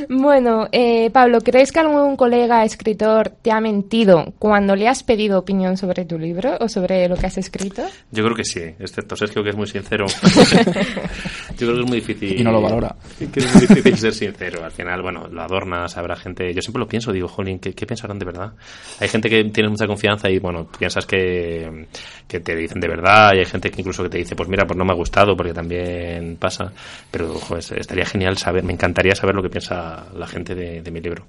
Bueno, 0.09 0.69
eh, 0.73 1.11
Pablo, 1.11 1.41
¿crees 1.41 1.73
que 1.73 1.81
algún 1.81 2.17
colega 2.17 2.65
escritor 2.65 3.31
te 3.31 3.53
ha 3.53 3.61
mentido 3.61 4.35
cuando 4.39 4.77
le 4.77 4.89
has 4.89 5.03
pedido 5.03 5.39
opinión 5.39 5.77
sobre 5.77 6.05
tu 6.05 6.19
libro 6.19 6.57
o 6.61 6.69
sobre 6.69 7.09
lo 7.09 7.17
que 7.17 7.27
has 7.27 7.39
escrito? 7.39 7.83
Yo 8.11 8.25
creo 8.25 8.37
que 8.37 8.45
sí, 8.45 8.61
excepto 8.61 9.17
Sergio, 9.17 9.43
que 9.43 9.51
es 9.51 9.57
muy 9.57 9.67
sincero. 9.67 10.07
Yo 11.59 11.67
creo 11.67 11.75
que 11.75 11.81
es 11.81 11.89
muy 11.89 12.01
difícil. 12.01 12.41
Y 12.41 12.45
no 12.45 12.53
lo 12.53 12.61
valora. 12.61 12.95
Que 13.19 13.41
es 13.41 13.55
muy 13.55 13.67
difícil 13.67 13.97
ser 13.97 14.15
sincero. 14.15 14.65
Al 14.65 14.73
final, 14.73 15.03
bueno, 15.03 15.29
lo 15.29 15.43
adornas, 15.43 15.97
habrá 15.97 16.17
gente. 16.17 16.53
Yo 16.53 16.61
siempre 16.61 16.81
lo 16.81 16.89
pienso, 16.89 17.13
digo, 17.13 17.29
jolín, 17.29 17.59
¿qué, 17.59 17.73
qué 17.75 17.87
pensarán 17.87 18.19
de 18.19 18.25
verdad? 18.25 18.53
Hay 19.01 19.09
gente 19.09 19.29
que 19.29 19.45
tiene 19.45 19.69
mucha 19.69 19.87
confianza 19.87 20.29
y, 20.31 20.39
bueno, 20.39 20.67
piensas 20.79 21.07
que, 21.07 21.87
que 22.27 22.41
te 22.41 22.57
dicen 22.57 22.81
de 22.81 22.89
verdad 22.89 23.33
y 23.35 23.39
hay 23.39 23.47
gente 23.47 23.71
que 23.71 23.81
incluso 23.81 24.03
que 24.03 24.09
te 24.09 24.19
dice, 24.19 24.35
pues 24.35 24.49
mira, 24.49 24.67
pues 24.67 24.77
no 24.77 24.85
me 24.85 24.93
ha 24.93 24.97
gustado 24.97 25.37
porque 25.37 25.53
también 25.53 26.37
pasa. 26.37 26.73
Pero, 27.11 27.35
joder, 27.35 27.65
estaría 27.79 28.05
genial 28.05 28.37
saber, 28.37 28.65
me 28.65 28.73
encantaría 28.73 29.15
saber 29.15 29.35
lo 29.35 29.43
que 29.43 29.51
piensa 29.51 29.94
la 30.15 30.27
gente 30.27 30.55
de, 30.55 30.83
de 30.83 30.91
mi 30.91 31.01
libro. 31.01 31.27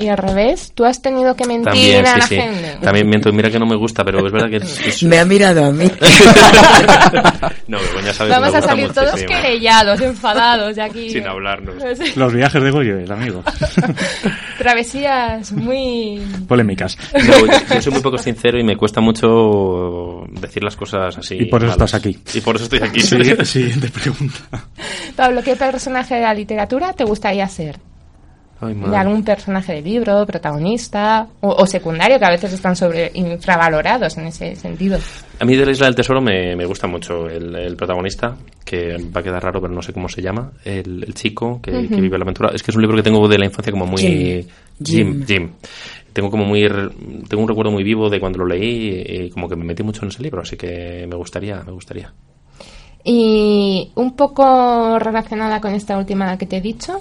Y 0.00 0.06
al 0.08 0.16
revés, 0.16 0.70
tú 0.76 0.84
has 0.84 1.02
tenido 1.02 1.34
que 1.34 1.44
mentir 1.44 1.64
También, 1.72 2.06
a 2.06 2.12
sí, 2.14 2.18
la 2.20 2.26
sí. 2.28 2.36
gente. 2.36 2.76
También 2.80 3.08
miento, 3.08 3.32
mira 3.32 3.50
que 3.50 3.58
no 3.58 3.66
me 3.66 3.74
gusta, 3.74 4.04
pero 4.04 4.24
es 4.24 4.32
verdad 4.32 4.48
que 4.48 4.56
es... 4.58 4.86
es- 4.86 5.02
Me 5.02 5.18
ha 5.18 5.24
mirado 5.24 5.64
a 5.64 5.72
mí. 5.72 5.86
no, 7.66 7.78
Begoña 7.80 8.12
sabe 8.12 8.30
que 8.30 8.36
Vamos 8.36 8.52
me 8.52 8.58
a 8.58 8.62
salir 8.62 8.92
todos 8.92 9.20
querellados, 9.24 10.00
enfadados 10.00 10.76
de 10.76 10.82
aquí. 10.82 11.10
Sin 11.10 11.26
hablarnos. 11.26 11.74
Los 12.16 12.32
viajes 12.32 12.62
de 12.62 12.70
Goyo, 12.70 12.96
el 12.98 13.10
amigo. 13.10 13.42
Travesías 14.58 15.52
muy... 15.52 16.20
Polémicas. 16.46 16.96
No, 17.14 17.38
yo, 17.46 17.46
yo 17.74 17.82
soy 17.82 17.92
muy 17.92 18.02
poco 18.02 18.18
sincero 18.18 18.58
y 18.58 18.62
me 18.64 18.76
cuesta 18.76 19.00
mucho 19.00 20.24
decir 20.40 20.62
las 20.62 20.76
cosas 20.76 21.16
así. 21.18 21.36
Y 21.40 21.44
por 21.46 21.60
eso 21.62 21.72
malas. 21.72 21.86
estás 21.92 21.94
aquí. 22.00 22.18
Y 22.34 22.40
por 22.40 22.54
eso 22.56 22.64
estoy 22.64 22.80
aquí. 22.82 23.00
Sí, 23.00 23.16
siguiente 23.44 23.88
pregunta. 23.88 24.38
Pablo, 25.16 25.42
¿qué 25.42 25.56
personaje 25.56 26.14
de 26.16 26.20
la 26.22 26.34
literatura 26.34 26.92
te 26.92 27.04
gustaría 27.04 27.48
ser? 27.48 27.78
Ay, 28.60 28.74
de 28.74 28.96
algún 28.96 29.22
personaje 29.22 29.74
de 29.74 29.82
libro, 29.82 30.26
protagonista 30.26 31.28
o, 31.40 31.48
o 31.50 31.66
secundario, 31.66 32.18
que 32.18 32.24
a 32.24 32.30
veces 32.30 32.52
están 32.52 32.74
sobre 32.74 33.10
infravalorados 33.14 34.18
en 34.18 34.26
ese 34.26 34.56
sentido. 34.56 34.98
A 35.38 35.44
mí 35.44 35.54
de 35.54 35.64
la 35.64 35.70
Isla 35.70 35.86
del 35.86 35.94
Tesoro 35.94 36.20
me, 36.20 36.56
me 36.56 36.64
gusta 36.64 36.88
mucho 36.88 37.28
el, 37.28 37.54
el 37.54 37.76
protagonista, 37.76 38.36
que 38.64 38.96
va 39.14 39.20
a 39.20 39.22
quedar 39.22 39.42
raro, 39.42 39.60
pero 39.60 39.72
no 39.72 39.80
sé 39.80 39.92
cómo 39.92 40.08
se 40.08 40.20
llama, 40.20 40.50
el, 40.64 41.04
el 41.04 41.14
chico 41.14 41.60
que, 41.62 41.70
que 41.88 42.00
vive 42.00 42.18
la 42.18 42.24
aventura. 42.24 42.50
Es 42.52 42.62
que 42.62 42.72
es 42.72 42.76
un 42.76 42.82
libro 42.82 42.96
que 42.96 43.04
tengo 43.04 43.28
de 43.28 43.38
la 43.38 43.44
infancia 43.44 43.70
como 43.70 43.86
muy... 43.86 44.00
Jim. 44.00 44.44
Jim. 44.82 45.24
Jim. 45.24 45.50
Tengo 46.12 46.28
como 46.28 46.44
muy... 46.44 46.62
Tengo 47.28 47.42
un 47.42 47.48
recuerdo 47.48 47.70
muy 47.70 47.84
vivo 47.84 48.10
de 48.10 48.18
cuando 48.18 48.40
lo 48.40 48.46
leí 48.46 49.04
y 49.06 49.30
como 49.30 49.48
que 49.48 49.54
me 49.54 49.64
metí 49.64 49.84
mucho 49.84 50.02
en 50.02 50.08
ese 50.08 50.22
libro, 50.22 50.42
así 50.42 50.56
que 50.56 51.06
me 51.08 51.14
gustaría, 51.16 51.62
me 51.62 51.70
gustaría. 51.70 52.12
Y 53.04 53.92
un 53.94 54.16
poco 54.16 54.98
relacionada 54.98 55.60
con 55.60 55.72
esta 55.74 55.96
última 55.96 56.36
que 56.36 56.46
te 56.46 56.56
he 56.56 56.60
dicho, 56.60 57.00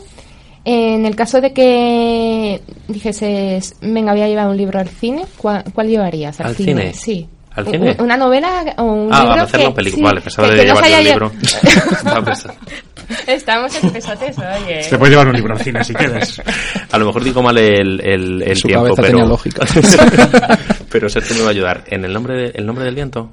en 0.70 1.06
el 1.06 1.16
caso 1.16 1.40
de 1.40 1.54
que 1.54 2.62
dijeses, 2.90 3.76
venga, 3.82 4.12
voy 4.12 4.22
a 4.22 4.28
llevar 4.28 4.48
un 4.50 4.58
libro 4.58 4.80
al 4.80 4.90
cine, 4.90 5.24
¿cuál, 5.38 5.64
cuál 5.74 5.88
llevarías 5.88 6.40
al, 6.42 6.48
¿Al 6.48 6.56
cine? 6.56 6.94
Sí. 6.94 7.26
¿Al 7.56 7.66
cine? 7.68 7.96
Una 8.00 8.18
novela 8.18 8.76
o 8.78 8.84
un 8.84 9.10
Ah, 9.14 9.22
libro 9.24 9.40
a 9.40 9.44
hacerlo 9.44 9.64
que, 9.66 9.70
en 9.70 9.74
película. 9.76 9.98
sí, 9.98 10.04
vale, 10.04 10.22
pensaba 10.22 10.48
que- 10.50 10.54
de 10.56 10.60
que 10.62 10.68
se 10.68 10.74
llevar 10.74 10.86
el 10.86 10.94
haya 10.94 11.10
libro. 11.10 11.32
Estamos 13.28 13.84
en 13.84 13.90
pesotes, 13.92 14.36
oye. 14.38 14.82
Te 14.90 14.98
puedes 14.98 15.12
llevar 15.12 15.28
un 15.30 15.36
libro 15.36 15.54
al 15.54 15.62
cine 15.62 15.84
si 15.84 15.94
quieres. 15.94 16.42
A 16.92 16.98
lo 16.98 17.06
mejor 17.06 17.24
digo 17.24 17.42
mal 17.42 17.58
el, 17.58 18.02
el, 18.06 18.44
el 18.44 18.58
Su 18.58 18.68
tiempo, 18.68 18.84
cabeza 18.88 19.02
pero... 19.02 19.18
tenía 19.18 19.26
lógica. 19.30 19.66
pero 20.92 21.08
Sergio 21.10 21.36
me 21.38 21.42
va 21.44 21.48
a 21.48 21.52
ayudar. 21.52 21.84
¿En 21.88 22.04
el 22.04 22.12
nombre, 22.14 22.34
de- 22.36 22.52
el 22.56 22.66
nombre 22.66 22.84
del 22.84 22.96
viento? 22.96 23.32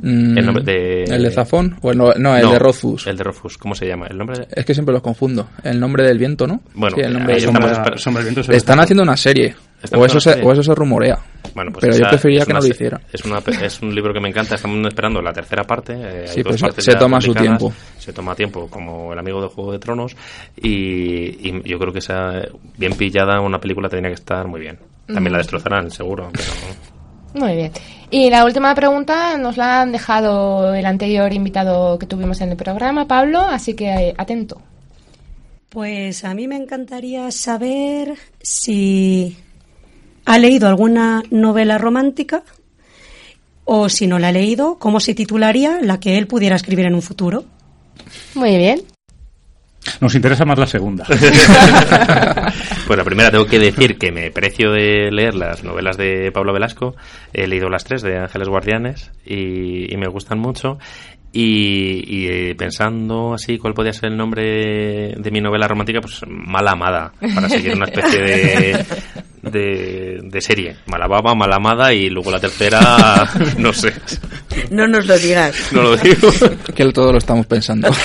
Mm, 0.00 0.38
El 0.38 0.46
nombre 0.46 0.64
de- 0.64 1.04
¿El 1.04 1.22
de 1.22 1.30
Zafón? 1.30 1.76
O 1.82 1.90
el 1.90 1.98
no, 1.98 2.12
no, 2.16 2.36
el 2.36 2.42
No, 2.42 2.52
de 2.52 2.58
Rothfuss. 2.58 3.06
El 3.06 3.16
de 3.16 3.24
Rofus, 3.24 3.58
¿cómo 3.58 3.74
se 3.74 3.86
llama? 3.86 4.06
El 4.06 4.16
nombre 4.18 4.38
de... 4.40 4.46
Es 4.50 4.64
que 4.64 4.72
siempre 4.74 4.92
los 4.92 5.02
confundo. 5.02 5.48
El 5.64 5.80
nombre 5.80 6.04
del 6.04 6.18
viento, 6.18 6.46
¿no? 6.46 6.60
Bueno, 6.74 6.96
Sí, 6.96 7.02
el 7.02 7.12
nombre 7.14 7.40
Sombra 7.40 8.22
del 8.22 8.22
viento 8.24 8.40
Están 8.40 8.54
está- 8.54 8.82
haciendo 8.82 9.02
una 9.02 9.16
serie. 9.16 9.54
O 9.94 10.04
eso, 10.04 10.18
se, 10.20 10.42
o 10.42 10.52
eso 10.52 10.62
se 10.62 10.74
rumorea. 10.74 11.18
Bueno, 11.54 11.70
pues 11.72 11.82
Pero 11.84 11.96
yo 11.96 12.08
preferiría 12.08 12.44
que 12.44 12.52
no 12.52 12.58
lo 12.60 12.66
hiciera. 12.66 13.00
Es, 13.12 13.24
una, 13.24 13.38
es 13.62 13.80
un 13.80 13.94
libro 13.94 14.12
que 14.12 14.20
me 14.20 14.28
encanta. 14.28 14.56
Estamos 14.56 14.84
esperando 14.88 15.22
la 15.22 15.32
tercera 15.32 15.62
parte. 15.62 15.92
eh, 15.94 16.20
hay 16.22 16.28
Sí, 16.28 16.42
dos 16.42 16.60
pues 16.60 16.84
se- 16.84 16.94
toma 16.96 17.20
su 17.20 17.32
tiempo. 17.32 17.72
Se 17.96 18.12
toma 18.12 18.34
tiempo, 18.34 18.68
como 18.68 19.12
el 19.12 19.18
amigo 19.20 19.40
de 19.40 19.46
Juego 19.48 19.70
de 19.72 19.78
Tronos. 19.78 20.16
Y, 20.56 21.48
y 21.48 21.62
yo 21.68 21.78
creo 21.78 21.92
que 21.92 22.00
esa 22.00 22.42
bien 22.76 22.94
pillada 22.94 23.40
una 23.40 23.60
película 23.60 23.88
tendría 23.88 24.10
que 24.10 24.20
estar 24.20 24.46
muy 24.48 24.60
bien. 24.60 24.78
También 25.06 25.32
la 25.32 25.38
destrozarán, 25.38 25.90
seguro. 25.90 26.30
Pero... 26.32 27.44
Muy 27.46 27.54
bien. 27.56 27.72
Y 28.10 28.30
la 28.30 28.44
última 28.44 28.74
pregunta 28.74 29.36
nos 29.36 29.58
la 29.58 29.82
han 29.82 29.92
dejado 29.92 30.74
el 30.74 30.86
anterior 30.86 31.30
invitado 31.32 31.98
que 31.98 32.06
tuvimos 32.06 32.40
en 32.40 32.50
el 32.50 32.56
programa, 32.56 33.06
Pablo, 33.06 33.40
así 33.40 33.74
que 33.74 33.88
eh, 33.88 34.14
atento. 34.16 34.62
Pues 35.68 36.24
a 36.24 36.32
mí 36.32 36.48
me 36.48 36.56
encantaría 36.56 37.30
saber 37.30 38.14
si 38.40 39.36
ha 40.24 40.38
leído 40.38 40.68
alguna 40.68 41.22
novela 41.30 41.76
romántica 41.76 42.42
o 43.64 43.90
si 43.90 44.06
no 44.06 44.18
la 44.18 44.28
ha 44.28 44.32
leído, 44.32 44.78
cómo 44.78 45.00
se 45.00 45.14
titularía 45.14 45.80
la 45.82 46.00
que 46.00 46.16
él 46.16 46.26
pudiera 46.26 46.56
escribir 46.56 46.86
en 46.86 46.94
un 46.94 47.02
futuro. 47.02 47.44
Muy 48.34 48.56
bien. 48.56 48.80
Nos 50.00 50.14
interesa 50.14 50.46
más 50.46 50.58
la 50.58 50.66
segunda. 50.66 51.06
Pues 52.88 52.96
la 52.96 53.04
primera 53.04 53.30
tengo 53.30 53.44
que 53.44 53.58
decir 53.58 53.98
que 53.98 54.10
me 54.10 54.30
precio 54.30 54.72
de 54.72 55.10
leer 55.12 55.34
las 55.34 55.62
novelas 55.62 55.98
de 55.98 56.32
Pablo 56.32 56.54
Velasco. 56.54 56.96
He 57.34 57.46
leído 57.46 57.68
las 57.68 57.84
tres 57.84 58.00
de 58.00 58.16
Ángeles 58.16 58.48
Guardianes 58.48 59.10
y, 59.26 59.92
y 59.92 59.96
me 59.98 60.08
gustan 60.08 60.38
mucho. 60.38 60.78
Y, 61.30 62.02
y, 62.06 62.26
eh, 62.28 62.54
pensando 62.56 63.34
así 63.34 63.58
cuál 63.58 63.74
podía 63.74 63.92
ser 63.92 64.08
el 64.10 64.16
nombre 64.16 65.12
de 65.18 65.30
mi 65.30 65.42
novela 65.42 65.68
romántica, 65.68 66.00
pues 66.00 66.22
Mala 66.26 66.70
Amada, 66.70 67.12
para 67.34 67.50
seguir 67.50 67.74
una 67.74 67.84
especie 67.84 68.22
de, 68.22 68.86
de, 69.42 70.20
de 70.22 70.40
serie. 70.40 70.76
Mala 70.86 71.06
Baba, 71.06 71.34
Mala 71.34 71.56
Amada 71.56 71.92
y 71.92 72.08
luego 72.08 72.30
la 72.30 72.40
tercera, 72.40 73.28
no 73.58 73.74
sé, 73.74 73.92
No 74.70 74.88
nos 74.88 75.04
lo 75.06 75.18
digas. 75.18 75.70
no 75.72 75.82
lo 75.82 75.96
digo. 75.98 76.30
Que 76.74 76.90
todo 76.90 77.12
lo 77.12 77.18
estamos 77.18 77.44
pensando. 77.46 77.90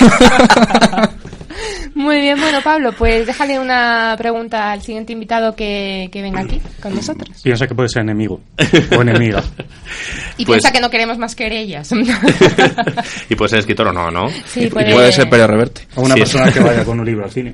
Muy 2.04 2.20
bien, 2.20 2.38
bueno, 2.38 2.60
Pablo, 2.62 2.92
pues 2.92 3.26
déjale 3.26 3.58
una 3.58 4.14
pregunta 4.18 4.72
al 4.72 4.82
siguiente 4.82 5.14
invitado 5.14 5.56
que, 5.56 6.10
que 6.12 6.20
venga 6.20 6.40
aquí 6.40 6.60
con 6.82 6.94
nosotros. 6.94 7.40
Piensa 7.42 7.66
que 7.66 7.74
puede 7.74 7.88
ser 7.88 8.02
enemigo 8.02 8.40
o 8.96 9.00
enemiga. 9.02 9.42
Y 10.36 10.44
Pues- 10.44 10.60
piensa 10.60 10.70
que 10.70 10.80
no 10.80 10.90
queremos 10.90 11.16
más 11.16 11.34
querellas. 11.34 11.90
y 13.30 13.34
puede 13.34 13.48
ser 13.48 13.60
escritor 13.60 13.88
o 13.88 13.92
no, 13.92 14.10
¿no? 14.10 14.28
sí, 14.46 14.64
Y- 14.64 14.66
puede, 14.68 14.92
Puede 14.92 15.12
ser 15.12 15.30
Pérez 15.30 15.46
Reverte. 15.46 15.80
O 15.94 16.02
una 16.02 16.14
Sí. 16.14 16.20
persona 16.20 16.52
que 16.52 16.60
vaya 16.60 16.84
con 16.84 17.00
un 17.00 17.06
libro 17.06 17.24
al 17.24 17.30
cine. 17.30 17.52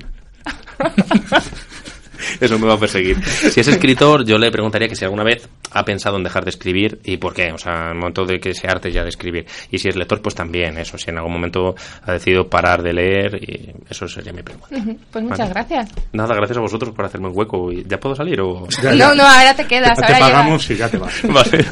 Eso 2.45 2.57
me 2.57 2.67
va 2.67 2.73
a 2.73 2.77
perseguir. 2.79 3.23
Si 3.23 3.59
es 3.59 3.67
escritor, 3.67 4.25
yo 4.25 4.37
le 4.37 4.51
preguntaría 4.51 4.87
que 4.87 4.95
si 4.95 5.05
alguna 5.05 5.23
vez 5.23 5.47
ha 5.71 5.85
pensado 5.85 6.17
en 6.17 6.23
dejar 6.23 6.43
de 6.43 6.49
escribir 6.49 6.99
y 7.03 7.17
por 7.17 7.33
qué. 7.33 7.51
O 7.51 7.57
sea, 7.57 7.73
en 7.73 7.89
el 7.89 7.95
momento 7.95 8.25
de 8.25 8.39
que 8.39 8.53
se 8.53 8.67
arte 8.67 8.91
ya 8.91 9.03
de 9.03 9.09
escribir. 9.09 9.45
Y 9.69 9.77
si 9.77 9.89
es 9.89 9.95
lector, 9.95 10.21
pues 10.21 10.33
también 10.33 10.77
eso. 10.77 10.97
Si 10.97 11.09
en 11.09 11.17
algún 11.17 11.33
momento 11.33 11.75
ha 12.03 12.13
decidido 12.13 12.49
parar 12.49 12.81
de 12.81 12.93
leer, 12.93 13.35
y 13.35 13.71
eso 13.89 14.07
sería 14.07 14.33
mi 14.33 14.41
pregunta. 14.41 14.67
Pues 15.11 15.23
muchas 15.23 15.39
Vale. 15.39 15.51
gracias. 15.51 15.89
Nada, 16.13 16.33
gracias 16.35 16.57
a 16.57 16.61
vosotros 16.61 16.93
por 16.95 17.05
hacerme 17.05 17.27
un 17.27 17.37
hueco. 17.37 17.71
¿Y 17.71 17.85
¿Ya 17.87 17.99
puedo 17.99 18.15
salir 18.15 18.41
o...? 18.41 18.67
Ya, 18.81 18.93
ya. 18.93 19.07
No, 19.07 19.15
no, 19.15 19.23
ahora 19.23 19.55
te 19.55 19.65
quedas. 19.65 19.97
Te 20.01 20.05
ahora 20.05 20.19
pagamos 20.19 20.69
y 20.71 20.75
ya 20.75 20.89
te 20.89 20.97
vas. 20.97 21.21
Vale. 21.23 21.65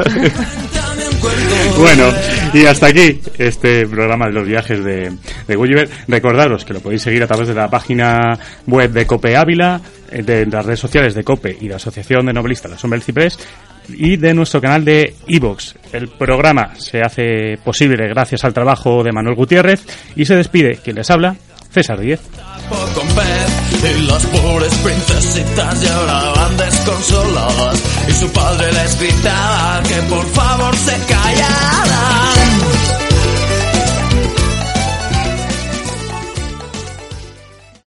Bueno, 1.78 2.06
y 2.54 2.66
hasta 2.66 2.88
aquí 2.88 3.20
este 3.38 3.88
programa 3.88 4.28
de 4.28 4.34
los 4.34 4.48
viajes 4.48 4.84
de, 4.84 5.18
de 5.48 5.56
Gulliver. 5.56 5.90
Recordaros 6.08 6.66
que 6.66 6.74
lo 6.74 6.80
podéis 6.80 7.02
seguir 7.02 7.24
a 7.24 7.28
través 7.28 7.48
de 7.48 7.54
la 7.54 7.70
página 7.70 8.38
web 8.68 8.92
de 8.92 9.06
Cope 9.06 9.36
Ávila, 9.36 9.82
de 10.12 10.46
las 10.46 10.66
redes 10.66 10.80
sociales 10.80 11.14
de 11.16 11.24
Cope 11.24 11.58
y 11.60 11.68
la 11.68 11.78
Asociación 11.78 12.26
de 12.26 12.34
Novelistas 12.34 12.72
La 12.72 12.78
Sombra 12.78 12.98
del 12.98 13.04
Ciprés 13.04 13.40
y 13.90 14.18
de 14.18 14.34
nuestro 14.34 14.62
canal 14.62 14.86
de 14.86 15.16
Evox. 15.28 15.76
El 15.92 16.10
programa 16.10 16.76
se 16.78 17.02
hace 17.02 17.58
posible 17.64 18.08
gracias 18.08 18.44
al 18.44 18.54
trabajo 18.54 19.04
de 19.04 19.12
Manuel 19.12 19.36
Gutiérrez 19.36 19.86
y 20.16 20.26
se 20.26 20.36
despide 20.36 20.80
quien 20.84 20.96
les 20.96 21.10
habla, 21.10 21.36
César 21.72 22.00
Díez. 22.00 22.22